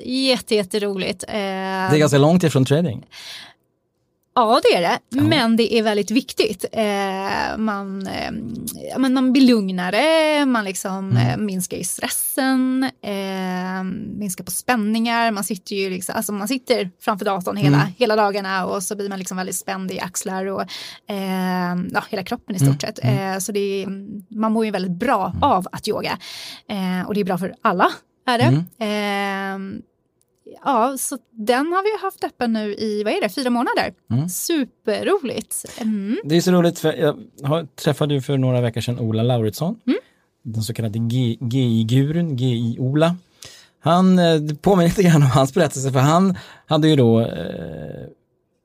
jätteroligt. 0.50 1.24
Eh, 1.28 1.34
det 1.34 1.40
är 1.40 1.98
ganska 1.98 2.18
långt 2.18 2.44
ifrån 2.44 2.66
trading. 2.66 3.06
Ja, 4.40 4.62
det 4.64 4.78
är 4.78 4.82
det. 4.82 5.00
Ja. 5.10 5.24
Men 5.24 5.56
det 5.56 5.74
är 5.74 5.84
väldigt 5.84 6.12
viktigt. 6.12 6.66
Eh, 6.72 7.58
man, 7.58 8.08
eh, 8.08 8.98
man 8.98 9.34
blir 9.34 9.42
lugnare, 9.42 10.46
man 10.46 10.66
liksom, 10.66 11.12
mm. 11.12 11.28
eh, 11.28 11.38
minskar 11.38 11.78
i 11.78 11.84
stressen, 11.84 12.84
eh, 13.02 13.84
minskar 14.18 14.44
på 14.44 14.52
spänningar. 14.52 15.32
Man 15.32 15.44
sitter 15.44 15.76
ju 15.76 15.90
liksom, 15.90 16.16
alltså 16.16 16.32
man 16.32 16.48
sitter 16.48 16.92
framför 17.00 17.26
datorn 17.26 17.58
hela, 17.58 17.78
mm. 17.78 17.94
hela 17.98 18.16
dagarna 18.16 18.66
och 18.66 18.84
så 18.84 18.96
blir 18.96 19.10
man 19.10 19.20
liksom 19.20 19.38
väldigt 19.38 19.56
spänd 19.56 19.92
i 19.92 20.00
axlar 20.00 20.46
och 20.46 20.62
eh, 21.08 21.76
ja, 21.94 22.04
hela 22.10 22.24
kroppen 22.24 22.56
i 22.56 22.60
stort 22.60 22.68
mm. 22.68 22.80
sett. 22.80 23.00
Mm. 23.04 23.34
Eh, 23.34 23.40
så 23.40 23.52
det 23.52 23.86
man 24.30 24.52
mår 24.52 24.66
ju 24.66 24.72
väldigt 24.72 25.00
bra 25.00 25.28
mm. 25.28 25.44
av 25.44 25.68
att 25.72 25.88
yoga. 25.88 26.18
och 27.08 27.14
det 27.14 27.20
är 27.20 27.26
bra 27.26 27.38
för 27.38 27.56
alla. 27.62 27.92
Är 28.26 28.38
det. 28.38 28.66
Mm 28.86 29.82
ja, 30.64 30.98
så 30.98 31.18
den 31.32 31.66
har 31.66 31.84
vi 31.84 32.04
haft 32.04 32.24
öppen 32.24 32.54
nu 32.54 32.76
i, 32.76 33.04
vad 33.04 33.14
är 33.14 33.22
det, 33.22 33.30
fyra 33.30 33.50
månader. 33.50 33.94
Mm. 34.12 34.30
Superroligt. 34.30 35.66
Mm. 35.78 36.18
Det 36.24 36.38
är 36.38 36.42
så 36.42 36.52
roligt, 36.52 36.80
för 36.80 37.16
jag 37.38 37.76
träffade 37.76 38.14
ju 38.14 38.22
för 38.22 38.38
några 38.38 38.62
veckor 38.62 38.82
sedan 38.82 39.00
Ola 39.00 39.24
Lauritsson, 39.24 39.80
mm. 39.88 40.00
den 40.44 40.64
så 40.64 40.74
kallade 40.74 41.00
GI-gurun, 41.00 42.38
GI-Ola. 42.38 43.16
Han 43.80 44.20
eh, 44.20 44.42
påminner 44.62 44.90
lite 44.90 45.04
grann 45.04 45.24
om 45.24 45.30
hans 45.30 45.54
berättelse, 45.54 45.92
för 45.92 46.00
han 46.00 46.38
hade 46.66 46.88
ju 46.88 46.96
då 46.96 47.20
eh, 47.22 48.08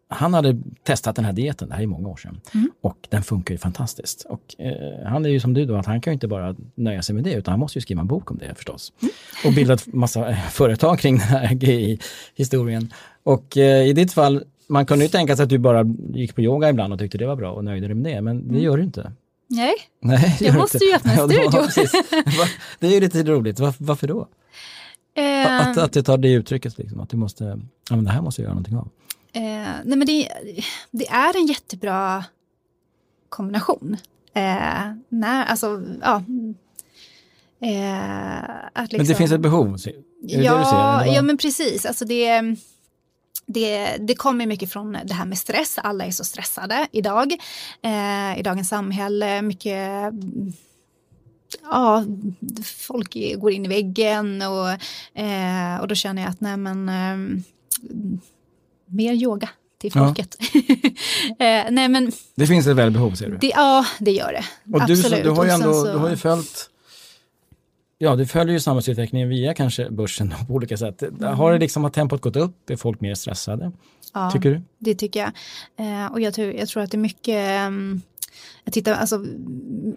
han 0.09 0.35
hade 0.35 0.59
testat 0.83 1.17
den 1.17 1.25
här 1.25 1.33
dieten, 1.33 1.69
det 1.69 1.75
här 1.75 1.83
är 1.83 1.87
många 1.87 2.09
år 2.09 2.17
sedan, 2.17 2.41
mm. 2.55 2.71
och 2.81 2.99
den 3.09 3.23
funkar 3.23 3.55
ju 3.55 3.59
fantastiskt. 3.59 4.27
Och, 4.29 4.55
eh, 4.59 5.07
han 5.07 5.25
är 5.25 5.29
ju 5.29 5.41
som 5.41 5.55
du 5.55 5.65
då, 5.65 5.77
att 5.77 5.87
han 5.87 6.01
kan 6.01 6.11
ju 6.11 6.15
inte 6.15 6.29
bara 6.29 6.57
nöja 6.75 7.03
sig 7.03 7.15
med 7.15 7.25
det, 7.25 7.33
utan 7.33 7.53
han 7.53 7.61
måste 7.61 7.79
ju 7.79 7.83
skriva 7.83 8.01
en 8.01 8.07
bok 8.07 8.31
om 8.31 8.39
det 8.39 8.55
förstås. 8.55 8.93
Mm. 9.03 9.13
Och 9.45 9.53
bilda 9.53 9.75
ett 9.75 9.87
massa 9.87 10.31
eh, 10.31 10.49
företag 10.49 10.99
kring 10.99 11.19
den 11.19 11.27
här 11.27 11.55
GI-historien. 11.55 12.93
Och 13.23 13.57
eh, 13.57 13.87
i 13.87 13.93
ditt 13.93 14.13
fall, 14.13 14.45
man 14.69 14.87
kunde 14.87 15.05
ju 15.05 15.09
tänka 15.09 15.37
sig 15.37 15.43
att 15.43 15.49
du 15.49 15.59
bara 15.59 15.85
gick 16.15 16.35
på 16.35 16.41
yoga 16.41 16.71
ibland 16.71 16.93
och 16.93 16.99
tyckte 16.99 17.19
det 17.19 17.27
var 17.27 17.37
bra 17.37 17.53
och 17.53 17.65
nöjde 17.65 17.87
dig 17.87 17.95
med 17.95 18.13
det, 18.13 18.21
men 18.21 18.49
det 18.49 18.55
mm. 18.55 18.63
gör 18.63 18.77
du 18.77 18.83
inte. 18.83 19.13
Nej, 19.49 19.75
Nej 20.01 20.37
jag 20.41 20.55
måste 20.55 20.77
inte. 20.77 20.85
ju 20.85 20.95
öppna 20.95 21.13
en 21.23 21.29
studio. 21.29 21.85
Ja, 22.39 22.47
det 22.79 22.87
är 22.87 22.91
ju 22.91 23.01
lite 23.01 23.23
roligt, 23.23 23.61
varför, 23.61 23.85
varför 23.85 24.07
då? 24.07 24.29
Uh, 25.19 25.69
att, 25.69 25.79
att 25.79 25.93
det 25.93 26.03
tar 26.03 26.19
det 26.19 26.33
uttrycket, 26.33 26.79
liksom, 26.79 27.01
att 27.01 27.09
du 27.09 27.17
måste, 27.17 27.45
ja 27.91 27.97
men 27.97 28.05
det 28.05 28.11
här 28.11 28.23
måste 28.23 28.43
jag 28.43 28.47
göra 28.47 28.55
någonting 28.55 28.77
av. 28.77 28.89
Eh, 29.35 29.75
nej 29.85 29.99
men 29.99 30.07
det, 30.07 30.29
det, 30.91 31.09
är 31.09 31.37
en 31.37 31.47
jättebra 31.47 32.25
kombination. 33.29 33.97
Eh, 34.35 34.93
när, 35.09 35.45
alltså, 35.45 35.83
ja. 36.03 36.23
Eh, 37.61 38.39
att 38.73 38.93
liksom, 38.93 38.97
men 38.97 39.07
det 39.07 39.15
finns 39.15 39.33
ett 39.33 39.41
behov? 39.41 39.69
Är 39.69 39.93
det 40.21 40.45
ja, 40.45 40.59
det 40.59 40.65
ser, 40.65 41.15
ja, 41.15 41.23
men 41.23 41.37
precis. 41.37 41.87
Alltså 41.87 42.05
det, 42.05 42.43
det, 43.47 43.97
det 44.01 44.15
kommer 44.15 44.47
mycket 44.47 44.73
från 44.73 44.99
det 45.05 45.15
här 45.15 45.25
med 45.25 45.39
stress. 45.39 45.79
Alla 45.79 46.05
är 46.05 46.11
så 46.11 46.25
stressade 46.25 46.89
idag. 46.93 47.33
Eh, 47.83 48.39
I 48.39 48.43
dagens 48.43 48.69
samhälle. 48.69 49.43
Mycket 49.43 50.13
ja, 51.63 52.05
folk 52.65 53.15
går 53.37 53.53
in 53.53 53.65
i 53.65 53.69
väggen 53.69 54.43
och, 54.43 54.69
eh, 55.21 55.81
och 55.81 55.89
då 55.89 55.95
känner 55.95 56.23
jag 56.23 56.31
att 56.31 56.41
nej 56.41 56.57
men 56.57 56.89
eh, 56.89 57.43
mer 58.95 59.13
yoga 59.13 59.49
till 59.81 59.93
folket. 59.93 60.37
Ja. 60.41 60.61
eh, 61.47 61.65
nej, 61.71 61.89
men, 61.89 62.13
det 62.35 62.47
finns 62.47 62.67
ett 62.67 62.77
välbehov 62.77 63.15
ser 63.15 63.29
du? 63.29 63.37
Det, 63.37 63.47
ja, 63.47 63.87
det 63.99 64.11
gör 64.11 64.33
det. 64.33 64.45
Och 64.75 64.83
Absolut. 64.83 65.11
Du, 65.11 65.23
du, 65.23 65.31
har 65.31 65.45
ju 65.45 65.51
ändå, 65.51 65.73
så... 65.73 65.93
du 65.93 65.99
har 65.99 66.11
ju 66.11 66.17
följt 66.17 66.71
Ja, 67.99 68.17
du 68.17 68.27
följer 68.27 68.53
ju 68.53 68.61
samhällsutvecklingen 68.61 69.29
via 69.29 69.55
kanske 69.55 69.91
börsen 69.91 70.35
på 70.49 70.55
olika 70.55 70.77
sätt. 70.77 71.03
Mm. 71.03 71.37
Har 71.37 71.53
det 71.53 71.59
liksom 71.59 71.83
har 71.83 71.91
tempot 71.91 72.21
gått 72.21 72.37
upp? 72.37 72.71
Är 72.71 72.77
folk 72.77 73.01
mer 73.01 73.15
stressade? 73.15 73.73
Ja, 74.15 74.31
tycker 74.31 74.51
du? 74.51 74.63
det 74.79 74.95
tycker 74.95 75.21
jag. 75.21 75.33
Eh, 75.77 76.13
och 76.13 76.21
jag 76.21 76.35
tror, 76.35 76.53
jag 76.53 76.69
tror 76.69 76.83
att 76.83 76.91
det 76.91 76.97
är 76.97 76.99
mycket 76.99 77.67
um, 77.67 78.03
jag 78.65 78.73
tittar, 78.73 78.93
alltså 78.93 79.19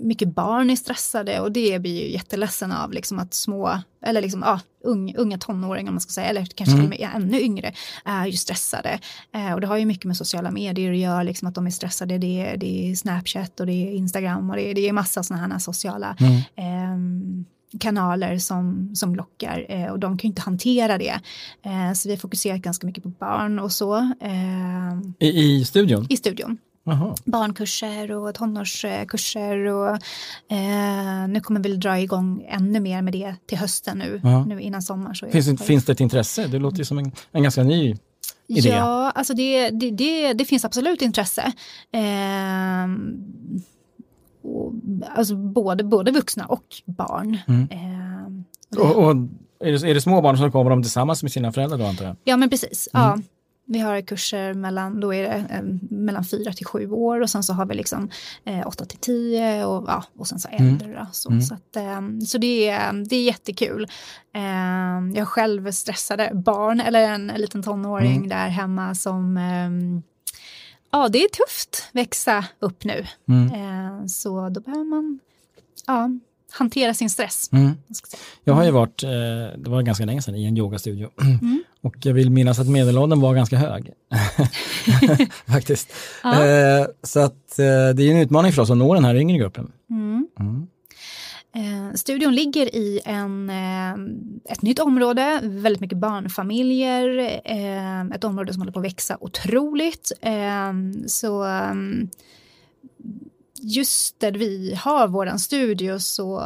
mycket 0.02 0.28
barn 0.28 0.70
är 0.70 0.76
stressade 0.76 1.40
och 1.40 1.52
det 1.52 1.80
blir 1.82 2.04
ju 2.04 2.12
jätteledsen 2.12 2.72
av 2.72 2.92
liksom 2.92 3.20
att 3.20 3.34
små, 3.34 3.82
eller 4.06 4.22
liksom, 4.22 4.42
ja, 4.46 4.60
un, 4.84 5.16
unga 5.16 5.38
tonåringar 5.38 5.90
om 5.90 5.94
man 5.94 6.02
ska 6.02 6.12
säga, 6.12 6.28
eller 6.28 6.46
kanske 6.46 6.76
mm. 6.76 7.16
ännu 7.16 7.42
yngre, 7.42 7.74
är 8.06 8.26
ju 8.26 8.32
stressade. 8.32 9.00
Eh, 9.34 9.54
och 9.54 9.62
det 9.62 9.68
har 9.68 9.78
ju 9.78 9.86
mycket 9.86 10.06
med 10.06 10.18
sociala 10.18 10.52
medier 10.52 10.92
att 10.92 10.98
göra, 10.98 11.24
liksom 11.24 11.48
att 11.48 11.56
de 11.56 11.68
är 11.68 11.72
stressade. 11.72 12.18
Det 12.18 12.42
är, 12.42 12.58
det 12.58 12.92
är 12.92 12.96
Snapchat 12.96 13.60
och 13.60 13.66
det 13.66 13.74
är 13.74 13.92
Instagram 13.92 14.50
och 14.50 14.56
det 14.56 14.72
är, 14.72 14.76
det 14.76 14.90
är 14.90 14.94
massa 14.94 15.24
sådana 15.24 15.54
här 15.54 15.60
sociala 15.60 16.16
mm. 16.20 16.36
eh, 16.56 17.48
kanaler 17.80 18.38
som, 18.38 18.96
som 18.96 19.16
lockar 19.16 19.66
eh, 19.70 19.92
och 19.92 20.00
de 20.00 20.18
kan 20.18 20.28
ju 20.28 20.32
inte 20.32 20.42
hantera 20.42 20.98
det. 20.98 21.20
Eh, 21.66 21.94
så 21.94 22.10
vi 22.10 22.16
har 22.16 22.20
fokuserat 22.20 22.62
ganska 22.62 22.88
mycket 22.88 23.04
på 23.04 23.10
barn 23.10 23.60
och 23.60 23.72
så. 23.72 23.98
Eh, 24.22 25.00
I, 25.20 25.28
I 25.28 25.66
studion? 25.66 26.06
I 26.10 26.18
studion. 26.18 26.58
Aha. 26.88 27.16
barnkurser 27.26 28.12
och 28.12 28.36
tonårskurser 28.36 29.66
och 29.66 29.90
eh, 30.52 31.28
nu 31.28 31.42
kommer 31.44 31.60
vi 31.60 31.76
dra 31.76 32.00
igång 32.00 32.46
ännu 32.50 32.80
mer 32.80 33.02
med 33.02 33.14
det 33.14 33.36
till 33.46 33.58
hösten 33.58 33.98
nu, 33.98 34.22
nu 34.46 34.62
innan 34.62 34.82
sommar. 34.82 35.14
Så 35.14 35.28
finns, 35.28 35.46
det, 35.46 35.58
finns 35.58 35.86
det 35.86 35.92
ett 35.92 36.00
intresse? 36.00 36.48
Det 36.48 36.60
låter 36.60 36.78
ju 36.78 36.86
som 36.86 36.98
en, 36.98 37.12
en 37.32 37.44
ganska 37.44 37.64
ny 37.64 37.96
idé. 38.48 38.70
Ja, 38.70 39.12
alltså 39.16 39.34
det, 39.34 39.70
det, 39.70 39.92
det, 39.92 40.34
det 40.34 40.46
finns 40.46 40.66
absolut 40.66 41.02
intresse. 41.02 41.54
Eh, 41.92 42.88
och, 44.42 44.74
alltså 45.16 45.36
både, 45.36 45.84
både 45.84 46.12
vuxna 46.12 46.46
och 46.46 46.66
barn. 46.86 47.38
Mm. 47.48 47.68
Eh, 47.72 48.80
och, 48.80 48.96
och 48.96 49.16
är, 49.60 49.72
det, 49.72 49.90
är 49.90 49.94
det 49.94 50.02
små 50.02 50.22
barn 50.22 50.38
som 50.38 50.52
kommer 50.52 50.70
de 50.70 50.84
tillsammans 50.84 51.24
med 51.24 51.32
sina 51.32 51.52
föräldrar 51.52 51.78
då 51.78 51.86
antar 51.86 52.06
jag? 52.06 52.16
Ja 52.24 52.38
men 52.38 52.50
precis. 52.50 52.90
Mm. 52.94 53.08
Ja. 53.08 53.18
Vi 53.70 53.80
har 53.80 54.02
kurser 54.02 54.54
mellan, 54.54 55.00
då 55.00 55.14
är 55.14 55.24
det 55.24 55.46
eh, 55.50 55.64
mellan 55.90 56.24
fyra 56.26 56.54
till 56.54 56.66
sju 56.66 56.90
år 56.92 57.22
och 57.22 57.30
sen 57.30 57.44
så 57.44 57.54
har 57.54 57.66
vi 57.66 57.76
liksom 57.76 58.10
eh, 58.46 58.68
åtta 58.68 58.86
till 58.86 58.98
tio 58.98 59.66
och, 59.66 59.84
ja, 59.88 60.04
och 60.18 60.28
sen 60.28 60.40
så 60.40 60.48
Mm. 60.52 60.68
äldre. 60.74 60.94
Då, 61.00 61.08
så 61.12 61.42
så, 61.42 61.54
att, 61.54 61.76
eh, 61.76 62.02
så 62.28 62.38
det, 62.38 62.70
är, 62.70 62.94
det 63.10 63.16
är 63.16 63.24
jättekul. 63.24 63.88
Eh, 64.36 65.18
jag 65.18 65.28
själv 65.28 65.72
stressade 65.72 66.32
barn, 66.34 66.80
eller 66.82 67.02
en, 67.02 67.30
en 67.30 67.42
liten 67.42 67.64
tonåring 67.64 68.16
Mm. 68.16 68.30
där 68.30 68.48
hemma 68.48 68.96
som 68.96 69.38
eh, 69.38 70.02
Ja, 70.92 71.08
det 71.10 71.24
är 71.24 71.30
tufft 71.30 71.90
växa 71.92 72.46
upp 72.60 72.84
nu. 72.84 73.06
Mm. 73.28 73.54
Eh, 73.54 74.06
så 74.06 74.50
då 74.50 74.62
behöver 74.62 74.84
man 74.84 75.20
ja, 75.88 76.10
hantera 76.58 76.94
sin 76.94 77.10
stress. 77.10 77.50
Mm. 77.54 77.72
Jag 78.44 78.54
har 78.54 78.64
ju 78.64 78.72
varit, 78.72 79.04
eh, 79.04 79.10
det 79.58 79.70
var 79.70 79.82
ganska 79.82 80.06
länge 80.06 80.22
sedan, 80.22 80.36
i 80.36 80.46
en 80.46 80.58
yogastudio. 80.58 81.10
Mm. 81.22 81.64
Och 81.82 81.96
jag 82.02 82.14
vill 82.14 82.30
minnas 82.30 82.60
att 82.60 82.68
medelåldern 82.68 83.22
var 83.22 83.36
ganska 83.36 83.58
hög. 83.58 83.92
Faktiskt. 85.46 85.94
Ja. 86.24 86.46
Eh, 86.46 86.86
så 87.04 87.20
att 87.20 87.60
eh, 87.60 87.90
det 87.96 88.04
är 88.04 88.12
en 88.12 88.18
utmaning 88.18 88.54
för 88.54 88.62
oss 88.62 88.70
att 88.70 88.78
nå 88.78 88.94
den 88.94 89.06
här 89.06 89.16
yngre 89.16 89.38
gruppen. 89.38 89.72
Mm. 89.90 90.28
Mm. 90.40 90.68
Eh, 91.56 91.94
studion 91.96 92.36
ligger 92.36 92.76
i 92.76 93.00
en, 93.06 93.50
eh, 93.50 93.94
ett 94.54 94.62
nytt 94.62 94.80
område, 94.80 95.40
väldigt 95.44 95.82
mycket 95.82 95.98
barnfamiljer, 95.98 97.18
eh, 97.46 98.02
ett 98.02 98.24
område 98.24 98.54
som 98.54 98.62
håller 98.62 98.72
på 98.72 98.80
att 98.80 98.86
växa 98.86 99.18
otroligt. 99.20 100.12
Så 101.08 101.46
eh, 101.46 101.74
just 103.62 104.20
där 104.20 104.32
vi 104.32 104.76
har 104.76 105.08
våran 105.08 105.40
studio 105.40 106.00
så 106.00 106.40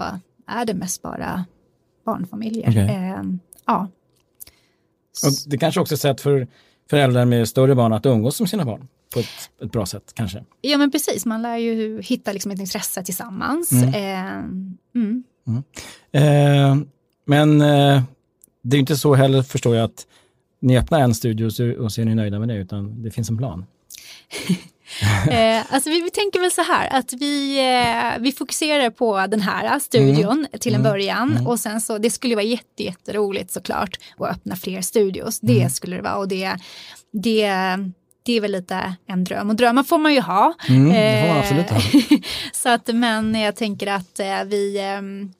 är 0.48 0.66
det 0.66 0.74
mest 0.74 1.02
bara 1.02 1.46
barnfamiljer. 2.06 2.70
Okej. 2.70 2.90
Eh, 2.90 3.24
ja. 3.66 3.88
Och 5.26 5.32
det 5.48 5.58
kanske 5.58 5.82
också 5.82 5.94
är 5.94 5.96
ett 5.96 6.02
sätt 6.02 6.22
för 6.22 6.48
föräldrar 6.90 7.26
med 7.26 7.50
större 7.50 7.76
barn 7.76 7.94
att 7.94 8.06
umgås 8.06 8.40
med 8.40 8.50
sina 8.50 8.66
barn 8.66 8.88
på 9.14 9.20
ett, 9.20 9.64
ett 9.64 9.72
bra 9.72 9.86
sätt 9.86 10.12
kanske. 10.14 10.44
Ja 10.62 10.78
men 10.78 10.92
precis, 10.92 11.26
man 11.26 11.42
lär 11.42 11.58
ju 11.58 12.02
hitta 12.02 12.34
liksom 12.34 12.52
ett 12.52 12.60
intresse 12.60 13.04
tillsammans. 13.04 13.72
Mm. 13.72 13.94
Eh, 13.94 14.44
mm. 14.96 15.24
Eh, 16.12 16.78
men 17.26 17.62
eh, 17.62 18.04
det 18.62 18.78
är 18.78 18.80
inte 18.80 18.98
så 18.98 19.14
heller 19.14 19.44
förstår 19.44 19.76
jag 19.76 19.86
att 19.86 20.08
ni 20.60 20.78
öppnar 20.78 21.00
en 21.00 21.16
studio 21.16 21.46
och 21.46 21.54
så, 21.54 21.72
och 21.72 21.92
så 21.92 22.02
är 22.02 22.06
ni 22.06 22.16
nöjda 22.16 22.40
med 22.40 22.48
det 22.48 22.56
utan 22.56 23.04
det 23.04 23.12
finns 23.12 23.30
en 23.30 23.38
plan. 23.38 23.66
Eh, 25.32 25.64
alltså 25.74 25.90
vi, 25.90 26.02
vi 26.02 26.10
tänker 26.10 26.40
väl 26.40 26.52
så 26.52 26.62
här 26.62 26.88
att 27.00 27.14
vi, 27.14 27.60
eh, 27.60 28.20
vi 28.22 28.32
fokuserar 28.32 28.90
på 28.90 29.28
den 29.28 29.42
här 29.42 29.80
studion 29.80 30.48
till 30.60 30.74
en 30.76 30.82
Mm. 30.82 30.92
början 30.92 31.32
Mm. 31.32 31.48
och 31.48 31.60
sen 31.60 31.82
så 31.82 31.98
det 31.98 32.10
skulle 32.10 32.36
vara 32.36 32.46
jätte, 32.46 32.84
jätteroligt 32.84 33.52
såklart 33.52 33.98
att 34.20 34.30
öppna 34.32 34.56
fler 34.56 34.82
studios. 34.82 35.40
Det 35.40 35.58
Mm. 35.58 35.70
skulle 35.70 35.96
det 35.96 36.02
vara 36.02 36.16
och 36.18 36.28
det, 36.28 36.56
det, 37.14 37.48
det 38.26 38.34
är 38.38 38.42
väl 38.42 38.52
lite 38.52 38.96
en 39.08 39.24
dröm 39.24 39.50
och 39.50 39.56
drömmar 39.56 39.84
får 39.84 39.98
man 39.98 40.14
ju 40.14 40.22
ha. 40.22 40.54
Mm, 40.70 40.90
det 40.90 41.22
får 41.22 41.28
man 41.34 41.40
absolut 41.40 41.70
ha. 41.70 41.78
Eh, 41.78 42.20
så 42.54 42.70
att, 42.70 42.88
men 42.96 43.36
jag 43.36 43.56
tänker 43.56 43.88
att 43.88 44.20
eh, 44.20 44.44
vi 44.46 44.80
ehm, 44.80 45.34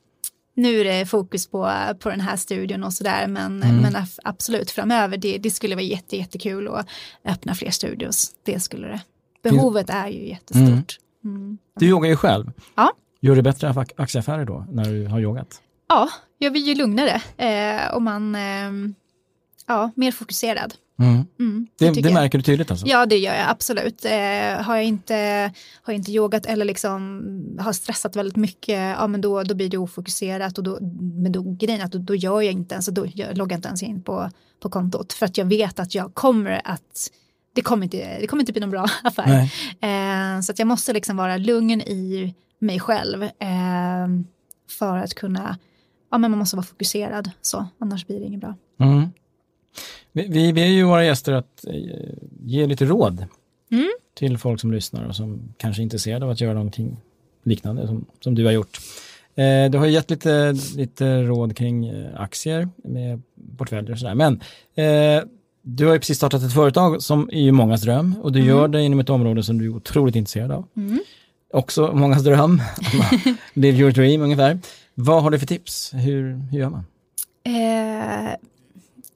nu 0.56 0.80
är 0.80 0.84
det 0.84 1.06
fokus 1.06 1.48
på, 1.48 1.72
på 2.00 2.10
den 2.10 2.22
här 2.22 2.36
studion 2.38 2.84
och 2.84 2.94
sådär 2.94 3.28
men, 3.28 3.64
Mm. 3.64 3.76
men 3.78 4.06
absolut 4.24 4.72
framöver 4.72 5.18
det, 5.18 5.38
det 5.38 5.52
skulle 5.52 5.76
vara 5.76 5.84
jätte, 5.86 6.18
jättekul 6.18 6.68
att 6.68 6.88
öppna 7.26 7.56
fler 7.56 7.72
studios. 7.72 8.32
Det 8.46 8.60
skulle 8.60 8.88
det. 8.88 9.00
Behovet 9.44 9.90
är 9.90 10.08
ju 10.08 10.28
jättestort. 10.30 11.00
Mm. 11.24 11.58
Du 11.80 11.86
yogar 11.88 12.10
ju 12.10 12.16
själv. 12.16 12.52
Ja. 12.76 12.92
Gör 13.22 13.36
du 13.36 13.42
bättre 13.42 13.70
aff- 13.70 13.92
aktieaffärer 13.98 14.46
då 14.46 14.66
när 14.72 14.86
du 14.86 15.08
har 15.08 15.20
yogat? 15.20 15.62
Ja, 15.88 16.10
jag 16.38 16.52
blir 16.52 16.62
ju 16.62 16.76
lugnare 16.76 17.22
eh, 17.38 17.94
och 17.94 18.02
man, 18.02 18.36
ehm, 18.36 18.96
ja, 19.68 19.92
mer 19.96 20.12
fokuserad. 20.12 20.74
Mm. 21.00 21.26
Mm, 21.40 21.68
Det, 21.80 21.90
det 21.90 22.00
jag. 22.00 22.14
märker 22.14 22.38
du 22.38 22.42
tydligt 22.44 22.72
alltså? 22.72 22.86
Ja, 22.88 23.06
det 23.06 23.18
gör 23.18 23.34
jag 23.34 23.50
absolut. 23.50 24.06
Eh, 24.06 24.12
har, 24.66 24.76
jag 24.76 24.84
inte, 24.86 25.16
har 25.82 25.94
jag 25.94 25.96
inte 25.96 26.12
yogat 26.12 26.46
eller 26.46 26.66
liksom 26.66 27.22
har 27.60 27.74
stressat 27.74 28.16
väldigt 28.16 28.36
mycket, 28.36 28.80
ja 29.00 29.08
men 29.08 29.22
då, 29.22 29.44
då 29.44 29.56
blir 29.56 29.70
det 29.70 29.78
ofokuserat 29.78 30.58
och 30.58 30.64
då, 30.64 30.78
men 31.02 31.32
då, 31.32 31.56
grejen 31.60 31.82
att 31.82 31.92
då, 31.92 31.98
då 31.98 32.16
gör 32.16 32.42
jag 32.42 32.54
inte 32.54 32.76
ens, 32.76 32.86
då 32.86 33.06
jag 33.14 33.38
loggar 33.38 33.56
inte 33.58 33.68
ens 33.68 33.84
in 33.84 34.02
på, 34.02 34.30
på 34.60 34.70
kontot 34.70 35.14
för 35.14 35.26
att 35.26 35.38
jag 35.38 35.46
vet 35.46 35.80
att 35.80 35.96
jag 35.96 36.14
kommer 36.14 36.62
att 36.66 37.12
det 37.54 37.62
kommer 37.62 37.84
inte, 37.84 38.20
det 38.20 38.28
kommer 38.28 38.42
inte 38.42 38.52
bli 38.52 38.60
någon 38.62 38.70
bra 38.70 38.86
affär. 39.04 39.30
Eh, 39.82 40.42
så 40.42 40.52
att 40.52 40.60
jag 40.60 40.68
måste 40.68 40.94
liksom 40.94 41.18
vara 41.18 41.38
lugn 41.38 41.82
i 41.82 42.34
mig 42.60 42.80
själv 42.80 43.24
eh, 43.24 44.08
för 44.70 44.98
att 44.98 45.14
kunna, 45.14 45.58
ja 46.12 46.18
men 46.18 46.32
man 46.32 46.38
måste 46.40 46.56
vara 46.56 46.66
fokuserad 46.66 47.32
så, 47.42 47.66
annars 47.80 48.08
blir 48.08 48.20
det 48.20 48.26
inget 48.26 48.42
bra. 48.42 48.56
Mm. 48.80 49.10
Vi, 50.12 50.28
vi 50.28 50.54
ber 50.54 50.66
ju 50.66 50.84
våra 50.84 51.06
gäster 51.06 51.32
att 51.34 51.66
eh, 51.68 51.74
ge 52.44 52.66
lite 52.66 52.86
råd 52.86 53.26
Mm. 53.72 53.90
till 54.14 54.38
folk 54.38 54.62
som 54.62 54.72
lyssnar 54.72 55.06
och 55.08 55.16
som 55.16 55.54
kanske 55.58 55.82
är 55.82 55.84
intresserade 55.84 56.26
av 56.26 56.32
att 56.32 56.42
göra 56.42 56.54
någonting 56.54 56.98
liknande 57.44 57.88
som, 57.88 58.06
som 58.20 58.36
du 58.36 58.46
har 58.46 58.52
gjort. 58.52 58.78
Eh, 59.36 59.72
du 59.72 59.78
har 59.78 59.86
gett 59.86 60.10
lite, 60.10 60.54
lite 60.76 61.22
råd 61.24 61.58
kring 61.58 61.86
eh, 61.88 62.22
aktier 62.22 62.70
med 62.76 63.22
portföljer 63.58 63.92
och 63.92 64.00
sådär. 64.00 64.16
Men 64.16 64.42
eh, 64.76 65.24
du 65.62 65.86
har 65.86 65.94
ju 65.94 66.00
precis 66.00 66.18
startat 66.18 66.44
ett 66.44 66.54
företag 66.54 67.04
som 67.04 67.30
är 67.32 67.42
ju 67.42 67.52
mångas 67.52 67.82
dröm 67.82 68.16
och 68.22 68.32
du 68.32 68.40
Mm. 68.40 68.50
gör 68.50 68.68
det 68.68 68.82
inom 68.82 69.00
ett 69.00 69.10
område 69.10 69.44
som 69.44 69.58
du 69.58 69.66
är 69.66 69.76
otroligt 69.76 70.16
intresserad 70.16 70.52
av. 70.52 70.68
Mm. 70.78 71.00
Också 71.54 71.92
mångas 71.94 72.24
dröm. 72.24 72.62
Live 73.54 73.78
your 73.78 73.92
dream 73.92 74.22
ungefär. 74.22 74.60
Vad 74.96 75.24
har 75.24 75.32
du 75.32 75.40
för 75.40 75.46
tips? 75.48 75.94
Hur, 75.94 76.34
hur 76.52 76.60
gör 76.60 76.70
man? 76.70 76.84
Eh, 77.44 78.36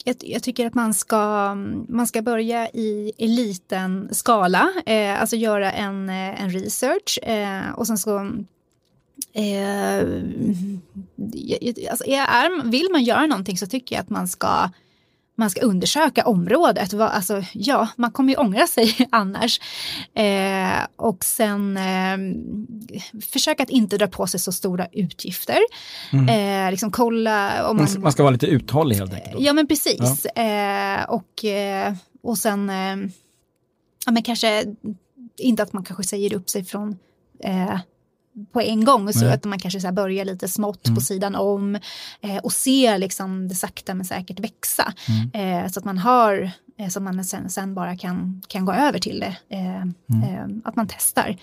jag, 0.04 0.16
jag 0.20 0.44
tycker 0.44 0.68
att 0.68 0.74
man 0.74 0.94
ska, 0.94 1.56
man 1.90 2.08
ska 2.08 2.22
börja 2.22 2.70
i, 2.70 3.12
i 3.18 3.28
liten 3.28 4.10
skala, 4.12 4.70
eh, 4.86 5.22
alltså 5.22 5.36
göra 5.36 5.72
en, 5.72 6.10
eh, 6.10 6.42
en 6.44 6.50
research 6.50 7.20
eh, 7.24 7.72
och 7.76 7.88
sen 7.88 7.98
så 7.98 8.18
eh, 9.34 10.00
alltså 11.92 12.06
är, 12.06 12.70
vill 12.72 12.88
man 12.92 13.04
göra 13.04 13.26
någonting 13.26 13.58
så 13.58 13.68
tycker 13.68 13.96
jag 13.96 14.02
att 14.04 14.10
man 14.10 14.28
ska 14.28 14.70
man 15.38 15.50
ska 15.50 15.62
undersöka 15.62 16.26
området. 16.26 16.94
Alltså, 16.94 17.44
ja, 17.54 17.88
man 17.96 18.12
kommer 18.12 18.34
ju 18.34 18.40
ångra 18.40 18.68
sig 18.68 18.96
annars. 19.12 19.60
Eh, 20.14 20.86
och 20.96 21.24
sen 21.26 21.78
eh, 21.78 22.18
försöka 23.22 23.64
att 23.64 23.70
inte 23.70 23.98
dra 23.98 24.08
på 24.08 24.28
sig 24.28 24.40
så 24.40 24.52
stora 24.52 24.88
utgifter. 24.92 25.58
Eh, 26.30 26.72
liksom 26.72 26.92
kolla 26.92 27.70
om 27.70 27.78
Man, 27.78 27.88
man... 28.00 28.12
ska- 28.12 28.24
vara 28.24 28.32
lite 28.32 28.48
uthållig 28.48 28.96
helt 28.96 29.14
enkelt. 29.14 29.34
då. 29.34 29.42
Ja 29.42 29.54
men 29.54 29.68
precis. 29.68 30.26
Eh, 30.26 31.04
och, 31.10 31.46
eh, 31.46 31.94
och 32.24 32.38
sen, 32.38 32.70
eh, 32.70 32.96
ja 34.06 34.12
men 34.12 34.24
kanske 34.24 34.64
inte 35.38 35.64
att 35.64 35.74
man 35.74 35.84
kanske 35.84 36.04
säger 36.04 36.34
upp 36.34 36.50
sig 36.50 36.64
från 36.66 36.98
eh, 37.44 37.80
på 38.54 38.62
en 38.62 38.86
gång, 38.86 39.14
så 39.14 39.26
Nej. 39.26 39.34
att 39.34 39.44
man 39.46 39.60
kanske 39.60 39.80
så 39.82 39.88
här 39.88 39.92
börjar 39.92 40.26
lite 40.26 40.48
smått 40.48 40.88
Mm. 40.88 40.96
på 40.96 41.02
sidan 41.02 41.36
om 41.36 41.76
eh, 42.22 42.38
och 42.44 42.54
ser 42.54 42.98
liksom 42.98 43.48
det 43.48 43.56
sakta 43.56 43.94
men 43.94 44.06
säkert 44.06 44.40
växa. 44.40 44.94
Mm. 45.34 45.64
Eh, 45.66 45.72
så 45.72 45.80
att 45.80 45.86
man 45.86 45.98
har, 45.98 46.52
eh, 46.80 46.88
så 46.90 47.00
att 47.00 47.04
man 47.04 47.26
sen, 47.26 47.50
sen 47.50 47.74
bara 47.76 47.98
kan, 47.98 48.42
kan 48.48 48.66
gå 48.66 48.74
över 48.74 49.00
till 49.00 49.20
det. 49.20 49.36
Eh, 49.56 49.76
Mm. 49.76 49.94
eh, 50.24 50.46
att 50.64 50.76
man 50.76 50.88
testar. 50.88 51.38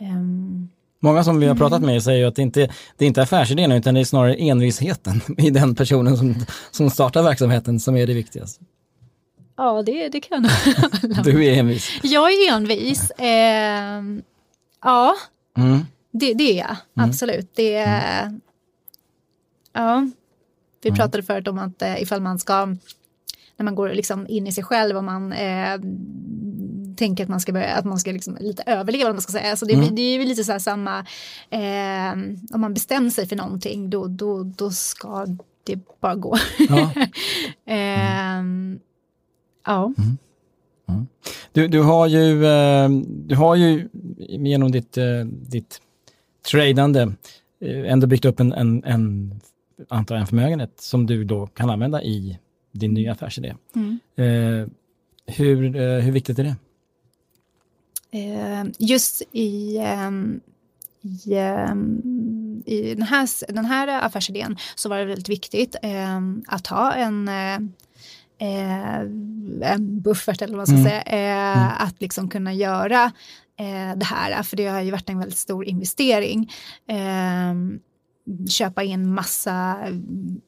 Ehm, 0.00 0.68
Många 1.02 1.24
som 1.24 1.40
vi 1.40 1.46
har 1.46 1.54
pratat 1.54 1.78
Mm. 1.78 1.90
med 1.94 2.02
säger 2.02 2.26
att 2.26 2.36
det 2.36 2.42
inte 2.42 2.70
det 2.96 3.04
är 3.04 3.06
inte 3.08 3.22
affärsidén 3.22 3.72
utan 3.72 3.94
det 3.94 4.00
är 4.00 4.04
snarare 4.04 4.34
envisheten 4.34 5.20
i 5.38 5.50
den 5.50 5.74
personen 5.74 6.16
som, 6.16 6.34
som 6.70 6.90
startar 6.90 7.22
verksamheten 7.22 7.80
som 7.80 7.96
är 7.96 8.06
det 8.06 8.14
viktigaste. 8.14 8.64
ja, 9.56 9.82
det, 9.82 10.08
det 10.08 10.20
kan 10.20 10.44
jag. 10.44 11.24
Du 11.24 11.44
är 11.44 11.52
envis. 11.58 11.90
Jag 12.02 12.32
är 12.32 12.52
envis. 12.52 13.12
Ehm, 13.18 14.22
ja, 14.84 15.14
Mm. 15.58 15.86
Det, 16.10 16.34
det 16.34 16.52
är 16.52 16.56
jag, 16.58 16.76
absolut. 16.94 17.50
Det 17.54 17.74
är, 17.74 18.38
ja, 19.72 20.10
vi 20.82 20.88
Mm. 20.88 20.96
pratade 20.98 21.22
förut 21.22 21.48
om 21.48 21.58
att 21.58 21.82
eh, 21.82 22.02
ifall 22.02 22.20
man 22.20 22.38
ska, 22.38 22.66
när 23.56 23.64
man 23.64 23.74
går 23.74 23.88
liksom 23.88 24.26
in 24.28 24.46
i 24.46 24.52
sig 24.52 24.64
själv 24.64 24.96
och 24.96 25.04
man 25.04 25.32
eh, 25.32 25.80
tänker 26.96 27.24
att 27.24 27.30
man 27.30 27.40
ska, 27.40 27.52
börja, 27.52 27.74
att 27.74 27.84
man 27.84 27.98
ska 27.98 28.12
liksom 28.12 28.36
lite 28.40 28.62
överleva, 28.66 29.04
vad 29.04 29.14
man 29.14 29.22
ska 29.22 29.32
säga. 29.32 29.56
Så 29.56 29.64
det, 29.66 29.74
Mm. 29.74 29.94
det 29.94 30.02
är 30.02 30.18
ju 30.18 30.24
lite 30.24 30.44
så 30.44 30.52
här 30.52 30.58
samma, 30.58 30.98
eh, 31.50 32.12
om 32.54 32.60
man 32.60 32.74
bestämmer 32.74 33.10
sig 33.10 33.26
för 33.28 33.36
någonting, 33.36 33.90
då, 33.90 34.06
då, 34.06 34.42
då 34.42 34.70
ska 34.70 35.26
det 35.64 35.78
bara 36.00 36.14
gå. 36.14 36.36
Ja. 36.68 36.92
Ehm, 37.66 38.78
ja. 39.66 39.94
Du, 41.52 41.68
du, 41.68 41.80
har 41.82 42.06
ju, 42.06 42.46
eh, 42.46 42.88
du 43.06 43.36
har 43.36 43.56
ju 43.56 43.88
genom 44.28 44.70
ditt, 44.72 44.96
eh, 44.96 45.24
ditt 45.26 45.80
tradande 46.42 47.00
eh, 47.60 47.92
ändå 47.92 48.06
byggt 48.06 48.24
upp 48.24 48.40
en, 48.40 48.52
en, 48.52 48.84
en, 48.84 49.40
antar 49.88 50.16
en 50.16 50.26
förmögenhet 50.26 50.80
som 50.80 51.06
du 51.06 51.24
då 51.24 51.46
kan 51.46 51.70
använda 51.70 52.02
i 52.02 52.38
din 52.72 52.94
nya 52.94 53.12
affärsidé. 53.12 53.54
Mm. 53.76 53.98
Eh, 54.16 54.68
hur, 55.36 55.76
eh, 55.76 55.98
hur 55.98 56.12
viktigt 56.12 56.38
är 56.38 56.44
det? 56.44 56.56
Eh, 58.12 58.64
just 58.78 59.22
i, 59.32 59.78
ehm, 59.78 60.40
i, 61.02 61.34
ehm, 61.34 62.62
i 62.66 62.94
den, 62.94 63.02
här, 63.02 63.52
den 63.52 63.64
här 63.64 64.06
affärsidén 64.06 64.56
så 64.74 64.88
var 64.88 64.98
det 64.98 65.04
väldigt 65.04 65.28
viktigt 65.28 65.76
ehm, 65.82 66.42
att 66.46 66.66
ha 66.66 66.92
en, 66.92 67.28
eh, 67.28 67.54
eh, 68.38 68.98
en 69.72 70.00
buffert 70.00 70.42
eller 70.42 70.56
vad 70.56 70.58
man 70.58 70.66
ska 70.66 70.76
Mm. 70.76 70.84
säga, 70.90 71.02
eh, 71.02 71.62
Mm. 71.62 71.72
att 71.78 72.00
liksom 72.00 72.28
kunna 72.28 72.54
göra 72.54 73.12
det 73.96 74.04
här, 74.04 74.42
för 74.42 74.56
det 74.56 74.66
har 74.66 74.80
ju 74.80 74.90
varit 74.90 75.08
en 75.10 75.18
väldigt 75.18 75.38
stor 75.38 75.64
investering. 75.64 76.52
Eh, 76.88 77.54
köpa 78.48 78.82
in 78.82 79.14
massa 79.14 79.76
mm, 79.86 80.40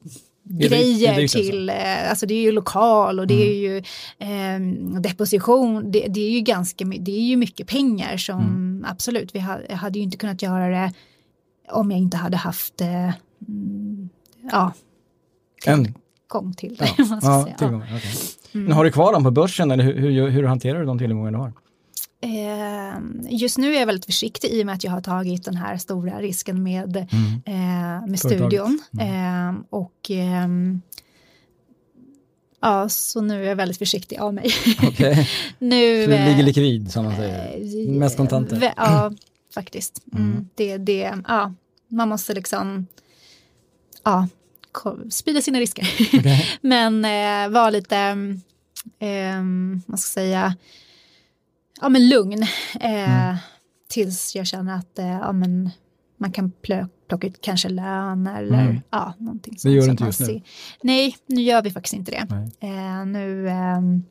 grejer 0.43 1.27
till, 1.27 1.69
eh, 1.69 2.09
alltså 2.09 2.25
det 2.25 2.33
är 2.33 2.41
ju 2.41 2.51
lokal 2.51 3.19
och 3.19 3.27
det 3.27 3.49
är 3.49 3.55
ju 3.55 3.77
eh, 4.19 4.59
deposition, 5.01 5.91
det, 5.91 6.07
det 6.07 6.19
är 6.19 6.31
ju 6.31 6.39
ganska 6.39 6.85
det 6.85 7.11
är 7.11 7.23
ju 7.23 7.35
mycket 7.35 7.67
pengar 7.67 8.17
som 8.17 8.41
Mm. 8.41 8.85
absolut, 8.87 9.35
vi 9.35 9.39
ha, 9.39 9.57
hade 9.75 9.99
ju 9.99 10.03
inte 10.03 10.17
kunnat 10.17 10.41
göra 10.41 10.67
det 10.67 10.93
om 11.71 11.91
jag 11.91 11.99
inte 11.99 12.17
hade 12.17 12.37
haft 12.37 12.81
eh, 12.81 13.11
mm, 13.47 14.09
ja, 14.51 14.73
En, 15.65 15.93
gång 16.27 16.53
till 16.53 16.75
det. 16.75 16.89
ja, 16.97 17.19
ja, 17.21 17.43
säga. 17.43 17.57
tillgångar. 17.57 17.93
okej. 17.95 18.11
Mm. 18.53 18.65
Men 18.65 18.73
har 18.73 18.83
du 18.83 18.91
kvar 18.91 19.13
dem 19.13 19.23
på 19.23 19.31
börsen 19.31 19.71
eller 19.71 19.83
hur, 19.83 19.93
hur, 19.93 20.29
hur 20.29 20.43
hanterar 20.43 20.79
du 20.79 20.85
de 20.85 20.99
tillgångar 20.99 21.31
du 21.31 21.37
har? 21.37 21.53
Eh, 22.23 22.99
just 23.29 23.57
nu 23.57 23.75
är 23.75 23.79
jag 23.79 23.85
väldigt 23.85 24.05
försiktig 24.05 24.47
i 24.51 24.61
och 24.61 24.65
med 24.65 24.75
att 24.75 24.83
jag 24.83 24.91
har 24.91 25.01
tagit 25.01 25.45
den 25.45 25.55
här 25.55 25.77
stora 25.77 26.21
risken 26.21 26.63
med, 26.63 26.95
Mm. 27.11 27.41
eh, 27.45 28.07
med 28.09 28.19
Företaget. 28.19 28.51
studion. 28.51 28.79
Eh, 28.99 29.53
och 29.69 30.09
ehm, 30.09 30.81
ja, 32.61 32.89
så 32.89 33.21
nu 33.21 33.43
är 33.45 33.49
jag 33.49 33.55
väldigt 33.55 33.77
försiktig 33.77 34.17
av 34.19 34.33
mig. 34.33 34.51
Okej, 34.87 35.29
nu, 35.59 36.03
så 36.05 36.09
du 36.09 36.15
eh, 36.15 36.29
ligger 36.29 36.43
likvid 36.43 36.91
som 36.91 37.05
man 37.05 37.15
säger. 37.15 37.57
eh, 37.87 37.91
Mest 37.91 38.17
kontanter. 38.17 38.73
Ja, 38.77 39.11
faktiskt. 39.53 40.01
Mm. 40.13 40.31
Mm. 40.31 40.49
Det, 40.55 40.77
det, 40.77 41.13
ja, 41.27 41.53
man 41.87 42.09
måste 42.09 42.33
liksom 42.33 42.87
ja, 44.03 44.27
sprida 45.09 45.41
sina 45.41 45.59
risker. 45.59 45.87
Okej. 46.13 46.45
Men 46.61 47.05
eh, 47.05 47.49
var 47.53 47.71
lite, 47.71 47.97
eh, 48.99 49.43
vad 49.85 49.99
ska 49.99 50.09
säga, 50.13 50.55
ja 51.81 51.89
men 51.89 52.09
lugn. 52.09 52.43
Eh, 52.79 53.29
Mm. 53.29 53.35
Tills 53.89 54.35
jag 54.35 54.47
känner 54.47 54.75
att 54.77 54.99
eh, 54.99 55.07
ja, 55.07 55.31
men 55.31 55.69
man 56.17 56.31
kan 56.31 56.51
plö- 56.61 56.87
plocka 57.07 57.27
ut 57.27 57.41
kanske 57.41 57.69
lön 57.69 58.27
eller 58.27 58.63
Mm. 58.63 58.81
ja, 58.89 59.13
någonting 59.17 59.57
Det 59.63 59.69
gör 59.71 59.83
du 59.85 59.91
inte 59.91 60.03
just 60.03 60.19
nu? 60.19 60.41
Nej, 60.83 61.17
nu 61.25 61.41
gör 61.41 61.61
vi 61.61 61.71
faktiskt 61.71 61.93
inte 61.93 62.11
det. 62.11 62.27
Eh, 62.67 63.05
nu, 63.05 63.49
ehm, 63.49 64.03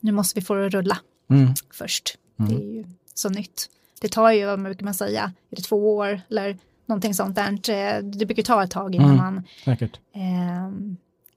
nu 0.00 0.12
måste 0.12 0.40
vi 0.40 0.44
få 0.46 0.54
det 0.54 0.66
att 0.66 0.72
rulla 0.72 0.98
Mm. 1.30 1.54
först. 1.74 2.18
Mm. 2.38 2.50
Det 2.52 2.56
är 2.64 2.68
ju 2.74 2.84
så 3.14 3.28
nytt. 3.28 3.68
Det 4.00 4.08
tar 4.08 4.30
ju, 4.32 4.46
vad 4.46 4.62
brukar 4.62 4.84
man 4.84 4.94
säga, 4.94 5.32
är 5.50 5.56
det 5.56 5.62
två 5.62 5.96
år 5.96 6.20
eller 6.30 6.58
någonting 6.86 7.14
sånt 7.14 7.34
där. 7.36 7.70
Eh, 7.70 8.02
Det 8.02 8.26
brukar 8.26 8.42
ta 8.42 8.64
ett 8.64 8.70
tag 8.70 8.94
innan 8.94 9.10
Mm. 9.10 9.16
man 9.16 9.42
Säkert. 9.64 10.00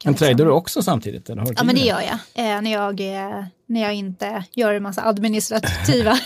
Ehm, 0.10 0.14
kan 0.14 0.28
En 0.28 0.28
liksom- 0.28 0.28
tradar 0.28 0.45
du 0.45 0.51
också 0.51 0.82
samtidigt? 0.82 1.30
Eller 1.30 1.41
har 1.41 1.53
Ja 1.58 1.64
men 1.64 1.76
det 1.76 1.82
gör 1.82 2.01
jag. 2.01 2.56
Eh, 2.56 2.62
när, 2.62 2.72
jag 2.72 2.99
eh, 2.99 3.45
när 3.66 3.82
jag 3.82 3.93
inte 3.93 4.43
gör 4.53 4.74
en 4.74 4.84
massa 4.84 5.01
administrativa 5.06 6.12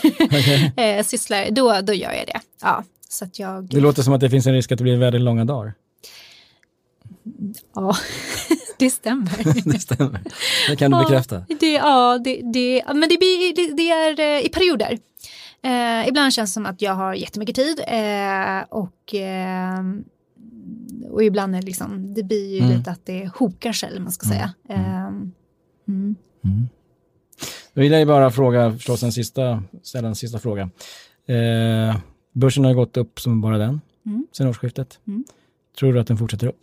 eh, 0.76 1.04
sysslor, 1.04 1.50
då, 1.50 1.80
då 1.80 1.92
gör 1.92 2.12
jag 2.12 2.26
det. 2.26 2.40
Ja, 2.62 2.84
så 3.08 3.24
att 3.24 3.38
jag... 3.38 3.64
Det 3.64 3.80
låter 3.80 4.02
som 4.02 4.12
att 4.12 4.20
det 4.20 4.30
finns 4.30 4.46
en 4.46 4.52
risk 4.54 4.72
att 4.72 4.78
det 4.78 4.84
blir 4.84 4.96
väldigt 4.96 5.22
långa 5.22 5.44
dagar. 5.44 5.72
Ja, 7.74 7.96
det 8.78 8.90
stämmer. 8.90 9.70
det 9.72 9.78
stämmer. 9.80 10.20
Det 10.68 10.76
kan 10.76 10.90
du 10.90 10.96
Ja. 10.96 11.02
bekräfta. 11.02 11.44
Det, 11.60 11.72
ja, 11.72 12.18
det, 12.24 12.40
det, 12.52 12.82
men 12.86 13.00
det, 13.00 13.18
blir, 13.18 13.76
det, 13.76 13.90
är 13.90 14.20
eh, 14.20 14.46
i 14.46 14.48
perioder. 14.48 14.98
Eh, 15.62 16.08
ibland 16.08 16.32
känns 16.32 16.50
det 16.50 16.54
som 16.54 16.66
att 16.66 16.82
jag 16.82 16.94
har 16.94 17.14
jättemycket 17.14 17.54
tid 17.56 17.80
eh, 17.86 18.60
och, 18.68 19.14
eh, 19.14 19.82
och 21.10 21.24
ibland 21.24 21.54
är 21.56 21.60
det 21.60 21.66
liksom, 21.66 22.14
det 22.14 22.22
blir 22.22 22.54
ju 22.54 22.58
Mm. 22.64 22.78
lite 22.78 22.90
att 22.90 23.06
det 23.06 23.30
hokar 23.34 23.72
sig, 23.72 23.88
eller 23.88 24.00
man 24.00 24.12
ska 24.12 24.26
Mm. 24.26 24.38
säga. 24.38 24.54
Eh, 24.68 25.06
mm. 25.06 25.32
Mm. 26.44 26.68
Då 27.74 27.80
vill 27.80 27.92
jag 27.92 28.00
ju 28.00 28.06
bara 28.06 28.30
fråga, 28.30 28.72
förstås 28.72 29.02
en 29.02 29.12
sista, 29.12 29.62
ställa 29.82 30.08
en 30.08 30.14
sista 30.14 30.38
fråga. 30.38 30.70
Eh, 31.26 31.96
börsen 32.32 32.64
har 32.64 32.74
gått 32.74 32.96
upp 32.96 33.20
som 33.20 33.40
bara 33.40 33.58
den 33.58 33.80
Mm. 34.06 34.26
sen 34.32 34.46
årsskiftet. 34.48 34.98
Mm. 35.06 35.24
Tror 35.78 35.92
du 35.92 36.00
att 36.00 36.06
den 36.06 36.16
fortsätter 36.18 36.46
upp? 36.46 36.60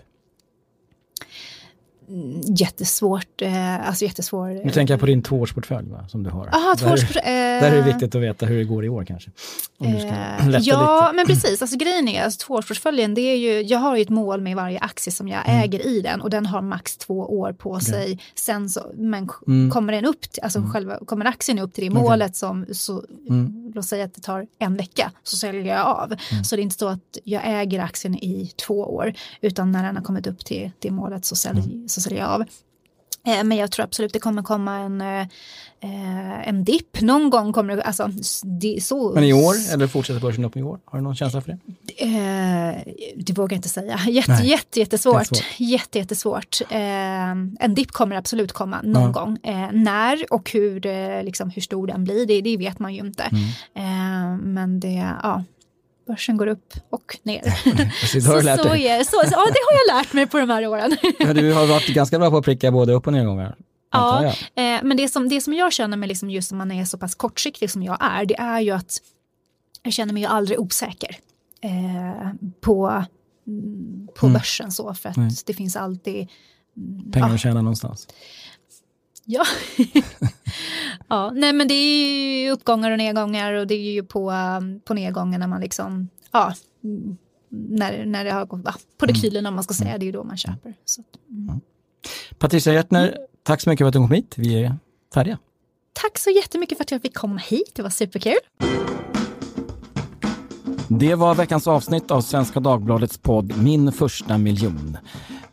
Mm, 2.09 2.41
Jättesvårt, 2.55 3.41
eh, 3.41 3.87
alltså 3.87 4.05
jättesvår. 4.05 4.65
Nu 4.65 4.71
tänker 4.71 4.93
jag 4.93 4.99
på 4.99 5.05
din 5.05 5.21
tvåårsportfölj 5.21 5.89
va, 5.89 6.07
som 6.09 6.23
du 6.23 6.29
har. 6.29 6.47
Aha, 6.47 6.75
där, 6.77 6.87
tvåårs... 6.87 7.15
Eh, 7.15 7.23
där 7.23 7.71
är 7.71 7.75
det 7.75 7.81
viktigt 7.81 8.15
att 8.15 8.21
veta 8.21 8.45
hur 8.45 8.57
det 8.57 8.63
går 8.63 8.85
i 8.85 8.89
år 8.89 9.05
kanske. 9.05 9.31
Om 9.79 9.91
du 9.91 9.99
ska 9.99 10.07
Eh, 10.07 10.49
lätta 10.49 10.63
ja, 10.63 11.01
lite. 11.01 11.15
men 11.15 11.25
precis. 11.25 11.61
Alltså, 11.61 11.77
grejen 11.77 12.07
är, 12.07 12.23
alltså, 12.23 12.47
tvåårsportföljen, 12.47 13.13
det 13.13 13.21
är 13.21 13.35
ju, 13.37 13.61
jag 13.61 13.79
har 13.79 13.95
ju 13.95 14.01
ett 14.01 14.09
mål 14.09 14.41
med 14.41 14.55
varje 14.55 14.79
aktie 14.79 15.13
som 15.13 15.27
jag 15.27 15.41
Mm. 15.49 15.63
äger 15.63 15.87
i 15.87 16.01
den 16.01 16.21
och 16.21 16.29
den 16.29 16.45
har 16.45 16.61
max 16.61 16.97
två 16.97 17.19
år 17.39 17.53
på 17.53 17.79
sig. 17.79 18.19
Sen 18.35 18.69
så, 18.69 18.91
men 18.95 19.29
Mm. 19.47 19.71
kommer 19.71 19.93
den 19.93 20.05
upp, 20.05 20.21
till, 20.21 20.43
alltså 20.43 20.61
själva, 20.73 20.99
kommer 21.05 21.25
aktien 21.25 21.59
upp 21.59 21.73
till 21.73 21.83
det 21.83 21.89
målet 21.89 22.35
som, 22.35 22.65
så, 22.71 23.03
Mm. 23.29 23.71
låt 23.75 23.85
säga 23.85 24.05
att 24.05 24.13
det 24.15 24.21
tar 24.21 24.47
en 24.59 24.75
vecka, 24.75 25.11
så 25.23 25.37
säljer 25.37 25.75
jag 25.75 25.85
av. 25.87 26.05
Mm. 26.31 26.43
Så 26.43 26.55
det 26.55 26.61
är 26.61 26.63
inte 26.63 26.77
så 26.77 26.87
att 26.87 27.17
jag 27.23 27.41
äger 27.45 27.79
aktien 27.79 28.15
i 28.15 28.51
två 28.67 28.79
år, 28.79 29.13
utan 29.41 29.71
när 29.71 29.83
den 29.83 29.95
har 29.97 30.03
kommit 30.03 30.27
upp 30.27 30.45
till 30.45 30.71
det 30.79 30.91
målet 30.91 31.25
så 31.25 31.35
säljer, 31.35 31.87
Säljer 32.01 32.19
jag 32.21 32.29
av. 32.29 32.41
Eh, 33.27 33.43
Men 33.43 33.57
jag 33.57 33.71
tror 33.71 33.83
absolut 33.85 34.13
det 34.13 34.19
kommer 34.19 34.43
komma 34.43 34.77
en, 34.77 35.01
eh, 35.01 35.21
eh, 35.81 36.47
en 36.49 36.63
dipp. 36.63 37.01
Någon 37.01 37.29
gång 37.29 37.53
kommer 37.53 37.75
det, 37.75 37.81
alltså 37.83 38.09
det, 38.43 38.83
så. 38.83 39.11
Men 39.13 39.23
i 39.23 39.33
år, 39.33 39.55
eller 39.73 39.87
fortsätter 39.87 40.19
börsen 40.21 40.45
upp 40.45 40.57
i 40.57 40.61
år? 40.63 40.79
Har 40.85 40.99
du 40.99 41.03
någon 41.03 41.15
känsla 41.15 41.41
för 41.41 41.51
det? 41.51 41.57
Eh, 42.03 42.93
det 43.15 43.33
vågar 43.37 43.53
jag 43.55 43.57
inte 43.57 43.69
säga. 43.69 43.99
Jätte, 44.07 44.31
Nej. 44.31 44.49
jätte, 44.49 44.79
jättesvårt. 44.79 45.15
Jättesvårt. 45.21 45.59
Jätte, 45.59 45.97
jättesvårt. 45.99 46.61
Eh, 46.69 47.29
en 47.59 47.73
dipp 47.75 47.91
kommer 47.91 48.15
absolut 48.15 48.51
komma 48.51 48.81
någon 48.83 49.01
Ja. 49.03 49.09
gång. 49.11 49.37
Eh, 49.43 49.67
när 49.71 50.33
och 50.33 50.51
hur, 50.51 51.23
liksom, 51.23 51.49
hur 51.49 51.61
stor 51.61 51.87
den 51.87 52.03
blir, 52.03 52.25
det, 52.25 52.41
det 52.41 52.57
vet 52.57 52.79
man 52.79 52.93
ju 52.93 52.99
inte. 52.99 53.23
Mm. 53.73 54.53
Men 54.53 54.79
det, 54.79 55.13
ja, 55.23 55.43
börsen 56.07 56.37
går 56.37 56.47
upp 56.47 56.73
och 56.89 57.17
ner. 57.23 57.41
Så, 58.07 58.21
så, 58.21 58.31
är, 58.37 59.03
så, 59.03 59.11
så, 59.11 59.17
ja, 59.23 59.45
det 59.45 59.59
har 59.65 59.87
jag 59.87 59.95
lärt 59.97 60.13
mig 60.13 60.27
på 60.27 60.37
de 60.37 60.49
här 60.49 60.67
åren. 60.67 60.97
Ja, 61.19 61.33
du 61.33 61.53
har 61.53 61.67
varit 61.67 61.87
ganska 61.87 62.19
bra 62.19 62.29
på 62.29 62.37
att 62.37 62.45
pricka 62.45 62.71
både 62.71 62.93
upp 62.93 63.07
och 63.07 63.13
nedgångar. 63.13 63.55
Ja, 63.91 64.25
eh, 64.25 64.33
men 64.83 64.97
det 64.97 65.09
som, 65.09 65.29
det 65.29 65.41
som 65.41 65.53
jag 65.53 65.73
känner 65.73 65.97
med 65.97 66.09
liksom 66.09 66.29
just 66.29 66.51
om 66.51 66.57
man 66.57 66.71
är 66.71 66.85
så 66.85 66.97
pass 66.97 67.15
kortsiktig 67.15 67.71
som 67.71 67.83
jag 67.83 67.97
är, 68.01 68.25
det 68.25 68.35
är 68.39 68.59
ju 68.59 68.71
att 68.71 68.97
jag 69.83 69.93
känner 69.93 70.13
mig 70.13 70.23
ju 70.23 70.29
aldrig 70.29 70.59
osäker 70.59 71.17
eh, 71.61 72.29
på, 72.61 73.05
mm, 73.47 74.07
på 74.15 74.25
Mm. 74.25 74.33
börsen 74.33 74.71
så 74.71 74.93
för 74.93 75.09
att 75.09 75.17
Nej. 75.17 75.31
det 75.45 75.53
finns 75.53 75.75
alltid 75.75 76.27
mm, 76.77 77.11
Pengar 77.11 77.27
ja, 77.27 77.33
att 77.33 77.39
tjäna 77.39 77.61
någonstans. 77.61 78.07
ja. 79.25 79.43
ja, 81.07 81.31
nej 81.31 81.53
men 81.53 81.67
det 81.67 81.73
är 81.73 82.43
ju 82.43 82.51
uppgångar 82.51 82.91
och 82.91 82.97
nedgångar 82.97 83.53
och 83.53 83.67
det 83.67 83.75
är 83.75 83.91
ju 83.91 84.03
på, 84.03 84.31
um, 84.31 84.79
på 84.79 84.93
nedgången 84.93 85.39
när 85.39 85.47
man 85.47 85.61
liksom, 85.61 86.09
ja, 86.31 86.53
mm, 86.83 87.17
när, 87.49 88.05
när 88.05 88.25
det 88.25 88.31
har 88.31 88.45
gått, 88.45 88.61
ja, 88.65 88.73
på 88.97 89.05
rekylen 89.05 89.45
om 89.45 89.55
man 89.55 89.63
ska 89.63 89.73
säga, 89.73 89.97
det 89.97 90.03
är 90.03 90.07
ju 90.07 90.11
då 90.11 90.23
man 90.23 90.37
köper. 90.37 90.73
Så 90.85 91.03
mm. 91.29 91.61
Patricia 92.37 92.73
Hjertner, 92.73 93.17
tack 93.43 93.61
så 93.61 93.69
mycket 93.69 93.83
för 93.83 93.87
att 93.87 93.93
du 93.93 93.99
kom 93.99 94.11
hit. 94.11 94.33
Vi 94.37 94.63
är 94.63 94.75
färdiga. 95.13 95.37
Tack 95.93 96.17
så 96.17 96.29
jättemycket 96.29 96.77
för 96.77 96.83
att 96.83 96.91
jag 96.91 97.01
fick 97.01 97.15
komma 97.15 97.37
hit, 97.37 97.71
det 97.75 97.81
var 97.81 97.89
superkul. 97.89 98.37
Det 100.89 101.15
var 101.15 101.35
veckans 101.35 101.67
avsnitt 101.67 102.11
av 102.11 102.21
Svenska 102.21 102.59
Dagbladets 102.59 103.17
podd 103.17 103.57
Min 103.63 103.91
första 103.91 104.37
miljon. 104.37 104.97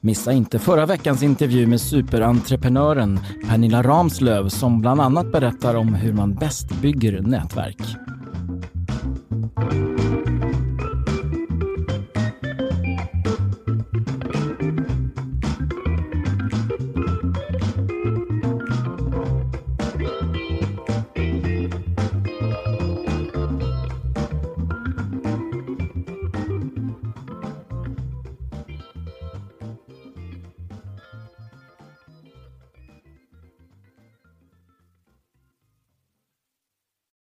Missa 0.04 0.32
inte 0.32 0.58
förra 0.58 0.86
veckans 0.86 1.22
intervju 1.22 1.66
med 1.66 1.80
superentreprenören 1.80 3.20
Pernilla 3.48 3.82
Ramslöv 3.82 4.48
som 4.48 4.80
bland 4.80 5.00
annat 5.00 5.32
berättar 5.32 5.74
om 5.74 5.94
hur 5.94 6.12
man 6.12 6.34
bäst 6.34 6.80
bygger 6.82 7.20
nätverk. 7.20 7.78